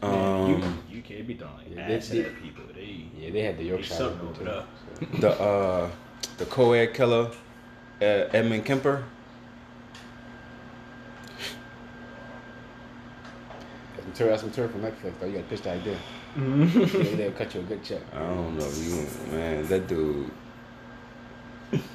[0.02, 2.64] Um, man, you, UK be throwing like yeah, they- ass they- people.
[2.74, 3.30] They, yeah.
[3.30, 4.44] They had the Yorkshire suck one, too.
[4.44, 4.64] there.
[5.12, 5.20] So.
[5.20, 5.90] the uh,
[6.38, 7.30] the co-ed killer,
[8.02, 9.04] uh, Edmund Kemper.
[13.94, 15.12] That's some tour, that's some tour from Netflix.
[15.20, 15.96] Though you got to pitch the idea.
[16.36, 17.16] Mm-hmm.
[17.16, 18.00] they'll cut you a good check.
[18.14, 19.66] I don't know, you man.
[19.66, 20.30] That dude,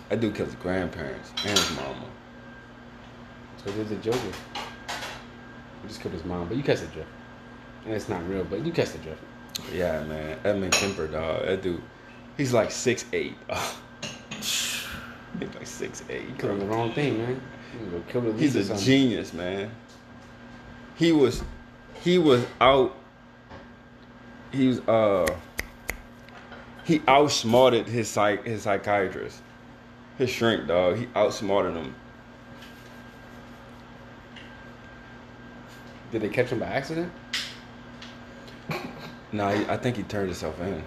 [0.10, 2.06] that dude killed his grandparents and his mama.
[3.64, 4.20] So there's a Joker.
[5.82, 7.10] He just killed his mom, but you catch the drift.
[7.86, 9.22] And it's not real, but you catch the drift.
[9.74, 10.40] Yeah, man.
[10.44, 11.46] Edmund Kemper, dog.
[11.46, 11.82] That dude,
[12.38, 13.36] he's like six eight.
[15.40, 16.38] he's like six eight.
[16.38, 17.42] The wrong thing, man.
[17.80, 19.72] You go kill the He's a genius, man.
[20.96, 21.44] He was,
[22.02, 22.96] he was out.
[24.52, 25.28] He was uh.
[26.86, 29.42] He outsmarted his psych his psychiatrist,
[30.18, 30.98] his shrink dog.
[30.98, 31.94] He outsmarted him.
[36.12, 37.12] Did they catch him by accident?
[39.34, 40.82] Nah, I think he turned himself in.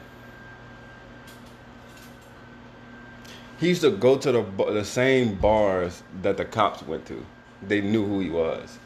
[3.60, 4.42] He used to go to the
[4.72, 7.24] the same bars that the cops went to.
[7.62, 8.78] They knew who he was.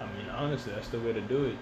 [0.00, 1.56] I mean, honestly, that's the way to do it.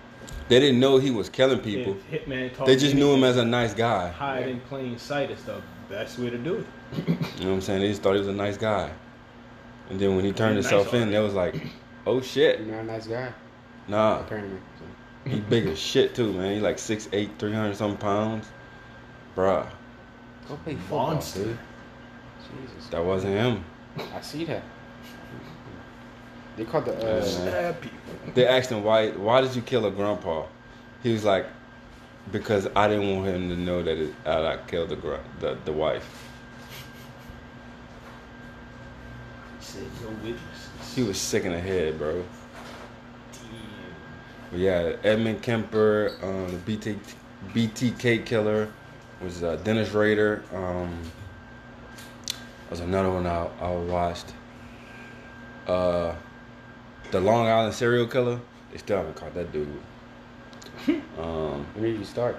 [0.48, 1.96] They didn't know he was killing people.
[2.10, 4.08] If Hitman They just knew him as a nice guy.
[4.08, 5.60] hide in plain sight is the
[5.90, 6.66] best way to do it.
[7.38, 7.80] You know what I'm saying?
[7.82, 8.90] They just thought he was a nice guy.
[9.90, 11.12] And then when he turned He's nice himself in, already.
[11.12, 11.54] they was like,
[12.06, 13.32] "Oh shit, You're not a nice guy,
[13.86, 14.58] nah." apparently.
[14.78, 15.30] So.
[15.30, 16.54] He big as shit too, man.
[16.54, 18.48] He like 6'8", 300 something pounds,
[19.36, 19.66] bruh.
[20.48, 21.44] Go play football, Monster.
[21.44, 21.58] dude.
[22.66, 22.88] Jesus.
[22.88, 23.64] That wasn't him.
[24.14, 24.62] I see that.
[26.56, 27.22] They called the uh, man.
[27.24, 27.98] Stab people.
[28.34, 30.46] They asked him why why did you kill a grandpa?
[31.02, 31.46] He was like,
[32.32, 35.58] because I didn't want him to know that it, that I killed the gra- the
[35.64, 36.24] the wife.
[39.60, 40.94] He said no witnesses.
[40.94, 42.24] He was sick in the head, bro.
[43.32, 43.42] Damn.
[44.50, 46.98] But yeah, Edmund Kemper, um, the BT,
[47.54, 48.68] BTK killer,
[49.22, 50.42] was uh, Dennis Rader.
[50.54, 50.98] Um,
[52.70, 54.32] was another one I, I watched.
[55.66, 56.14] Uh,
[57.10, 58.40] the Long Island serial killer.
[58.72, 59.68] They still haven't caught that dude.
[61.18, 62.36] Um, when did you start?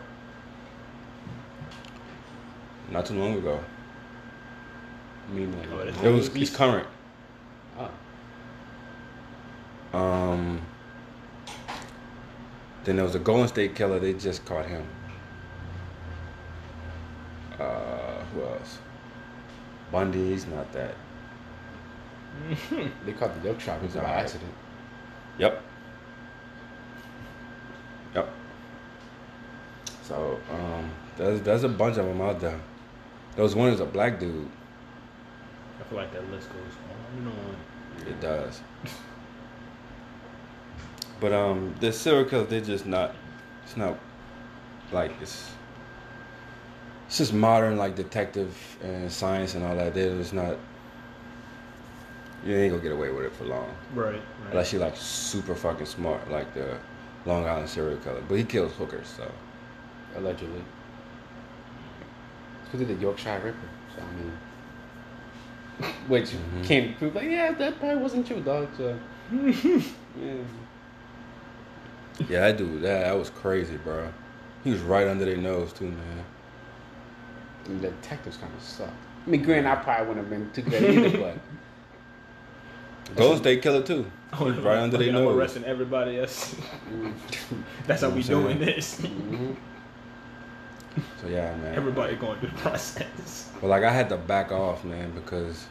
[2.89, 3.59] not too long ago.
[5.27, 6.87] I mean, like, Oh, It was it's current.
[9.93, 10.61] oh, Um,
[12.83, 13.99] Then there was a Golden State Killer.
[13.99, 14.83] They just caught him.
[17.59, 18.77] Uh, who else?
[19.91, 20.95] Bundy's not that.
[23.05, 24.15] They caught the Yorkshire by alright.
[24.23, 24.53] accident.
[25.39, 25.61] Yep.
[28.15, 28.29] Yep.
[30.03, 32.59] So um, there's there's a bunch of them out there.
[33.35, 34.49] There was one is a black dude.
[35.79, 38.07] I feel like that list goes on and on.
[38.07, 38.61] It does.
[41.19, 43.13] But um, the serial killers, they're just not.
[43.65, 43.97] It's not
[44.91, 45.51] like it's.
[47.09, 49.95] It's just modern, like detective and science and all that.
[49.95, 50.57] They're just not.
[52.45, 54.13] You ain't gonna get away with it for long, Right.
[54.13, 54.21] right.
[54.51, 56.77] unless you're like super fucking smart, like the
[57.25, 58.21] Long Island serial killer.
[58.27, 59.29] But he kills hookers, so
[60.17, 60.61] Allegedly.
[62.61, 63.57] It's because of the Yorkshire Ripper.
[63.95, 65.91] So, I mean.
[66.07, 66.63] Which Mhm.
[66.65, 68.67] can't prove, like, yeah, that probably wasn't you, dog.
[68.77, 68.97] So.
[69.31, 70.33] yeah.
[72.29, 74.07] yeah, that dude, that that was crazy, bro.
[74.63, 76.23] He was right under their nose too, man.
[77.69, 78.91] And the detectives kind of sucked.
[79.25, 81.17] I mean, granted, I probably wouldn't have been too good either,
[83.07, 83.15] but.
[83.15, 84.09] Golden State Killer too.
[84.37, 85.35] He was right under their Fucking, I'm nose.
[85.35, 86.55] arresting everybody else.
[87.87, 89.01] That's how we You know what I'm doing this.
[89.01, 89.55] Mhm.
[91.19, 91.73] So yeah, man.
[91.75, 93.49] Everybody going through the process.
[93.59, 95.65] But like I had to back off, man, because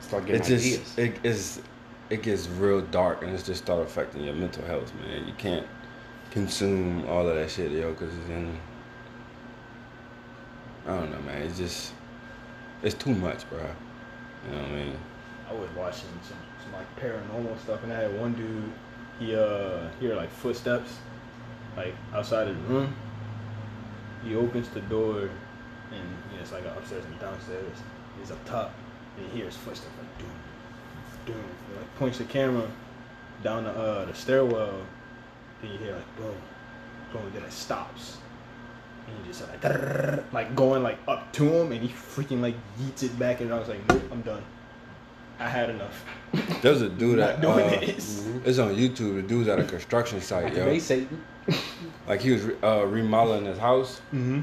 [0.00, 0.64] Start it getting just
[0.98, 0.98] ideas.
[0.98, 1.60] it is
[2.08, 5.26] it gets real dark and it's just start affecting your mental health, man.
[5.26, 5.66] You can't
[6.30, 8.56] consume all of that shit, yo, because then
[10.86, 11.42] I don't know, man.
[11.42, 11.92] It's just
[12.82, 13.58] it's too much, bro.
[13.58, 14.98] You know what I mean?
[15.50, 18.72] I was watching some, some like paranormal stuff, and I had one dude.
[19.18, 20.98] He uh hear like footsteps,
[21.76, 22.94] like outside of the room.
[24.24, 25.22] He opens the door,
[25.90, 27.78] and you know, it's like upstairs and downstairs.
[28.20, 28.72] He's up top,
[29.16, 30.30] and he hears footsteps like doom,
[31.26, 31.44] doom.
[31.68, 32.68] He like points the camera
[33.42, 34.82] down the uh the stairwell,
[35.62, 36.36] and you hear like boom,
[37.12, 37.30] boom.
[37.34, 38.18] Then it stops.
[39.06, 43.02] And he just like, like going like up to him, and he freaking like yeets
[43.02, 44.42] it back, and I was like, nope, I'm done.
[45.38, 46.04] I had enough.
[46.62, 48.26] There's a dude Not that doing uh, this.
[48.44, 49.16] it's on YouTube.
[49.16, 50.60] The dude's at a construction site, yo.
[50.60, 51.24] Activate Satan.
[52.08, 54.40] Like he was uh, remodeling his house, Mm-hmm.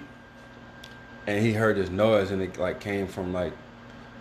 [1.28, 3.54] and he heard this noise, and it like came from like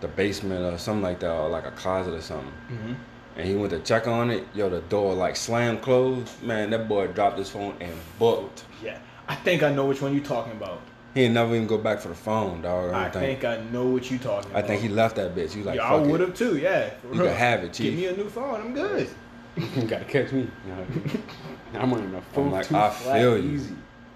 [0.01, 2.51] the basement or something like that, or like a closet or something.
[2.71, 2.93] Mm-hmm.
[3.35, 4.45] And he went to check on it.
[4.53, 6.41] Yo, the door like slammed closed.
[6.43, 8.63] Man, that boy dropped his phone and booked.
[8.83, 10.81] Yeah, I think I know which one you're talking about.
[11.13, 12.91] He ain't never even go back for the phone, dog.
[12.91, 13.41] I, I don't think.
[13.41, 15.51] think I know what you're talking I think he left that bitch.
[15.51, 16.57] He was like, yeah, I would have too.
[16.57, 17.27] Yeah, You real.
[17.27, 18.59] can have it, Give me a new phone.
[18.59, 19.07] I'm good.
[19.55, 20.49] You gotta catch me.
[21.75, 23.51] I'm running a full I'm like, two I flat feel you.
[23.51, 23.75] easy.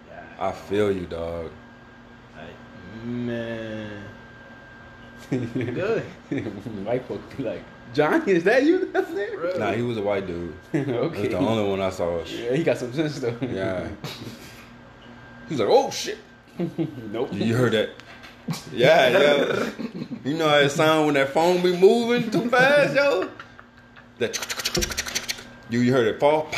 [0.10, 1.52] Yeah, I feel you, dog.
[2.36, 4.04] I, man,
[5.30, 6.02] good.
[6.86, 7.62] White folks be like,
[7.94, 9.38] Johnny, is that you down there?
[9.38, 9.58] Bro.
[9.60, 10.54] Nah, he was a white dude.
[10.72, 11.28] That's okay.
[11.28, 12.24] the only one I saw.
[12.24, 13.38] Yeah, he got some sense though.
[13.42, 13.88] Yeah.
[15.48, 16.18] He was like, oh shit.
[17.12, 17.30] nope.
[17.32, 17.90] You heard that?
[18.72, 19.72] Yeah, yo.
[20.24, 23.30] You know how it sound when that phone be moving too fast, yo?
[24.20, 24.38] That
[25.70, 26.50] you you heard it fall?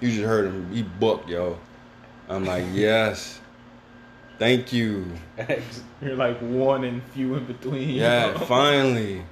[0.00, 0.72] You just heard him.
[0.72, 1.58] He booked, yo.
[2.28, 3.40] I'm like, yes.
[4.38, 5.06] Thank you.
[6.02, 7.90] You're like one and few in between.
[7.90, 9.24] Yeah, finally.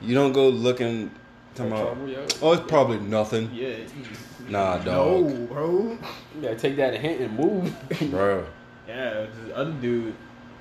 [0.00, 1.10] You don't go looking
[1.54, 1.86] tomorrow.
[1.94, 2.26] trouble, yo.
[2.42, 3.50] Oh, it's probably nothing.
[3.52, 3.76] yeah.
[4.48, 5.96] Nah, No, bro.
[6.34, 7.74] You gotta take that hint and move.
[8.10, 8.44] Bro.
[8.88, 10.14] Yeah, this other dude,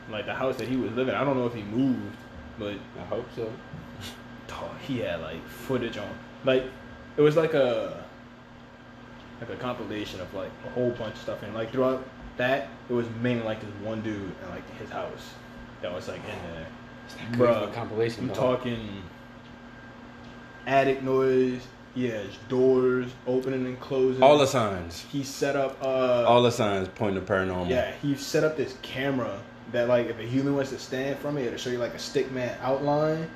[0.10, 1.16] like the house that he was living.
[1.16, 2.16] I don't know if he moved,
[2.60, 3.52] but I hope so.
[4.48, 6.08] dog, he had like footage on,
[6.46, 6.64] like
[7.18, 8.04] it was like a
[9.40, 12.04] like a compilation of like a whole bunch of stuff, and like throughout
[12.38, 15.34] that, it was mainly like this one dude and like his house
[15.82, 16.68] that was like in there.
[17.32, 18.22] Good for a Bruh, compilation.
[18.26, 18.38] I'm dog.
[18.60, 19.02] talking
[20.68, 21.62] attic noise.
[21.94, 24.24] He has doors opening and closing.
[24.24, 25.06] All the signs.
[25.12, 25.78] he set up.
[25.84, 27.70] uh All the signs point to paranormal.
[27.70, 29.38] Yeah, he set up this camera
[29.74, 32.00] that like if a human was to stand from it, it'll show you like a
[32.00, 33.30] stick man outline,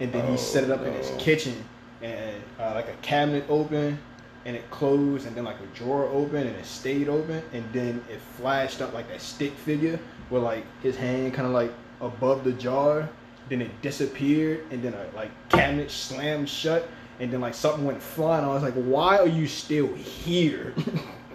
[0.00, 1.64] and then he Oh, set it up in his kitchen,
[2.02, 3.96] and uh, like a cabinet open,
[4.44, 8.02] and it closed, and then like a drawer open, and it stayed open, and then
[8.10, 9.98] it flashed up like that stick figure
[10.30, 13.08] with like his hand kind of like above the jar,
[13.50, 18.02] then it disappeared, and then a like cabinet slammed shut, and then like something went
[18.02, 18.44] flying.
[18.44, 20.74] I was like, why are you still here?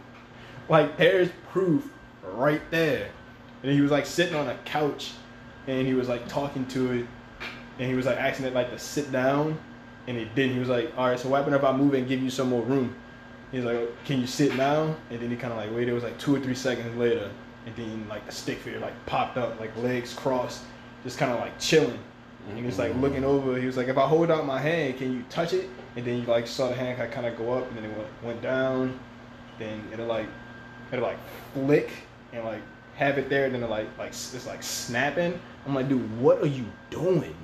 [0.70, 1.88] like there's proof
[2.24, 3.10] right there.
[3.62, 5.14] And he was like sitting on a couch
[5.68, 7.08] and he was like talking to it
[7.80, 9.58] and he was like asking it like to sit down
[10.08, 10.54] and it didn't.
[10.54, 12.64] He was like, Alright, so what happened if I move and give you some more
[12.64, 12.96] room?
[13.52, 14.96] He's like, Can you sit now?
[15.10, 17.30] And then he kinda like waited, it was like two or three seconds later
[17.66, 20.64] and then like the stick figure like popped up, like legs crossed,
[21.06, 22.00] just kinda like chilling.
[22.50, 23.50] And he was like looking mm-hmm.
[23.50, 23.58] over.
[23.58, 25.70] He was like, if I hold out my hand, can you touch it?
[25.96, 28.10] And then you like saw the hand kind of go up, and then it went,
[28.24, 29.00] went down.
[29.58, 30.28] Then it'll like
[30.92, 31.18] it'll like
[31.54, 31.90] flick
[32.34, 32.62] and like
[32.96, 33.46] have it there.
[33.46, 35.40] And Then it like like it's like snapping.
[35.66, 37.36] I'm like, dude, what are you doing?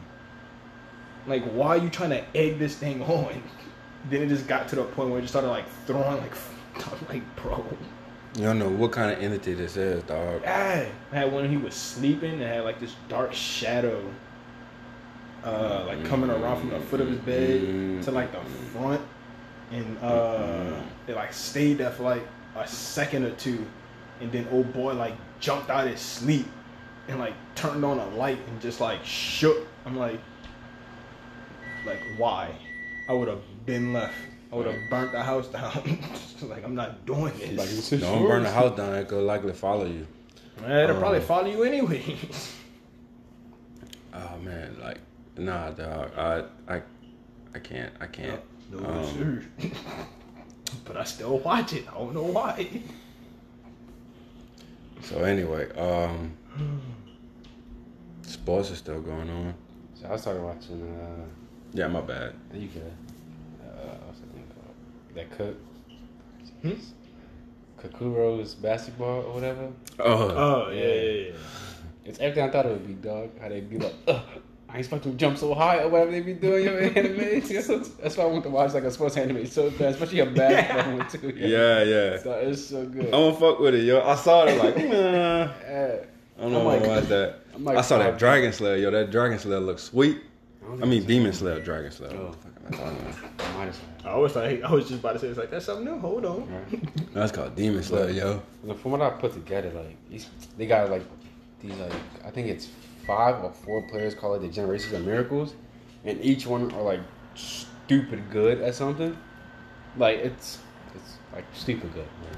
[1.27, 3.41] Like, why are you trying to egg this thing on?
[4.09, 6.33] Then it just got to the point where it just started like throwing like,
[6.75, 7.63] I'm like, bro.
[8.35, 10.45] You don't know what kind of entity this is, dog.
[10.45, 11.49] I had one.
[11.49, 14.01] He was sleeping and had like this dark shadow,
[15.43, 18.39] uh, like coming around from the foot of his bed to like the
[18.71, 19.01] front,
[19.71, 22.25] and uh, it like stayed there for like
[22.55, 23.65] a second or two,
[24.21, 26.47] and then old boy like jumped out his sleep
[27.09, 29.67] and like turned on a light and just like shook.
[29.85, 30.21] I'm like,
[31.85, 32.55] like why?
[33.09, 34.15] I would have been left.
[34.51, 35.99] I would have burnt the house down.
[36.43, 37.57] like I'm not doing this.
[37.57, 38.95] Like, it's Don't burn the house down.
[38.95, 40.05] It could likely follow you.
[40.61, 42.03] Man, it'll probably Um, follow you anyway.
[44.13, 44.97] Oh man, like
[45.37, 46.11] nah, dog.
[46.17, 46.81] I I
[47.55, 47.93] I can't.
[48.01, 48.41] I can't.
[48.69, 49.69] no, Um, sir.
[50.85, 51.85] but I still watch it.
[51.89, 52.67] I don't know why.
[55.01, 56.33] So anyway, um,
[58.23, 59.53] sports is still going on.
[59.95, 60.81] So I started watching.
[60.83, 61.25] Uh,
[61.73, 62.33] Yeah, my bad.
[62.53, 62.81] you could.
[63.63, 64.75] Uh, what's that thing called?
[65.15, 65.55] That cook.
[66.61, 66.71] Hmm?
[67.79, 69.69] Kuroko's basketball or whatever.
[69.99, 71.31] Oh, Oh yeah, yeah, yeah.
[72.05, 73.31] It's everything I thought it would be, dog.
[73.41, 74.21] How they be like, Ugh,
[74.69, 77.17] I ain't expect to jump so high or whatever they be doing in anime.
[78.01, 80.97] That's why I want to watch like a sports anime so bad, especially a basketball
[80.97, 81.29] one too.
[81.35, 82.17] yeah, yeah.
[82.19, 83.05] So it's so good.
[83.05, 84.01] I'm gonna fuck with it, yo.
[84.01, 85.43] I saw it like, nah.
[85.43, 87.35] I don't know I'm if I like- that.
[87.53, 88.91] I'm like I saw that five- Dragon Slayer, yo.
[88.91, 90.21] That Dragon Slayer looks sweet.
[90.71, 92.17] Don't I mean, Demon Slayer, Dragon Slayer.
[92.17, 92.25] Oh.
[92.25, 92.99] What the fuck am I talking
[93.37, 93.47] about?
[93.47, 94.13] I might as well.
[94.15, 95.99] I was like, I was just about to say, it's like that's something new.
[95.99, 96.51] Hold on.
[96.51, 97.15] Right.
[97.15, 98.41] No, it's called Demon Slayer, yo.
[98.63, 100.27] Look, From what I put together, like these,
[100.57, 101.03] they got like
[101.61, 101.93] these like
[102.25, 102.69] I think it's
[103.05, 105.53] five or four players call it the Generations of Miracles,
[106.05, 107.01] and each one are like
[107.35, 109.17] stupid good at something.
[109.97, 110.59] Like it's
[110.95, 112.37] it's like stupid good, man.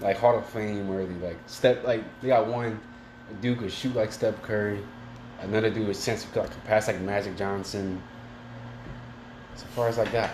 [0.00, 1.14] like Hall of Fame worthy.
[1.14, 2.80] Like step like they got one
[3.30, 4.80] a dude could shoot like Steph Curry,
[5.44, 8.02] another dude with sense of like pass like Magic Johnson.
[9.54, 10.30] So far as I got.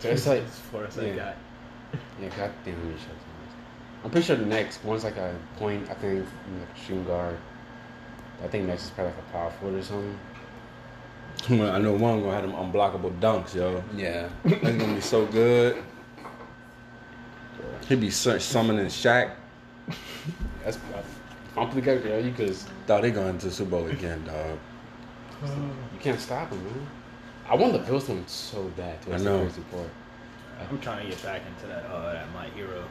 [0.00, 1.16] So it's like as far as I yeah.
[1.16, 1.36] got.
[2.20, 3.24] yeah, goddamn, let me shut this.
[4.04, 5.88] I'm pretty sure the next one's like a point.
[5.90, 6.26] I think
[6.58, 7.38] like a shooting guard.
[8.42, 10.18] I think next is probably like a power forward or something.
[11.48, 13.82] I know one gonna have them unblockable dunks, yo.
[13.96, 14.28] Yeah.
[14.44, 15.82] That's gonna be so good.
[17.88, 19.34] He'd be summoning Shaq.
[20.64, 21.02] That's uh,
[21.56, 22.18] I'm pretty good, yo.
[22.18, 24.58] You cause Thought they going to the Super Bowl again, dog.
[25.42, 25.48] Uh,
[25.92, 26.86] you can't stop him, man.
[27.48, 29.00] I want the Bills one so bad.
[29.02, 29.12] Too.
[29.14, 29.38] I know.
[29.38, 29.88] the crazy part.
[30.70, 32.84] I'm trying to get back into that uh that my hero.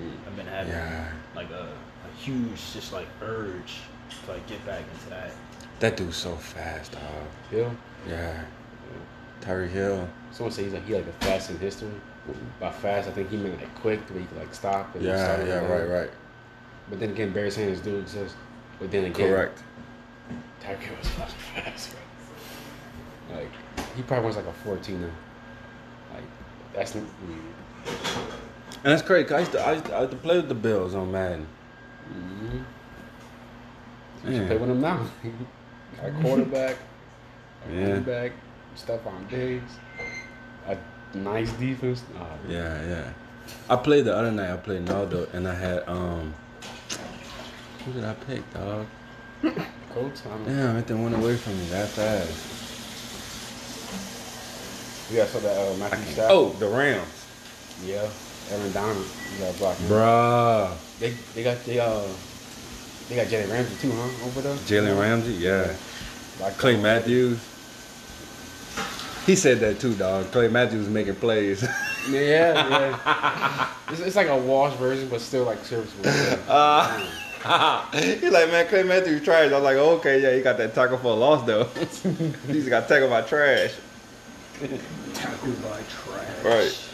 [0.00, 0.12] Mm.
[0.26, 1.12] I've been having Yeah.
[1.34, 3.78] like a, a huge just like urge
[4.26, 5.30] to like get back into that.
[5.80, 7.02] That dude's so fast, dog.
[7.50, 7.72] Hill.
[8.08, 8.44] Yeah.
[9.40, 10.08] Tyreek Hill.
[10.32, 11.90] Someone says he's like he like the fastest in history.
[12.60, 14.94] By fast, I think he meant like quick, where he could like stop.
[14.94, 16.10] and Yeah, start yeah, right, right.
[16.90, 18.34] But then again, Barry Sanders do exist.
[18.78, 19.62] But then again, Correct.
[20.62, 21.34] Tyreek Hill was fucking
[21.64, 21.90] fast,
[23.28, 23.36] bro.
[23.36, 23.50] Like
[23.96, 25.08] he probably was like a 14 now.
[26.14, 26.22] Like
[26.74, 27.04] that's mm,
[27.84, 29.28] And that's crazy.
[29.28, 31.10] 'cause I used, to, I, used to, I used to play with the Bills on
[31.12, 31.46] Madden.
[32.10, 32.58] mm-hmm.
[34.30, 34.46] You Yeah.
[34.46, 35.06] play with him now.
[36.02, 36.76] A quarterback,
[37.68, 37.80] a Yeah.
[37.88, 38.32] running back,
[38.76, 39.72] Stefon Diggs,
[40.66, 40.76] a
[41.16, 42.02] nice defense.
[42.14, 43.12] Nah, Yeah, yeah.
[43.68, 44.50] I played the other night.
[44.50, 46.34] I played Naldo, and I had um.
[47.88, 48.86] Who did I pick, dog?
[49.42, 49.48] I
[49.94, 50.44] don't.
[50.44, 52.28] Damn, it didn't went away from me that fast.
[55.10, 56.30] You guys saw that uh, Matthew Stafford?
[56.30, 57.26] Oh, the Rams,
[57.82, 58.06] yeah.
[58.50, 59.06] Aaron Donald.
[59.32, 59.80] You got blocked.
[59.82, 60.76] bruh.
[61.00, 62.02] They they got they uh
[63.08, 64.26] they got Jalen Ramsey too, huh?
[64.26, 64.56] Over there.
[64.56, 65.74] Jalen Ramsey, yeah.
[66.42, 67.40] Like Clay Matthews.
[69.24, 70.30] He said that too, dog.
[70.30, 71.66] Clay Matthews making plays.
[72.08, 73.68] Yeah, yeah.
[73.90, 76.06] it's, it's like a wash version, but still like serviceable.
[76.06, 77.06] Yeah.
[77.92, 79.50] He's like, man, Clay Matthews trash.
[79.52, 81.64] I was like, okay, yeah, he got that tackle for a loss though.
[82.46, 83.74] He's got tackled by trash.
[85.14, 86.44] Tackled by trash.
[86.44, 86.88] Right.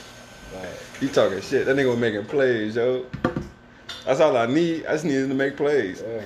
[1.01, 1.67] You talking shit.
[1.67, 3.07] That nigga was making plays, yo.
[4.05, 4.87] That's all I need.
[4.87, 6.03] I just needed to make plays.
[6.07, 6.23] yeah.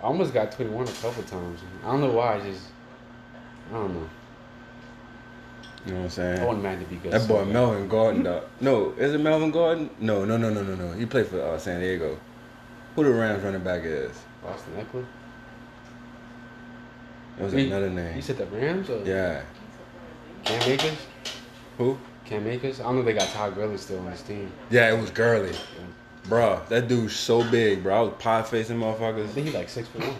[0.00, 1.60] I almost got 21 a couple times.
[1.84, 2.34] I don't know why.
[2.34, 2.68] I just
[3.70, 4.08] I don't know.
[5.86, 6.40] You know what I'm saying?
[6.40, 7.12] I want man to be good.
[7.12, 7.52] That boy bad.
[7.52, 8.40] Melvin Gordon.
[8.60, 9.90] No, is it Melvin Gordon?
[9.98, 10.92] No, no, no, no, no, no.
[10.92, 12.18] He played for uh, San Diego.
[12.98, 14.10] Who the Rams running back is?
[14.42, 15.04] Boston Ekeler.
[17.38, 18.16] It was He- another name.
[18.16, 19.42] You said the Rams or Yeah.
[20.44, 20.96] Cam Akers?
[21.78, 21.96] Who?
[22.24, 22.80] Cam Akers?
[22.80, 24.50] I don't know if they got Todd Gurley still on his team.
[24.70, 25.52] Yeah, it was Gurley.
[26.28, 27.96] Bruh, that dude's so big, bro.
[27.96, 29.26] I was pie facing motherfuckers.
[29.26, 30.10] I think he's like six foot one,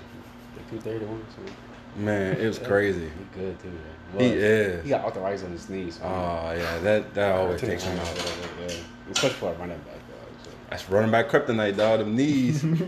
[0.57, 1.55] like two thirty one or something.
[1.97, 3.07] Man, it was crazy.
[3.35, 3.71] He good too.
[3.71, 4.21] Man.
[4.21, 4.43] He Was.
[4.45, 4.85] is.
[4.85, 5.99] He got arthritis on his knees.
[6.01, 8.07] Oh yeah, that that always takes him out.
[8.61, 8.75] yeah.
[9.11, 9.98] Especially for a running back,
[10.71, 12.01] That's running back kryptonite, dog.
[12.01, 12.63] Them knees.
[12.63, 12.87] you know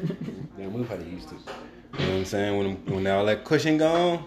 [0.58, 1.34] yeah, move how they used to.
[1.34, 2.58] You know what I'm saying?
[2.58, 4.24] When when all that cushion gone,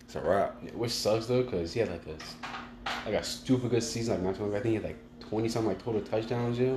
[0.00, 0.56] it's a wrap.
[0.62, 2.16] Yeah, which sucks though, cause he had like a
[3.08, 4.58] like a stupid good season, like not too long ago.
[4.58, 6.76] I think he had like twenty something like total touchdowns, yeah.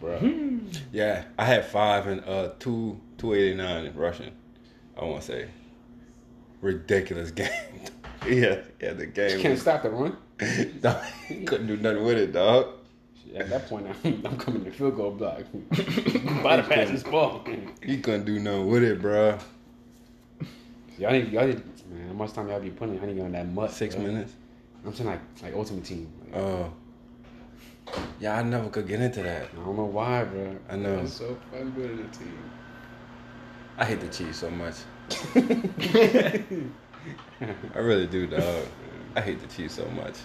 [0.00, 0.18] Bro,
[0.92, 4.32] Yeah, I had five and uh two two eighty nine in rushing.
[5.00, 5.48] I want to say
[6.60, 7.50] ridiculous game.
[8.28, 9.40] yeah, yeah, the game.
[9.40, 10.16] can't was- stop the run.
[11.28, 12.68] He couldn't do nothing with it, dog.
[13.34, 15.42] At that point, I'm, I'm coming to field goal block.
[16.42, 17.44] By the pass this ball.
[17.82, 19.38] He couldn't do nothing with it, bro.
[20.98, 22.08] Y'all need, y'all need, man.
[22.08, 23.00] How much time y'all be putting?
[23.00, 23.70] I need on that mud.
[23.70, 24.04] Six bro.
[24.04, 24.34] minutes.
[24.84, 26.12] I'm saying like like ultimate team.
[26.26, 26.72] Like, Oh.
[28.20, 29.48] Yeah, I never could get into that.
[29.52, 30.56] I don't know why, bro.
[30.68, 31.00] I know.
[31.00, 32.38] It's so fun good in a team.
[33.78, 34.76] I hate the Chiefs so much.
[37.74, 38.64] I really do, dog.
[39.16, 40.16] I hate the Chiefs so much.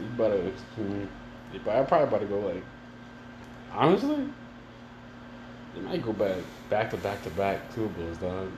[0.00, 0.52] You better,
[1.52, 2.64] hmm, you better, I probably about to go like,
[3.72, 4.26] honestly,
[5.76, 6.38] you might go back,
[6.68, 8.50] back to back to back Super Bowls, dog.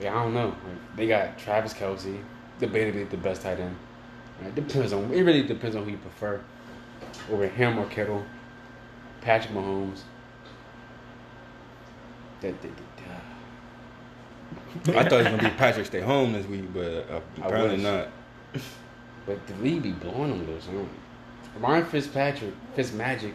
[0.00, 0.48] Yeah, I don't know.
[0.48, 2.20] Like, they got Travis Kelce,
[2.60, 3.76] debatably the best tight end.
[4.44, 5.12] It depends on.
[5.12, 6.40] It really depends on who you prefer,
[7.30, 8.24] over him or Kittle,
[9.20, 10.00] Patrick Mahomes.
[12.40, 12.70] That, that,
[14.84, 17.20] that, uh, I thought it was gonna be Patrick stay home this week, but uh,
[17.40, 18.08] I apparently not.
[19.26, 20.88] But the league be blowing them though, son.
[21.58, 23.32] Ryan Fitzpatrick, Fitzmagic,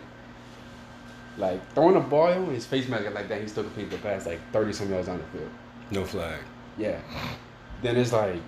[1.38, 4.26] like throwing a ball in his face magic like that, he still completes the pass
[4.26, 5.52] like thirty some yards down the field.
[5.92, 6.40] No flag.
[6.78, 7.00] Yeah.
[7.82, 8.42] Then it's like,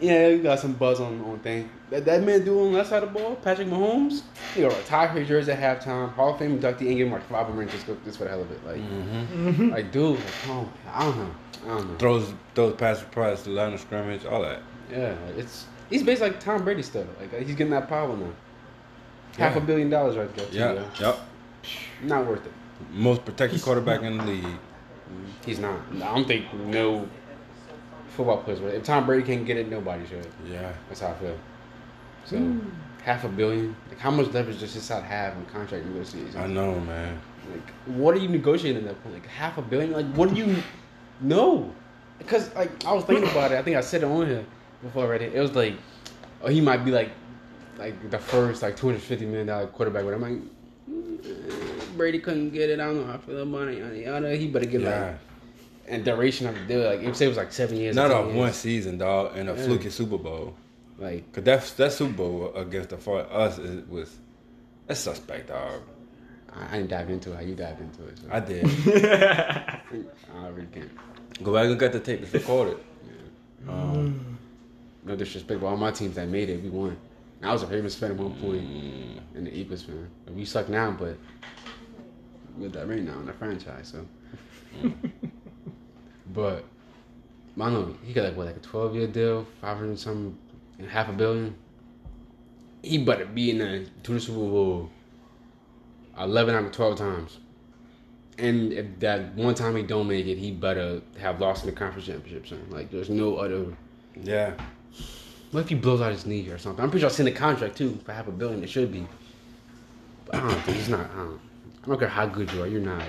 [0.00, 1.68] yeah, you got some buzz on on thing.
[1.90, 4.22] That that man doing left side of the ball, Patrick Mahomes,
[4.54, 7.28] he gonna retire his jersey at halftime, Hall of Fame inductee, and give him like
[7.28, 8.64] five rings just, go- just for the hell of it.
[8.64, 9.70] Like, Mm-hmm.
[9.70, 11.30] like dude, like, oh, I don't know,
[11.64, 11.98] I don't know.
[11.98, 14.60] Throws throws pass price to line of scrimmage, all that.
[14.92, 17.06] Yeah, like, it's he's basically like Tom Brady stuff.
[17.20, 18.32] Like he's getting that power now.
[19.36, 20.46] Half a billion dollars right there.
[20.46, 20.84] Too, Yeah, yo.
[21.00, 21.18] yep.
[22.02, 22.52] Not worth it.
[22.92, 24.46] Most protected quarterback in the league.
[25.44, 25.80] He's not.
[25.94, 27.08] I don't think no
[28.08, 28.60] football players.
[28.60, 30.26] If Tom Brady can't get it, nobody should.
[30.46, 30.72] Yeah.
[30.88, 31.38] That's how I feel.
[32.24, 32.68] So hmm.
[33.02, 33.74] half a billion.
[33.88, 36.36] Like how much leverage does this side have in contract negotiations?
[36.36, 37.20] I know, man.
[37.52, 39.14] Like what are you negotiating at that point?
[39.14, 39.92] Like half a billion?
[39.92, 40.56] Like what do you
[41.20, 41.72] know?
[42.18, 43.58] Because like I was thinking about it.
[43.58, 44.44] I think I said it on here
[44.82, 45.26] before already.
[45.26, 45.74] It was like,
[46.42, 47.10] oh, he might be like,
[47.78, 50.04] like the first like two hundred fifty million dollar quarterback.
[50.04, 50.40] But I'm like,
[50.90, 52.80] mm, Brady couldn't get it.
[52.80, 53.12] I don't know.
[53.12, 53.78] I feel the money.
[53.78, 54.36] Yada, yada.
[54.36, 55.06] He better get Yeah.
[55.10, 55.18] like
[55.86, 56.84] and duration of the deal.
[56.86, 57.96] Like if say it was like seven years.
[57.96, 59.64] Not 10 off years, one season, dog, and a Yeah.
[59.64, 60.54] fluky Super Bowl.
[60.98, 64.16] Like Cause that that Super Bowl against the for us it was
[64.86, 65.82] that's suspect, dog.
[66.52, 67.36] I, I didn't dive into it.
[67.36, 68.18] How you dived into it?
[68.18, 68.64] So I did.
[70.34, 70.90] I really can't.
[71.44, 72.22] Go back and get the tape.
[72.22, 72.78] It's recorded.
[73.68, 74.37] Um,
[75.08, 76.94] No disrespect, but all my teams that made it, we won.
[77.42, 80.06] I was a Ravens fan at one point mm, and the Eagles fan.
[80.26, 81.16] And we suck now, but
[82.58, 83.94] we're that right now in the franchise.
[83.94, 84.06] So,
[86.34, 86.64] but
[87.58, 87.96] I don't know.
[88.04, 90.36] He got like what, like a twelve year deal, five hundred something,
[90.78, 91.54] and half a billion.
[92.82, 94.90] He better be in the to the Super Bowl
[96.18, 97.38] eleven out of twelve times.
[98.36, 101.76] And if that one time he don't make it, he better have lost in the
[101.76, 102.46] conference championship.
[102.46, 102.62] Son.
[102.68, 103.74] Like there's no other.
[104.22, 104.52] yeah.
[105.50, 106.82] What if he blows out his knee or something?
[106.82, 108.62] I'm pretty sure I seen the contract too for half a billion.
[108.62, 109.06] It should be.
[110.26, 111.10] But I don't think he's not.
[111.10, 111.40] I don't,
[111.84, 112.66] I don't care how good you are.
[112.66, 113.02] You're not.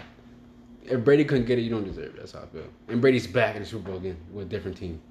[0.84, 2.18] If Brady couldn't get it, you don't deserve it.
[2.18, 2.64] That's how I feel.
[2.88, 5.02] And Brady's back in the Super Bowl again with a different team.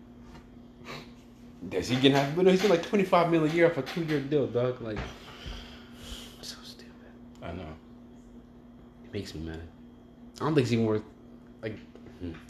[1.69, 2.57] Does he get half a billion?
[2.57, 4.81] He's like 25 million a year for a two year deal, dog.
[4.81, 4.99] Like,
[6.41, 6.93] so stupid.
[7.43, 7.67] I know.
[9.05, 9.61] It makes me mad.
[10.41, 11.03] I don't think he's even worth
[11.63, 11.77] like.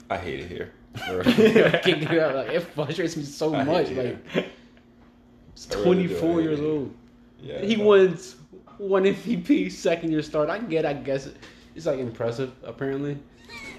[0.08, 0.72] I hate it here.
[0.98, 2.34] It out.
[2.34, 3.90] Like, it frustrates me so I much.
[3.90, 4.48] Like,
[5.70, 6.18] I really do.
[6.18, 6.94] 24 I years old.
[7.40, 7.60] Yeah.
[7.60, 8.36] He wins
[8.78, 10.48] one MVP, second year start.
[10.50, 11.28] I get, I guess
[11.74, 12.52] it's like impressive.
[12.64, 13.18] Apparently,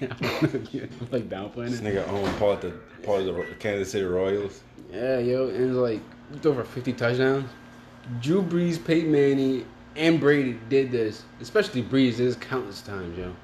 [0.00, 0.08] I'm
[1.10, 1.84] like downplaying This it.
[1.84, 4.62] nigga owned part of the part of the Kansas City Royals.
[4.92, 6.00] Yeah, yo, and it's like
[6.44, 7.48] over 50 touchdowns.
[8.20, 9.66] Drew Brees, Peyton Manning,
[9.96, 11.24] and Brady did this.
[11.40, 13.34] Especially Brees, this countless times, yo.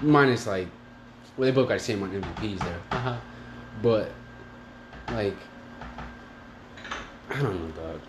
[0.00, 0.68] Minus like,
[1.36, 2.80] well, they both got the same amount of MVPs there.
[2.92, 3.16] Uh-huh.
[3.82, 4.10] But
[5.08, 5.36] like,
[7.32, 8.00] I don't know, dog.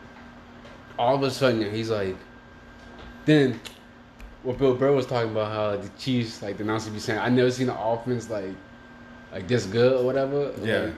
[0.99, 2.15] All of a sudden, he's like,
[3.25, 3.59] then
[4.43, 7.29] what Bill Burr was talking about how the Chiefs, like the announcers be saying, I
[7.29, 8.53] never seen an offense like
[9.31, 10.53] like this good or whatever.
[10.61, 10.79] Yeah.
[10.81, 10.93] Like,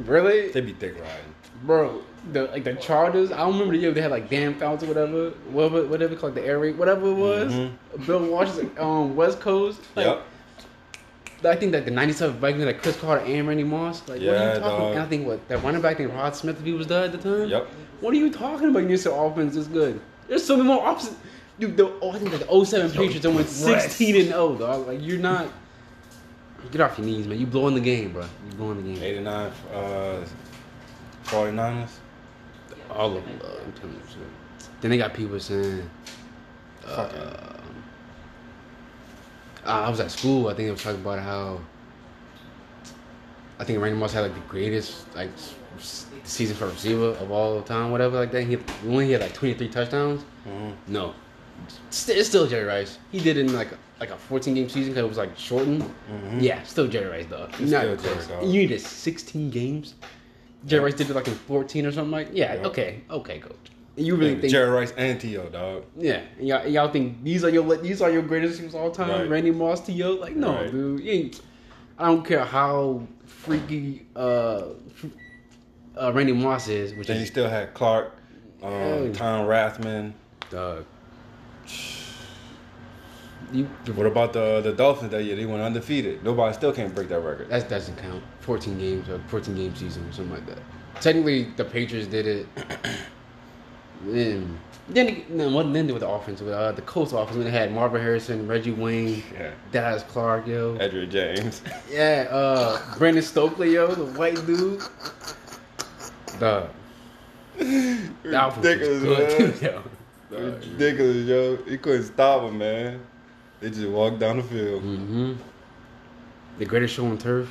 [0.00, 0.50] really?
[0.52, 1.34] They be thick riding.
[1.64, 2.02] Bro,
[2.32, 3.32] the like the Chargers.
[3.32, 6.34] I don't remember the year they had like Dan Fouts or whatever, whatever, whatever called
[6.34, 7.52] the air raid, whatever it was.
[7.52, 8.06] Mhm.
[8.06, 9.80] Bill Washington, um, West Coast.
[9.96, 10.22] Like, yep.
[11.44, 14.00] I think that the '97 Vikings, like Cris Carter and Randy Moss.
[14.08, 14.60] Like, what are you talking?
[14.60, 14.92] dog.
[14.92, 17.12] And I think what that running back named Rod Smith, if he was there at
[17.12, 17.48] the time.
[17.48, 17.66] Yep.
[18.00, 18.88] What are you talking about?
[18.88, 20.00] You said offense is good.
[20.28, 21.16] There's so many more options.
[21.58, 24.86] Dude, the, oh, I think that the 07 Patriots that went 16 and 0, dog.
[24.86, 25.48] Like you're not.
[26.70, 27.38] Get off your knees, man.
[27.38, 28.26] You're blowing the game, bro.
[28.48, 29.02] You're blowing the game.
[29.02, 30.24] 89 uh,
[31.24, 31.90] 49ers.
[32.90, 33.50] All of them, dog.
[33.64, 34.00] I'm telling you.
[34.80, 35.88] Then they got people saying.
[36.84, 37.55] Uh,
[39.66, 40.48] I was at school.
[40.48, 41.60] I think they was talking about how.
[43.58, 45.30] I think Randy Moss had like the greatest like
[45.78, 48.42] s- season for receiver of all time, whatever like that.
[48.44, 50.24] He only had like 23 touchdowns.
[50.46, 50.72] Mhm.
[50.88, 51.14] No,
[51.90, 52.98] St- it's still Jerry Rice.
[53.12, 53.68] He did it in like
[53.98, 55.82] like a 14 game season because it was like shortened.
[56.38, 57.48] Yeah, still Jerry Rice, though.
[57.58, 57.98] It's Not
[58.28, 58.46] Jerry.
[58.46, 59.94] You needed 16 games.
[60.66, 62.28] Jerry Rice did it like in 14 or something like.
[62.32, 62.66] Yeah, Yeah.
[62.66, 63.54] okay, okay, coach.
[63.96, 64.50] You really think?
[64.52, 65.48] Jerry Rice and T.O.
[65.48, 65.84] dog.
[65.96, 68.90] Yeah, and y'all, y'all think these are your these are your greatest teams of all
[68.90, 69.08] time?
[69.08, 69.28] Right.
[69.28, 70.12] Randy Moss, T.O.
[70.14, 70.70] Like no, Right.
[70.70, 71.00] dude.
[71.00, 71.40] You ain't,
[71.98, 74.64] I don't care how freaky uh,
[75.98, 78.12] uh Randy Moss is, which Then he still had Clark,
[78.62, 79.12] um.
[79.14, 80.12] Tom Rathman.
[80.50, 80.84] dog.
[83.52, 83.64] You,
[83.94, 85.36] What about the the Dolphins that year?
[85.36, 86.22] They went undefeated.
[86.24, 87.48] Nobody still can't break that record.
[87.48, 88.22] That doesn't count.
[88.40, 90.58] 14 games or 14 game season or something like that.
[91.00, 92.46] Technically, the Patriots did it.
[94.04, 94.58] Then,
[94.88, 96.40] then, no, wasn't then with the offense.
[96.40, 99.50] With uh, the Colts offense, when they had Marvin Harrison, Reggie Wayne, Yeah.
[99.72, 100.76] Daz Clark, yo.
[100.78, 101.62] Edgerrin James.
[101.90, 104.80] Yeah, uh, Brandon Stokley, yo, the white dude.
[106.38, 106.68] The
[107.58, 108.56] that offense
[108.86, 109.64] was Ridiculous, good too,
[110.30, 110.38] yo.
[110.38, 111.56] Ridiculous, yo.
[111.68, 113.00] He couldn't stop him, man.
[113.60, 114.82] They just walked down the field.
[114.82, 115.32] Mm-hmm.
[116.58, 117.50] The greatest show on turf.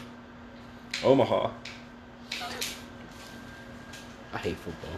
[1.04, 1.50] Omaha.
[4.34, 4.92] I hate football.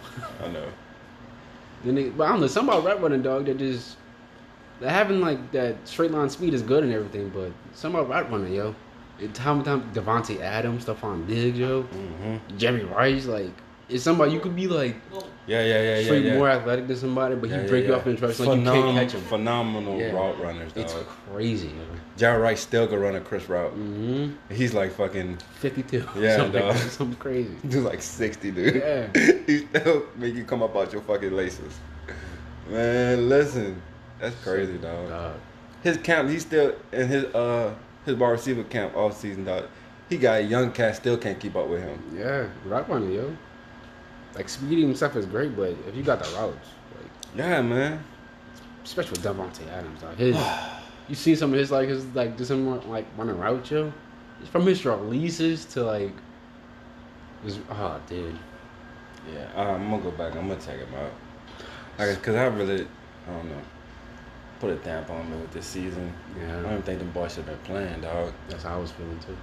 [0.44, 0.66] I know.
[1.84, 3.98] But I don't know, something about rat running dog that just
[4.80, 8.32] that having like that straight line speed is good and everything, but something about rat
[8.32, 8.76] running, yo.
[9.20, 12.58] And time and time Davante Adams, Stefon Diggs, yo, Mm-hmm.
[12.58, 13.52] Jerry Rice, like
[13.90, 14.96] it's somebody you could be like
[15.46, 16.04] Yeah, yeah, yeah, yeah.
[16.04, 16.38] straight yeah.
[16.38, 18.98] more athletic than somebody, but Yeah, he break you off in traffic like you can't
[18.98, 19.22] catch him.
[19.22, 20.84] Phenomenal route runners, dog.
[20.84, 20.96] It's
[21.32, 21.72] crazy.
[22.18, 23.74] Jared Rice still could run a Chris route.
[23.74, 24.54] Mm-hmm.
[24.54, 26.06] He's like fucking, 52.
[26.18, 26.76] Yeah, something, dog.
[26.76, 27.56] something crazy.
[27.64, 28.76] he's like 60, dude.
[28.76, 29.08] Yeah.
[29.46, 31.74] he still make you come up out your fucking laces.
[32.70, 33.82] Man, listen.
[34.20, 35.10] That's crazy, dog.
[35.10, 35.36] Dog.
[35.84, 37.74] His camp, he's still in his uh
[38.06, 39.66] his wide receiver camp all season, dog.
[40.10, 42.02] He got a young cat, still can't keep up with him.
[42.16, 43.38] Yeah, route running, yo.
[44.38, 48.04] Like speedy himself is great, but if you got the routes, like Yeah, man.
[48.84, 50.16] especially with Davante Adams, dog.
[50.16, 50.38] His,
[51.10, 53.92] you see some of his like his like just him like running route, yo.
[54.40, 56.14] It's from his releases to like,
[57.44, 58.38] his, oh dude,
[59.34, 60.36] Yeah, uh, I'm gonna go back.
[60.36, 61.12] I'm gonna check him out.
[61.98, 62.88] Like, cause I really,
[63.28, 63.62] I don't know,
[64.60, 66.14] put a damp on me with this season.
[66.40, 66.60] Yeah.
[66.60, 68.34] I don't even think the boys should have been playing, dog.
[68.50, 69.36] that's how I was feeling too.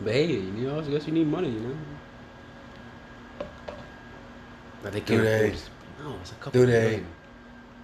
[0.00, 1.76] But hey, you know, I guess you need money, you know.
[4.82, 5.48] But they Do can't they?
[5.50, 5.62] afford.
[6.02, 6.52] No, it's a couple.
[6.60, 6.82] Do they?
[6.82, 7.06] million.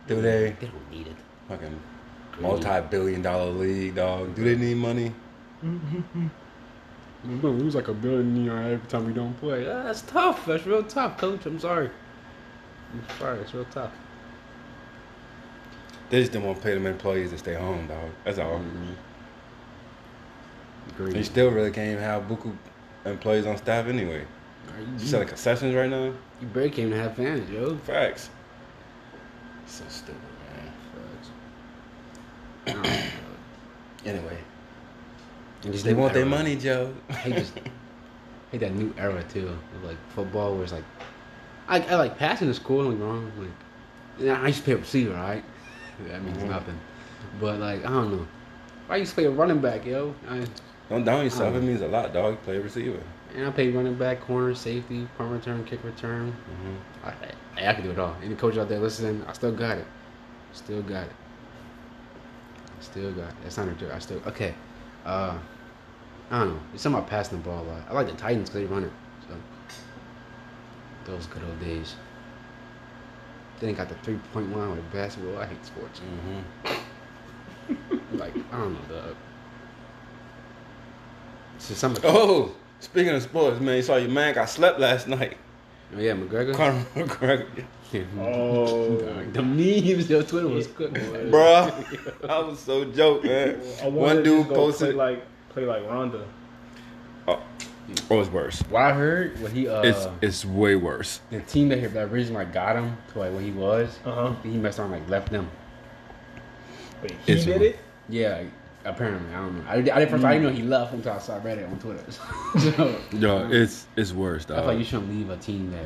[0.07, 0.57] Do they?
[0.61, 1.17] They don't need it.
[1.49, 1.81] Fucking
[2.41, 4.35] multi-billion-dollar league, dog.
[4.35, 5.13] Do they need money?
[5.63, 9.65] We're gonna lose like a billion you know, every time we don't play.
[9.65, 10.47] That's tough.
[10.47, 11.47] That's real tough, coach.
[11.47, 11.91] I'm sorry.
[12.93, 13.41] I'm sorry.
[13.41, 13.93] It's real tough.
[16.11, 18.11] They just don't want to pay them employees to stay home, dog.
[18.25, 18.59] That's all.
[18.59, 18.93] Mm-hmm.
[20.91, 21.17] Agreed.
[21.17, 22.57] You still really can't even have buku
[23.05, 24.25] employees on staff anyway.
[24.99, 26.13] You, selling concessions right now?
[26.41, 27.77] you barely came to have fans, yo.
[27.79, 28.31] Facts.
[29.67, 30.21] So stupid,
[32.67, 32.75] man.
[32.75, 33.11] Facts.
[34.05, 34.39] anyway,
[35.65, 36.95] And they want their money, Joe.
[37.11, 37.45] I.
[38.49, 40.85] I hate that new era too of like football, where it's like,
[41.69, 42.85] I, I like passing is cool.
[42.85, 43.31] Don't wrong.
[44.19, 45.45] Like, I used to play receiver, right?
[46.07, 46.49] That means Mhm.
[46.49, 46.79] nothing.
[47.41, 48.27] But like, I don't know.
[48.89, 50.15] I used to play a running back, yo.
[50.31, 50.47] I,
[50.89, 51.53] Don't down yourself.
[51.53, 51.59] Oh.
[51.59, 52.41] It means a lot, dog.
[52.45, 53.03] Play receiver.
[53.35, 56.33] And I played running back, corner, safety, punt return, kick return.
[56.33, 56.77] hmm
[57.07, 57.13] I,
[57.61, 58.17] I, I can do it all.
[58.23, 59.87] Any coach out there listening, I still got it.
[60.53, 61.13] Still got it.
[62.81, 63.35] Still got it.
[63.43, 63.93] That's not a joke.
[63.95, 64.55] I still okay.
[65.05, 65.37] Uh,
[66.31, 66.61] I don't know.
[66.75, 67.83] It's something about passing the ball a lot.
[67.89, 68.93] I like the Titans because they run it.
[69.29, 69.35] So
[71.05, 71.95] those good old days.
[73.61, 75.39] Then got the three point line with basketball.
[75.39, 76.01] I hate sports.
[76.01, 76.41] hmm
[78.17, 79.17] Like I don't know, dog.
[81.57, 82.05] It's just something.
[82.09, 85.37] Oh, speaking of sports, man, you saw your man got slept last night.
[85.97, 86.55] Oh, yeah, McGregor.
[86.55, 87.65] Conor McGregor.
[88.21, 88.99] Oh.
[89.33, 90.93] The memes, your Twitter was good.
[91.33, 93.55] Bruh, I was so joke, man.
[93.95, 94.95] One dude posted.
[94.95, 96.27] play like play like Ronda.
[97.27, 97.43] oh,
[98.11, 98.61] oh, it's worse.
[98.69, 101.21] What I heard, what he uh, It's it's way worse.
[101.31, 104.35] the team that that originally like got him to like when he was, Uh huh.
[104.43, 105.49] he messed around like left them.
[107.01, 107.79] But he It's- did it.
[108.11, 108.43] Yeah,
[108.91, 109.65] Apparently, I don't know.
[109.71, 110.25] I, I didn't first.
[110.25, 112.05] I didn't know he left until I saw Reddit on Twitter.
[112.77, 114.57] so, Yo, it's it's worse, I dog.
[114.59, 115.85] feel like you shouldn't leave a team that.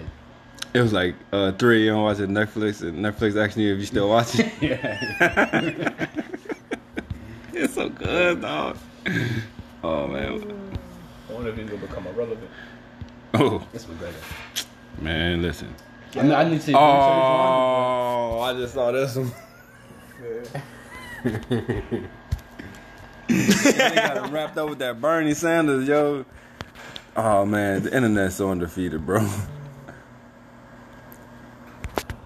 [0.75, 2.03] It was like uh, 3 a.m.
[2.03, 4.51] watching Netflix, and Netflix asking you if you still watching.
[4.63, 6.07] Yeah.
[7.53, 8.79] it's so good, dog.
[9.85, 10.43] Oh man.
[11.29, 12.51] I wonder if he's gonna become irrelevant.
[13.35, 14.15] Oh That's my brother.
[15.01, 15.75] man, listen.
[16.15, 16.75] I, mean, I need to see.
[16.75, 19.33] Oh, I just saw this one.
[23.33, 26.25] They got him wrapped up with that Bernie Sanders, yo.
[27.17, 29.21] Oh man, the internet's so undefeated, bro.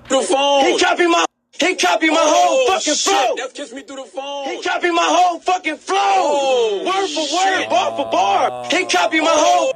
[0.08, 0.64] the phone.
[0.64, 1.24] He copied my
[1.58, 3.34] he copied my whole oh, fucking flow.
[3.36, 4.46] That's kissed me through the phone.
[4.48, 5.96] He copied my whole fucking flow.
[5.98, 8.66] Oh, word for word, bar for bar.
[8.70, 9.72] He copied my whole.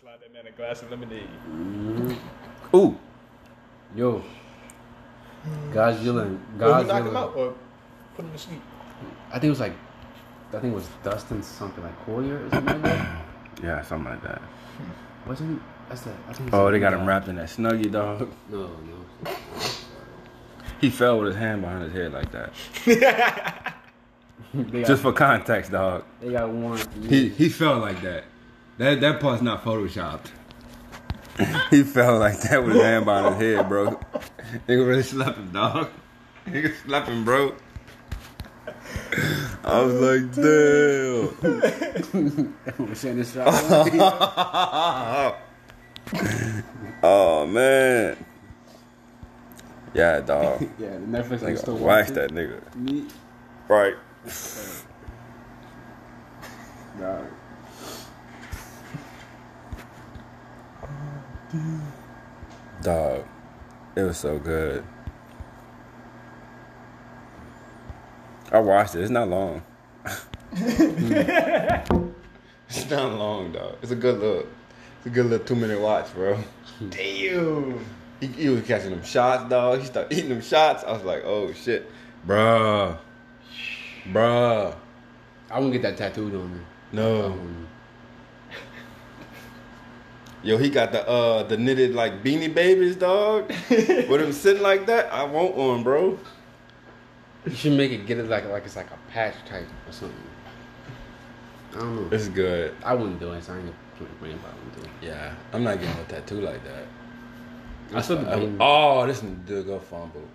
[0.00, 1.28] Slide that man a glass of lemonade.
[2.74, 2.98] Ooh,
[3.94, 4.24] Yo.
[5.72, 6.38] Godzilla.
[6.56, 6.58] Godzilla.
[6.58, 7.16] Well, who knocked him Godzilla.
[7.16, 7.54] out or
[8.16, 8.62] put him to sleep?
[9.28, 9.74] I think it was like.
[10.56, 13.24] I think it was Dustin something like Collier or something like that.
[13.62, 14.42] yeah, something like that.
[15.26, 16.12] Wasn't that's the.
[16.28, 16.98] I think Oh, they got guy.
[16.98, 18.30] him wrapped in that snuggie, dog.
[18.50, 18.68] No,
[19.24, 19.32] no.
[20.80, 22.52] He fell with his hand behind his head like that.
[24.54, 26.04] They got, Just for context, dog.
[26.20, 26.78] they got one.
[27.08, 28.24] He he felt like that.
[28.78, 30.28] That that part's not photoshopped.
[31.70, 33.98] he felt like that with his hand behind his head, bro.
[34.68, 35.88] Nigga really slapped him, dog.
[36.46, 37.54] Nigga slapped him, bro.
[39.64, 41.34] I was like, damn.
[42.88, 43.34] was saying this
[47.02, 48.16] oh man.
[49.94, 50.62] Yeah, dog.
[50.78, 52.14] Yeah, the Netflix Nigga, still watching.
[52.14, 52.60] that nigga.
[52.74, 53.06] Me,
[53.68, 53.94] Right.
[57.00, 57.26] dog.
[62.82, 63.24] Dog.
[63.96, 64.84] It was so good.
[68.54, 69.00] I watched it.
[69.00, 69.62] It's not long.
[70.52, 71.90] it's
[72.88, 73.78] not long, dog.
[73.82, 74.46] It's a good look.
[74.98, 76.38] It's a good little two minute watch, bro.
[76.90, 77.84] Damn.
[78.20, 79.80] He, he was catching them shots, dog.
[79.80, 80.84] He started eating them shots.
[80.84, 81.90] I was like, oh shit,
[82.28, 82.96] bruh,
[84.06, 84.76] bruh.
[85.50, 86.60] I won't get that tattooed on me.
[86.92, 87.66] No, Um,
[90.44, 93.48] yo, he got the uh the knitted like beanie babies, dog.
[93.70, 96.20] With him sitting like that, I want one, bro.
[97.46, 100.16] You should make it get it like like it's like a patch type or something.
[101.72, 102.16] I don't know.
[102.16, 102.74] It's good.
[102.84, 103.42] I wouldn't do it.
[103.42, 103.66] So I ain't
[103.98, 104.52] gonna brain about
[104.82, 104.88] it.
[105.02, 106.86] Yeah, I'm not getting a tattoo like that.
[107.94, 110.28] I still the I- oh, this is the good fumble.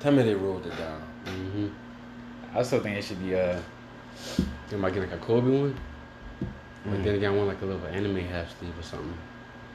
[0.00, 1.00] Tell me they rolled it down.
[1.24, 1.68] hmm
[2.54, 3.58] I still think it should be uh.
[4.72, 5.76] Am I getting like a Kobe one?
[6.84, 9.14] But then again, I want like a little anime half sleeve or something.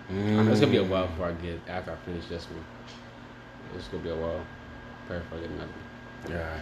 [0.10, 0.14] I
[0.44, 2.64] know it's gonna be a while before I get after I finish this one.
[3.76, 4.44] It's gonna be a while
[5.08, 5.70] before I get another.
[6.24, 6.32] One.
[6.34, 6.60] Yeah,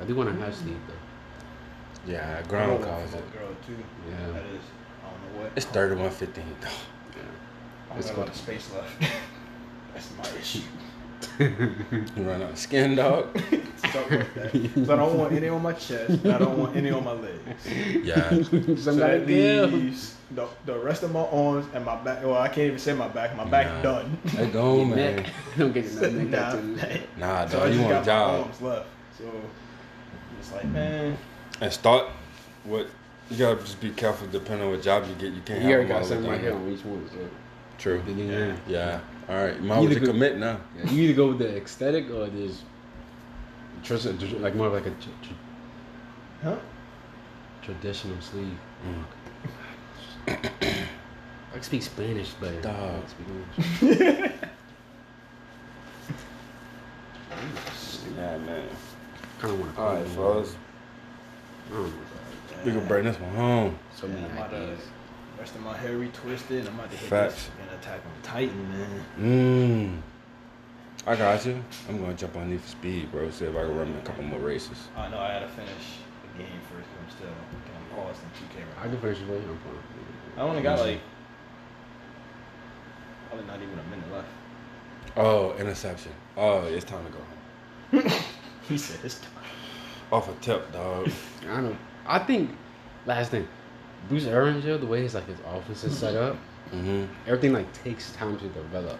[0.00, 2.12] I do want a half sleeve though.
[2.12, 2.40] yeah.
[2.44, 3.32] I Ground want calls it.
[3.32, 3.76] girl too.
[4.08, 4.32] Yeah.
[4.32, 4.60] That is.
[5.04, 5.52] I don't know what.
[5.56, 6.44] It's thirty one fifteen.
[6.62, 6.68] Yeah.
[7.92, 9.00] I It's don't got a lot of space left.
[9.94, 10.62] That's my issue.
[11.38, 11.48] You
[12.24, 13.38] run out of skin, dog.
[13.92, 14.86] Something like that.
[14.86, 16.10] So I don't want any on my chest.
[16.24, 17.66] And I don't want any on my legs.
[18.02, 18.28] Yeah.
[18.42, 22.24] So Somebody that leaves the, the rest of my arms and my back.
[22.24, 23.36] Well, I can't even say my back.
[23.36, 23.82] My back Nah.
[23.82, 24.18] done.
[24.24, 25.16] They gone, man.
[25.16, 25.26] Neck.
[25.58, 27.26] Don't get your neck nah.
[27.26, 27.50] Nah, dog.
[27.68, 28.86] just You want got a job arms left.
[29.18, 29.24] So
[30.38, 31.16] it's like, man,
[31.60, 32.06] and start
[32.64, 32.86] what
[33.30, 35.32] you gotta just be careful depending on what job you get.
[35.34, 37.08] You can't You have already them all got something right here on each one.
[37.12, 37.28] So
[37.78, 38.02] True.
[38.06, 39.00] then you, Yeah.
[39.28, 39.56] All right.
[39.56, 40.60] You might You as well go- commit now.
[40.76, 42.62] yeah, you either go with the aesthetic or there's
[43.82, 44.06] trust
[44.40, 45.32] like more of like a tr- tr-
[46.44, 46.56] huh?
[47.62, 48.58] traditional sleeve.
[48.86, 49.04] Mm.
[50.28, 52.60] I can speak Spanish better.
[52.60, 52.74] Dog.
[52.74, 54.32] I can speak English.
[58.16, 58.68] Yeah, man.
[59.42, 59.80] Kind of want to.
[59.82, 60.56] All right, fellas.
[61.70, 61.92] I don't know.
[62.64, 63.78] We can bring this one home.
[63.94, 64.80] So many Yeah, I'm about to- ideas.
[65.38, 66.60] Rest of my hair retwisted.
[66.60, 67.34] and I'm about to hit Facts.
[67.34, 69.04] this and attack on Titan, man.
[69.18, 70.02] Mmm.
[71.10, 71.60] I got you.
[71.88, 73.28] I'm gonna jump on Need for Speed, bro.
[73.30, 74.86] See if I can run a couple more races.
[74.96, 75.98] I know I had to finish
[76.36, 77.34] the game first, but I'm still
[77.66, 79.38] getting paused in 2K I right can finish it for you.
[79.38, 80.36] I'm fine.
[80.36, 80.44] now.
[80.44, 81.00] I only got like
[83.28, 84.28] probably not even a minute left.
[85.16, 86.12] Oh, interception.
[86.36, 87.18] Oh, it's time to go
[88.08, 88.20] home.
[88.68, 89.30] He said it's time.
[90.10, 91.10] Off a tip, dog.
[91.48, 91.76] I know.
[92.06, 92.50] I think
[93.06, 93.48] last thing,
[94.08, 96.36] Bruce Arians, yo, the way his like his offense is set up,
[96.72, 97.04] mm-hmm.
[97.26, 98.98] everything like takes time to develop.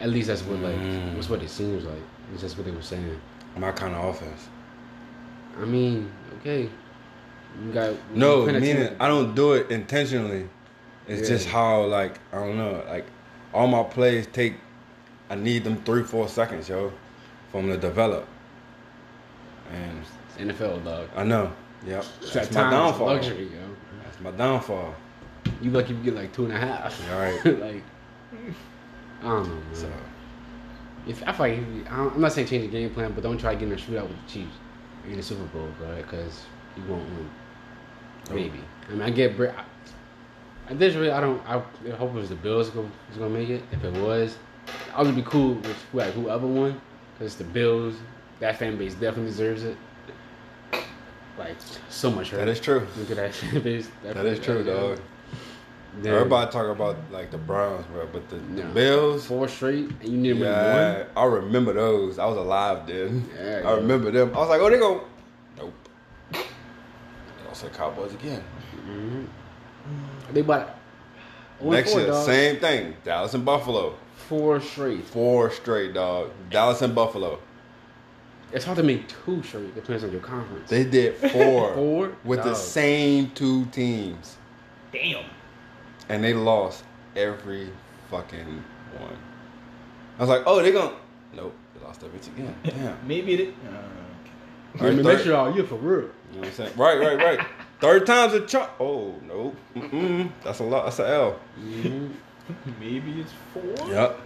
[0.00, 1.14] At least that's what like Mm.
[1.14, 1.94] that's what it seems like.
[2.26, 3.20] At least that's what they were saying.
[3.56, 4.48] My kind of offense.
[5.60, 6.68] I mean, okay,
[7.64, 10.48] you got No, you put a team- meaning I don't do it intentionally.
[11.08, 11.36] It's Yeah.
[11.36, 13.06] just how like I don't know, like
[13.54, 14.54] all my plays take.
[15.30, 16.92] I need them three, four seconds, yo,
[17.56, 18.26] for them to develop.
[19.72, 21.08] And It's NFL dog.
[21.16, 21.52] I know,
[21.86, 21.98] Yep.
[22.04, 23.06] At That's my downfall.
[23.06, 23.58] Luxury, yo.
[24.02, 24.94] That's my downfall.
[25.62, 27.00] You lucky if you get like two and a half.
[27.12, 27.44] All right.
[27.60, 27.82] like,
[29.22, 29.62] I don't know, man.
[29.74, 29.90] So
[31.06, 33.38] If I feel like, I don't- I'm not saying change the game plan, but don't
[33.38, 34.56] try getting a shootout with the Chiefs
[35.06, 36.42] in the Super Bowl, bro, because
[36.76, 37.30] you won't win.
[38.30, 38.60] Maybe.
[38.88, 39.36] I mean, I get.
[39.36, 39.64] Bra- I,
[40.68, 41.40] Additionally, I don't.
[41.48, 41.60] I
[41.96, 43.62] hope it was the Bills who was gonna make it.
[43.70, 44.36] If it was,
[44.96, 46.80] I would be cool with like whoever won,
[47.18, 47.94] because the Bills,
[48.40, 49.76] that fan base definitely deserves it.
[51.38, 51.56] Like
[51.90, 52.86] so much that is true.
[52.96, 53.88] Look at that fan base.
[54.02, 54.98] That is true, dog.
[56.00, 58.70] Then Everybody talk about like the Browns, bro, but the, the No.
[58.74, 59.26] Bills.
[59.26, 61.06] four straight, and you need to win one.
[61.16, 62.18] I remember those.
[62.18, 63.28] I was alive then.
[63.34, 63.74] Yeah, I yeah.
[63.76, 64.34] remember them.
[64.34, 65.04] I was like, oh, they go.
[65.58, 65.72] Nope.
[66.32, 68.42] They also Cowboys again.
[68.76, 69.24] Mm-hmm.
[70.34, 70.78] They bought
[71.62, 72.26] oh, Next four, year, dog.
[72.26, 72.96] same thing.
[73.04, 73.94] Dallas and Buffalo.
[74.16, 75.04] Four straight.
[75.04, 76.30] Four straight, dog.
[76.50, 77.38] Dallas and Buffalo.
[78.52, 79.74] It's hard to make two straight.
[79.74, 80.70] Depends on your conference.
[80.70, 81.74] They did four.
[81.74, 82.16] Four?
[82.24, 84.36] With the same two teams.
[84.92, 85.24] Damn.
[86.08, 86.84] And they lost
[87.16, 87.70] every
[88.10, 88.62] fucking
[88.98, 89.16] one.
[90.18, 90.96] I was like, oh, they're going to.
[91.36, 91.54] Nope.
[91.74, 92.54] They lost every again.
[92.64, 93.06] Damn.
[93.06, 93.54] Maybe it.
[93.64, 93.80] Uh, I mean,
[94.80, 96.02] Alright, make third- sure all you for real.
[96.02, 96.72] You know what I'm saying?
[96.76, 97.46] Right, right, right.
[97.80, 98.70] Third time's a charm.
[98.80, 99.54] Oh, no.
[99.74, 100.30] Mm-mm.
[100.42, 100.84] That's a lot.
[100.86, 101.38] That's an L.
[102.80, 103.88] maybe it's four.
[103.90, 104.20] Yep.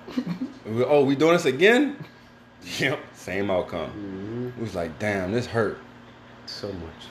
[0.87, 1.97] Oh, we doing this again?
[2.79, 2.99] Yep.
[3.15, 4.53] Same outcome.
[4.57, 5.79] It was like, damn, this hurt.
[6.47, 7.07] So much.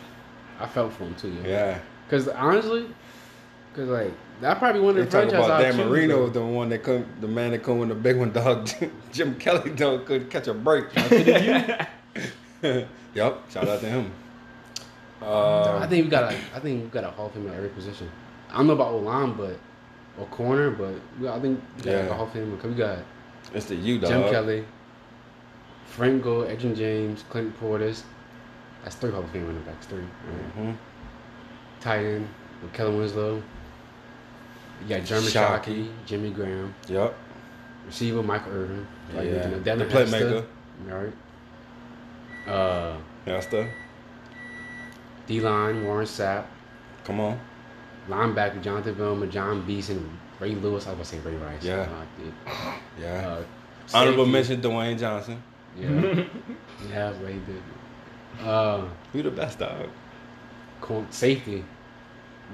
[0.60, 1.36] I felt for him too.
[1.44, 1.80] Yeah.
[2.10, 2.88] Cause honestly,
[3.76, 4.12] cause like
[4.42, 6.24] that probably one of the talk franchise about I Dan Marino, though.
[6.24, 8.68] was the one that come, the man that come with the big one, dog.
[9.12, 10.86] Jim Kelly, dog, couldn't catch a break.
[10.96, 11.90] yep.
[13.50, 14.12] Shout out to him.
[15.22, 17.56] I Uh, think we got a, I think we got a Hall of Fame at
[17.56, 18.10] every position.
[18.52, 19.58] I don't know about O line, but
[20.20, 21.98] or corner, but we, I think we got Yeah.
[22.08, 22.34] a Hall of
[22.64, 23.00] we got
[23.54, 24.10] it's the dog.
[24.12, 24.66] Jim Kelly,
[25.86, 28.04] Frank Gore, Edgerrin James, Clinton Portis.
[28.84, 29.86] That's three Hall of Fame running backs.
[29.88, 30.00] Three.
[30.00, 30.58] Right?
[30.58, 30.78] Mhm.
[31.80, 32.28] Tight end
[32.62, 33.42] with Kellen Winslow.
[34.82, 35.90] You got Jeremy Shockey.
[36.06, 36.74] Jimmy Graham.
[36.88, 37.14] Yep.
[37.86, 38.88] Receiver Michael Irvin.
[39.14, 39.46] Like Yeah.
[39.50, 40.12] you know, Devin The playmaker.
[40.12, 40.46] Hester.
[40.92, 41.14] All right.
[42.48, 43.70] Uh, Master.
[45.28, 46.46] D line, Warren Sapp.
[47.04, 47.40] Come on.
[48.10, 50.88] Linebacker, Jonathan Vilma, Jon Beason, Ray Lewis.
[50.88, 51.64] I was going to say Ray Rice.
[51.64, 51.86] Yeah.
[51.86, 53.04] No, I did.
[53.04, 53.28] Yeah.
[53.28, 53.44] Uh,
[53.94, 55.42] Honorable mention, Dwayne Johnson.
[55.78, 56.24] Yeah.
[56.90, 58.44] yeah, Ray did.
[58.46, 59.88] Uh, You the best, dog.
[60.82, 61.64] cor- safety.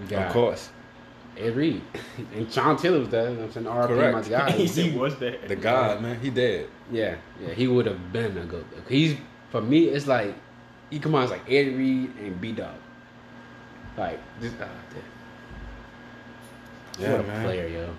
[0.01, 0.69] We got Of course.
[1.37, 1.81] Ed Reed.
[2.35, 3.27] and Sean Taylor was there.
[3.29, 4.13] I'm saying RP Correct.
[4.15, 4.51] my guy.
[4.53, 6.19] he He- said, "What's that?" The God, man.
[6.21, 6.67] He dead.
[6.91, 8.65] Yeah, yeah, he would have been a good.
[8.87, 9.17] He's
[9.51, 9.85] for me.
[9.89, 10.33] It's like
[10.89, 12.75] he come on as like Ed Reed and B Dog.
[13.97, 14.67] Like this, uh,
[16.99, 17.43] Yeah, what a man.
[17.43, 17.95] player, yo.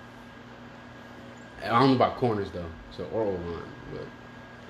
[1.63, 3.61] I don't know about corners though, so or O line,
[3.91, 4.05] but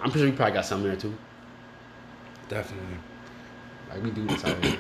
[0.02, 1.16] I'm pretty sure he probably got some there too.
[2.50, 2.98] Definitely.
[3.90, 4.78] Like we do this out here.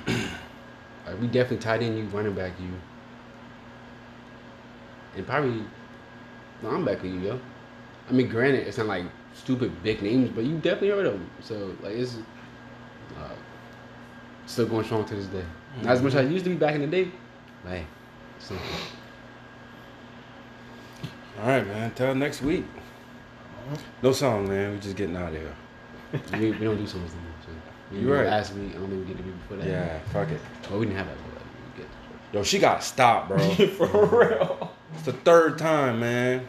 [1.05, 2.69] Like we definitely tight end you, running back you,
[5.15, 5.63] and probably
[6.63, 7.39] linebacker you, yo.
[8.09, 11.29] I mean, granted, it's not like stupid big names, but you definitely heard of them.
[11.41, 12.17] So like it's
[13.17, 13.35] uh,
[14.45, 15.45] still going strong to this day.
[15.81, 17.11] Not as much as I used to be back in the day,
[17.63, 17.85] but hey.
[21.39, 21.91] All right, man.
[21.93, 22.65] Till next week.
[22.75, 23.77] Uh-huh.
[24.01, 24.73] No song, man.
[24.73, 25.55] We just getting out of here.
[26.33, 27.31] we, we don't do songs anymore.
[27.45, 27.51] So
[27.91, 28.27] we You're right.
[28.27, 29.67] Last week, I don't think we did it before that.
[29.67, 30.41] Yeah, fuck it.
[30.69, 31.15] Well, we didn't have that.
[31.15, 31.87] Like,
[32.33, 33.37] we Yo, she got stopped, bro.
[33.77, 34.71] For real.
[34.93, 36.47] It's the third time, man.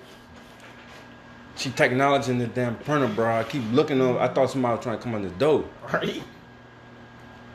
[1.57, 3.41] She technology the damn printer, bro.
[3.41, 4.19] I keep looking over.
[4.19, 5.69] I thought somebody was trying to come on the door.
[5.93, 6.23] Right.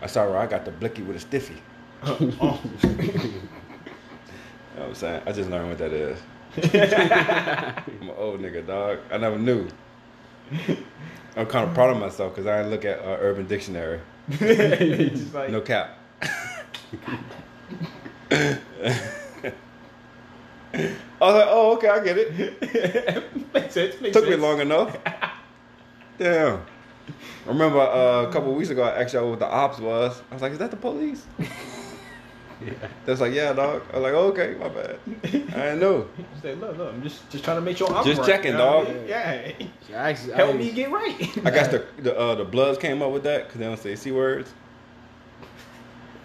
[0.01, 0.37] I saw her.
[0.37, 1.61] I got the blicky with a stiffy.
[2.03, 2.61] Uh, oh.
[4.73, 5.21] You know what I'm saying?
[5.27, 6.19] I just learned what that is.
[6.55, 8.99] I'm an old nigga, dog.
[9.11, 9.67] I never knew.
[11.35, 13.99] I'm kind of proud of myself because I didn't look at uh, Urban Dictionary.
[14.39, 15.97] like No cap.
[18.31, 18.59] I
[21.19, 23.53] was like, oh, okay, I get it.
[23.53, 23.99] makes sense.
[23.99, 24.95] Makes Took me long enough.
[26.19, 26.61] Damn.
[27.45, 30.21] I remember uh, a couple weeks ago, I asked y'all what the ops was.
[30.29, 31.25] I was like, is that the police?
[33.05, 33.83] They was like, yeah, dog.
[33.91, 34.99] I was like, oh, okay, my bad.
[35.23, 36.07] I didn't know.
[36.33, 38.51] Just like, look, look, I'm just just trying to make sure I'm Just right, checking,
[38.51, 38.87] you know dog.
[38.87, 39.07] I mean?
[39.07, 39.51] Yeah.
[39.91, 41.37] I actually, Help I me get right.
[41.45, 43.95] I guess the the, uh, the Bloods came up with that because they don't say
[43.95, 44.53] c words.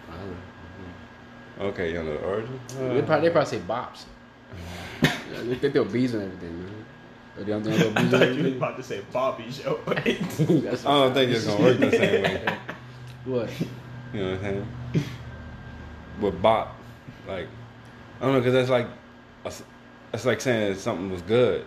[0.09, 1.67] I don't know.
[1.71, 2.61] Okay, you know the origin.
[2.69, 4.05] They probably, they probably say bops.
[5.03, 6.85] yeah, they think they're bees and everything, man.
[7.37, 9.81] Or they don't think they're I thought and you was about to say Bobby show.
[9.87, 12.59] I don't think it's gonna work the same way.
[13.25, 13.51] what.
[14.13, 15.05] You know what I'm saying?
[16.21, 16.75] With bop,
[17.29, 17.47] like
[18.21, 18.87] I don't know, because that's like
[19.45, 19.63] a s-
[20.11, 21.65] that's like saying that something was good.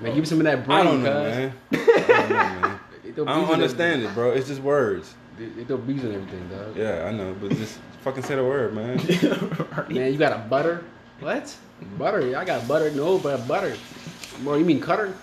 [0.00, 1.36] Man, give me some of that brain, I don't know, cuz.
[1.36, 1.52] man.
[1.72, 2.80] I don't know, man.
[3.28, 4.32] I don't understand it, bro.
[4.32, 5.14] It's just words.
[5.38, 6.76] They, they throw bees and everything, dog.
[6.76, 8.96] Yeah, I know, but just fucking say the word, man.
[9.94, 10.82] Man, you got a butter?
[11.20, 11.56] What?
[11.98, 12.36] Butter?
[12.36, 12.90] I got butter.
[12.90, 13.74] No, but butter.
[14.42, 15.14] Bro, you mean cutter?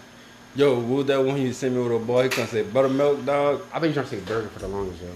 [0.55, 2.23] Yo, what was that one you sent me with a boy?
[2.23, 3.61] He gonna say buttermilk, dog.
[3.73, 5.09] I think you're trying to say burger for the longest, yo.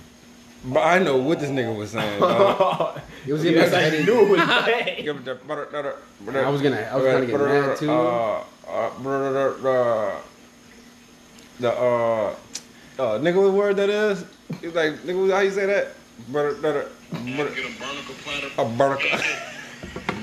[0.68, 3.00] But I know what this nigga was saying, dog.
[3.28, 4.56] It was Yeah, in it's my knew it was bad.
[6.46, 7.92] I was gonna- I was gonna get mad, too.
[7.92, 10.16] Uh, uh, butter, butter, butter.
[11.60, 12.30] the uh,
[13.00, 14.24] uh, nigga, what word that is?
[14.62, 15.88] It's like nigga, how you say that?
[16.30, 17.50] Butter, butter, butter.
[17.56, 18.48] Get a barnacle platter.
[18.58, 19.10] A barnacle.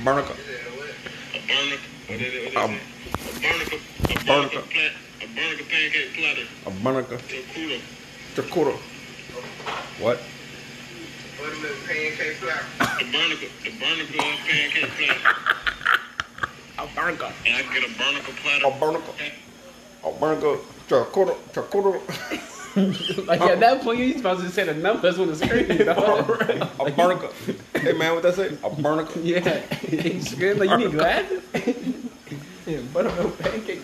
[0.04, 0.36] barnacle.
[1.34, 1.78] A barnacle.
[2.08, 2.54] What is it?
[2.54, 3.36] What Um, is it?
[3.36, 3.78] A barnacle.
[3.78, 3.80] A
[4.24, 4.26] barnacle.
[4.26, 4.92] barnacle plat.
[5.22, 6.46] A barnacle pancake platter.
[6.66, 7.18] A barnacle.
[7.18, 7.78] Chocudo.
[8.34, 8.74] Chakura.
[10.00, 10.20] What?
[11.38, 12.64] Buttermilk pancake platter.
[12.98, 13.48] The barnacle.
[13.62, 15.36] The barnacle pancake platter.
[16.78, 17.32] A barnacle.
[17.46, 18.66] And I can get a barnacle platter.
[18.66, 19.14] A barnacle.
[20.04, 20.56] A barnacle.
[20.88, 21.34] Chakura.
[21.52, 22.00] Chakura.
[22.76, 26.28] Like at that point, you supposed to say the numbers on the screen, dog.
[26.80, 27.30] A barnacle.
[27.72, 28.58] Hey man, what that say?
[28.64, 29.22] A barnacle.
[29.22, 29.62] yeah.
[29.82, 30.58] It's good.
[30.58, 31.44] Like you need glasses.
[32.66, 33.80] Yeah, buttermilk pancake.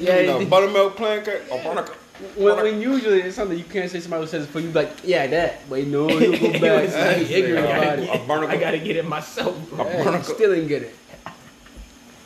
[0.00, 0.20] Yeah.
[0.20, 1.42] You know, buttermilk pancake.
[1.52, 1.94] A barnacle.
[2.36, 5.26] When, when usually it's something you can't say somebody says it for you, like yeah
[5.28, 5.68] that.
[5.68, 6.82] But no, you go It back.
[6.86, 8.08] was and like, be ignorant a about it.
[8.22, 8.56] A barnacle.
[8.56, 9.70] I gotta get it myself.
[9.70, 9.84] bro.
[9.84, 10.34] A Yeah, you barnacle.
[10.34, 10.94] still didn't get it.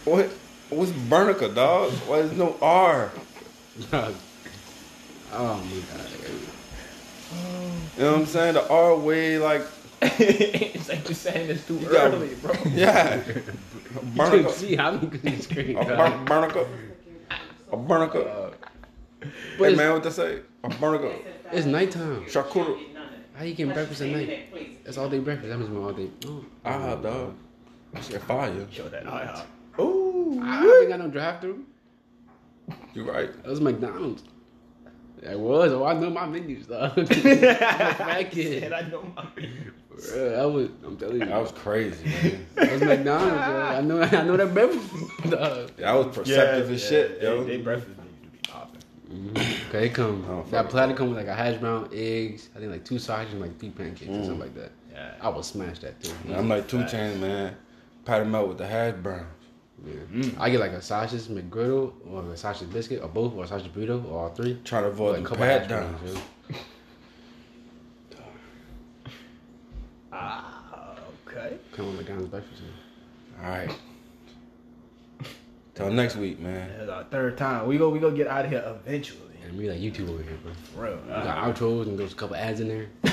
[0.05, 0.27] What?
[0.71, 1.93] What's barnacle, dog?
[2.09, 3.11] Why there's no R?
[5.35, 6.07] Oh my god.
[7.97, 8.55] You know what I'm saying?
[8.55, 9.63] The R way like
[10.03, 12.53] it's like you're saying it's too got- early, bro.
[12.73, 13.15] yeah.
[13.15, 14.53] A You couldn't barnacle.
[14.53, 15.77] see how many good screen.
[15.79, 16.67] A bar- barnacle.
[17.71, 18.52] A barnacle.
[19.59, 20.41] But Hey it's, man, what they say?
[20.65, 21.15] A barnacle.
[21.53, 22.25] it's nighttime.
[22.25, 22.89] Charcuterie.
[23.35, 24.85] How you getting breakfast at night?
[24.85, 25.49] That's all day breakfast.
[25.49, 26.11] That means we're all day.
[26.27, 26.45] Oh.
[26.65, 27.35] Ah, dog.
[27.93, 28.67] That shit fire.
[28.71, 29.45] Show that IHOP.
[29.81, 30.41] Ooh.
[30.43, 31.65] I ain't got no drive through.
[32.95, 33.33] You right.
[33.43, 34.23] That was McDonald's.
[35.23, 35.73] It was.
[35.73, 36.93] Oh, I know my menus, dog.
[36.99, 38.65] I'm a fat kid.
[38.65, 39.25] And I know my
[39.93, 40.69] Bruh, that was.
[40.85, 41.27] I'm telling you.
[41.27, 42.47] That was crazy, man.
[42.55, 43.61] That was McDonald's, yo.
[43.61, 44.03] I know.
[44.03, 44.91] I know that breakfast.
[45.31, 45.71] dog.
[45.77, 47.45] That was perceptive as shit, they, yo.
[47.45, 47.97] They breakfast
[49.13, 49.57] need to be.
[49.69, 50.25] Okay, it come.
[50.29, 50.71] Oh, that it.
[50.71, 52.49] platter come with like a hash brown, eggs.
[52.55, 54.41] I think like two sausages, and like three pancakes or something mm.
[54.41, 54.73] like that.
[54.93, 55.15] Yeah.
[55.21, 56.13] I would smash that too.
[56.35, 57.57] I'm like two chains, man.
[58.05, 59.27] Pat him out with the hash brown.
[59.85, 59.95] Yeah.
[60.13, 60.37] Mm.
[60.39, 63.73] I get like a sausage McGriddle or a sausage biscuit or both or a sausage
[63.73, 64.59] burrito or all three.
[64.65, 66.01] Trying to avoid Like a the couple pat hash downs.
[66.01, 66.25] browns.
[70.13, 71.57] Ah, okay.
[71.73, 72.63] Come on McDonald's breakfast.
[73.43, 73.75] All right.
[75.75, 76.71] Till next week, man.
[76.79, 77.67] That's our third time.
[77.67, 77.89] We go.
[77.89, 79.21] We go get out of here eventually.
[79.45, 80.53] And we like YouTube over here, bro.
[80.75, 80.99] For real.
[81.05, 82.87] We got outros and there's a couple ads in there.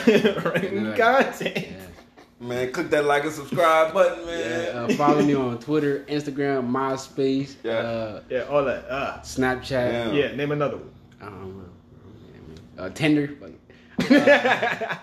[0.44, 0.74] right.
[0.74, 0.96] Yeah.
[0.96, 1.58] Content.
[1.58, 2.46] Yeah.
[2.48, 4.40] Man, click that like and subscribe button, man.
[4.40, 7.72] Yeah, uh, follow me on Twitter, Instagram, MySpace, Yeah.
[7.74, 8.42] uh, Yeah.
[8.44, 8.86] All that.
[8.90, 9.20] Ah.
[9.24, 9.72] Snapchat.
[9.72, 10.12] Yeah.
[10.12, 10.36] Yeah.
[10.36, 10.92] Name another one.
[11.22, 11.64] I don't know.
[12.78, 13.36] Uh, Tinder,
[14.00, 14.96] uh,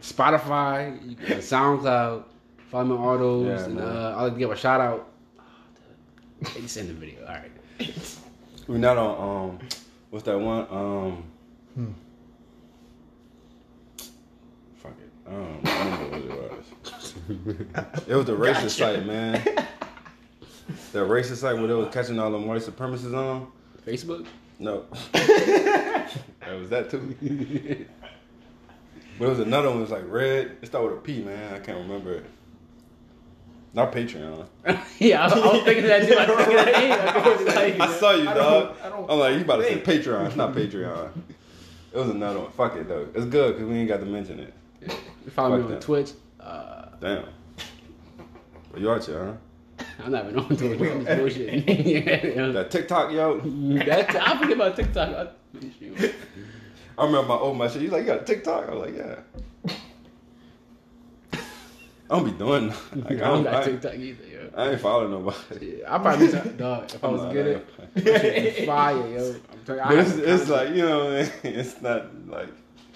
[0.00, 2.24] Spotify, you can- uh, SoundCloud.
[2.70, 3.46] Follow me on all those.
[3.46, 5.08] Yeah, and uh, I'll give a shout out.
[6.40, 7.26] It's in the video.
[7.26, 7.50] All right.
[8.66, 9.58] We're not on um
[10.10, 10.66] what's that one?
[10.70, 11.24] Um
[14.76, 15.10] Fuck it.
[15.26, 18.06] I don't remember what it was.
[18.08, 19.42] it was the racist site, man.
[20.92, 23.50] The racist site where they was catching all the white supremacists on.
[23.86, 24.26] Facebook.
[24.58, 24.84] No.
[25.12, 26.10] that
[26.58, 27.86] was that too.
[29.18, 30.56] But it was another one, it was like red.
[30.62, 31.54] It started with a P, man.
[31.54, 32.24] I can't remember it.
[33.74, 34.46] Not Patreon.
[34.98, 36.14] yeah, I, I was thinking that too.
[36.14, 36.74] I was thinking that.
[36.74, 38.76] Hey, I like, I saw you, I dog.
[38.82, 39.80] I am like, you about to say.
[39.80, 40.26] Patreon.
[40.26, 41.10] It's not Patreon.
[41.92, 42.50] It was another one.
[42.52, 43.08] Fuck it, though.
[43.14, 44.54] It's good because we ain't got to mention it.
[45.24, 45.80] You follow me on.
[45.80, 46.12] Twitch.
[46.40, 47.26] Uh, Damn.
[48.72, 49.36] But you out here,
[49.78, 49.84] huh?
[50.04, 50.80] I'm not even on Twitch.
[50.80, 51.86] I'm just bullshitting.
[51.86, 52.52] yeah, yeah.
[52.52, 53.40] That TikTok, yo.
[53.40, 55.08] That, I forget about TikTok.
[55.08, 55.28] I,
[56.98, 57.82] I remember my old my shit.
[57.82, 58.68] You like, you got a TikTok?
[58.68, 59.72] I was like, yeah.
[62.10, 62.68] I don't be doing.
[62.68, 64.26] Like, I I, don't don't, got TikTok either.
[64.26, 64.50] Yo.
[64.56, 65.76] I ain't following nobody.
[65.80, 66.90] Yeah, I probably be dog.
[66.94, 69.34] If I was I'm to get not- it, that fire, yo.
[69.52, 71.30] I'm telling you, I But it's, it's like you know, what I mean?
[71.42, 72.48] it's not like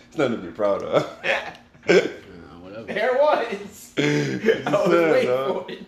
[0.09, 1.03] it's nothing to be proud of.
[1.25, 2.85] Nah, whatever.
[2.85, 3.93] There was.
[3.99, 5.67] I was saying, waiting dog.
[5.67, 5.83] for it.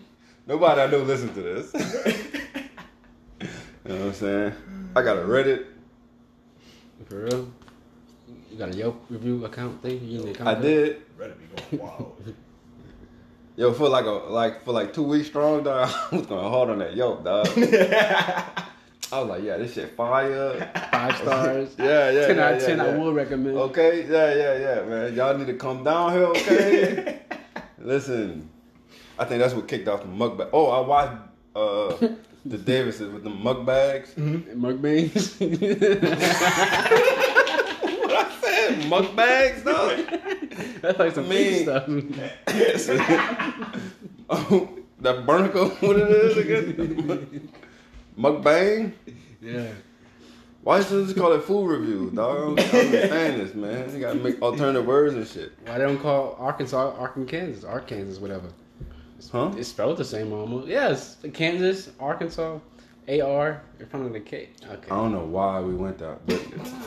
[0.47, 1.73] Nobody I know listen to this.
[1.73, 3.49] you
[3.85, 4.53] know what I'm saying?
[4.95, 5.65] I got a Reddit.
[7.09, 7.51] For real.
[8.51, 9.99] You got a Yelp review account thing?
[10.07, 11.01] You need to I did.
[11.17, 12.35] Ready be going wild.
[13.57, 15.89] Yo, for like a like for like two weeks strong, dog.
[16.11, 17.47] I was going hard on that Yelp, dog.
[19.13, 20.69] I was like, yeah, this shit fire.
[20.91, 21.75] Five stars.
[21.79, 22.97] Yeah, yeah, 10 yeah, out of yeah, 10 I yeah.
[22.97, 23.57] would recommend.
[23.57, 25.15] Okay, yeah, yeah, yeah, man.
[25.15, 27.21] Y'all need to come down here, okay?
[27.77, 28.49] Listen,
[29.17, 30.49] I think that's what kicked off the mukbang.
[30.51, 31.21] Oh, I watched
[31.55, 31.95] uh,
[32.45, 34.17] the Davises with the mukbags.
[34.17, 35.39] And Mukbangs.
[37.15, 37.24] What
[38.91, 39.97] I said, Mukbangs, dog.
[40.81, 41.85] That's like some mean- stuff.
[44.29, 47.49] oh, that Barnacle, what it is again?
[48.17, 48.93] Mukbang?
[49.41, 49.67] yeah.
[50.63, 52.59] Why should they just call it food review, dog?
[52.59, 53.93] I don't, understand this, man.
[53.93, 55.51] You gotta make alternative words and shit.
[55.63, 58.47] Why they don't call Arkansas Arkansas, Arkansas, whatever?
[59.31, 59.51] Huh?
[59.57, 60.67] It's spelled the same almost.
[60.67, 62.57] Yes, Kansas, Arkansas,
[63.07, 64.49] AR in front of the K.
[64.63, 64.89] Okay.
[64.89, 66.41] I don't know why we went that, but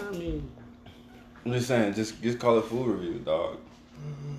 [0.09, 0.51] I mean,
[1.45, 3.57] I'm just saying, just just call it food review, dog.
[3.57, 4.35] Mm-hmm.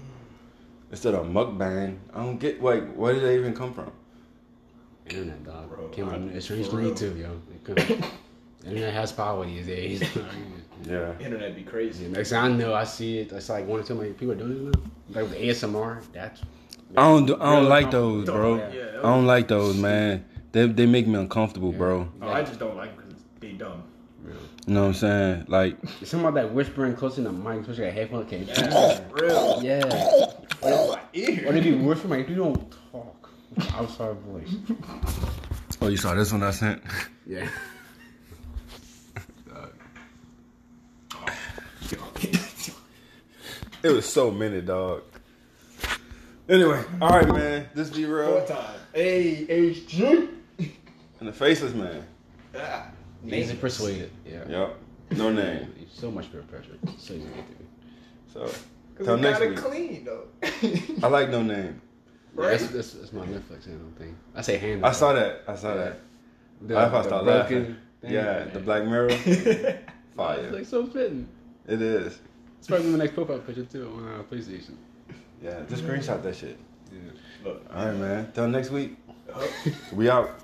[0.91, 3.91] Instead of mukbang, I don't get like where did they even come from?
[5.09, 5.69] internet dog.
[5.69, 6.29] Bro, Came I- on.
[6.29, 7.41] It's strange to me too, yo.
[7.53, 8.05] It could-
[8.65, 10.03] internet has power these days.
[10.85, 11.11] Yeah.
[11.19, 12.07] Internet be crazy.
[12.07, 13.33] Next thing I know, I see it.
[13.33, 14.81] It's like one or two like people are doing it now.
[15.21, 16.01] Like with ASMR.
[16.13, 16.41] That's
[16.95, 18.15] I don't do, I don't Real like comfortable.
[18.21, 18.55] those, bro.
[18.73, 20.23] Yeah, I don't like those, man.
[20.53, 22.07] They they make me uncomfortable, bro.
[22.21, 23.83] Oh, I just don't like them because they dumb.
[24.69, 25.45] You know what I'm saying?
[25.47, 28.19] Like, It's something about that whispering close in the mic, especially a headphone.
[28.19, 28.45] Okay.
[29.13, 29.63] Real.
[29.63, 29.81] Yeah.
[30.61, 31.47] My ear.
[31.47, 34.53] Or they be whispering like you don't talk with outside voice.
[35.81, 36.83] oh, you saw this one I sent?
[37.25, 37.49] Yeah.
[43.81, 45.03] It was so many, dog.
[46.49, 47.69] Anyway, all right, man.
[47.73, 48.45] This be Four real.
[48.45, 48.75] time.
[48.93, 50.27] A H G.
[51.19, 52.05] And the faceless man.
[52.55, 52.87] Ah.
[53.27, 54.11] Easy persuaded.
[54.25, 54.47] Yeah.
[54.47, 54.75] Yep.
[55.17, 55.73] No name.
[55.93, 56.77] So much peer pressure.
[56.97, 57.65] So easy to get through.
[58.49, 58.51] So,
[59.03, 59.57] till we next got it week.
[59.59, 60.27] clean though.
[61.03, 61.81] I like no name.
[62.37, 62.59] Yeah, Right?
[62.59, 64.15] that's, that's, that's my Netflix handle thing.
[64.35, 64.85] I say handle.
[64.87, 65.43] I saw that.
[65.47, 65.99] I saw that.
[66.61, 67.65] The, I thought I the start laughing.
[68.01, 68.11] thing.
[68.13, 69.09] Yeah, the Black Mirror.
[70.15, 70.39] Fire.
[70.39, 71.27] It's like so fitting.
[71.67, 72.19] It is.
[72.59, 74.75] It's probably my next profile picture too on our PlayStation.
[75.43, 76.57] Yeah, just screenshot that shit.
[76.93, 76.99] Yeah.
[77.43, 77.65] Look.
[77.73, 78.31] All right, man.
[78.33, 78.95] Till next week.
[79.91, 80.39] We out.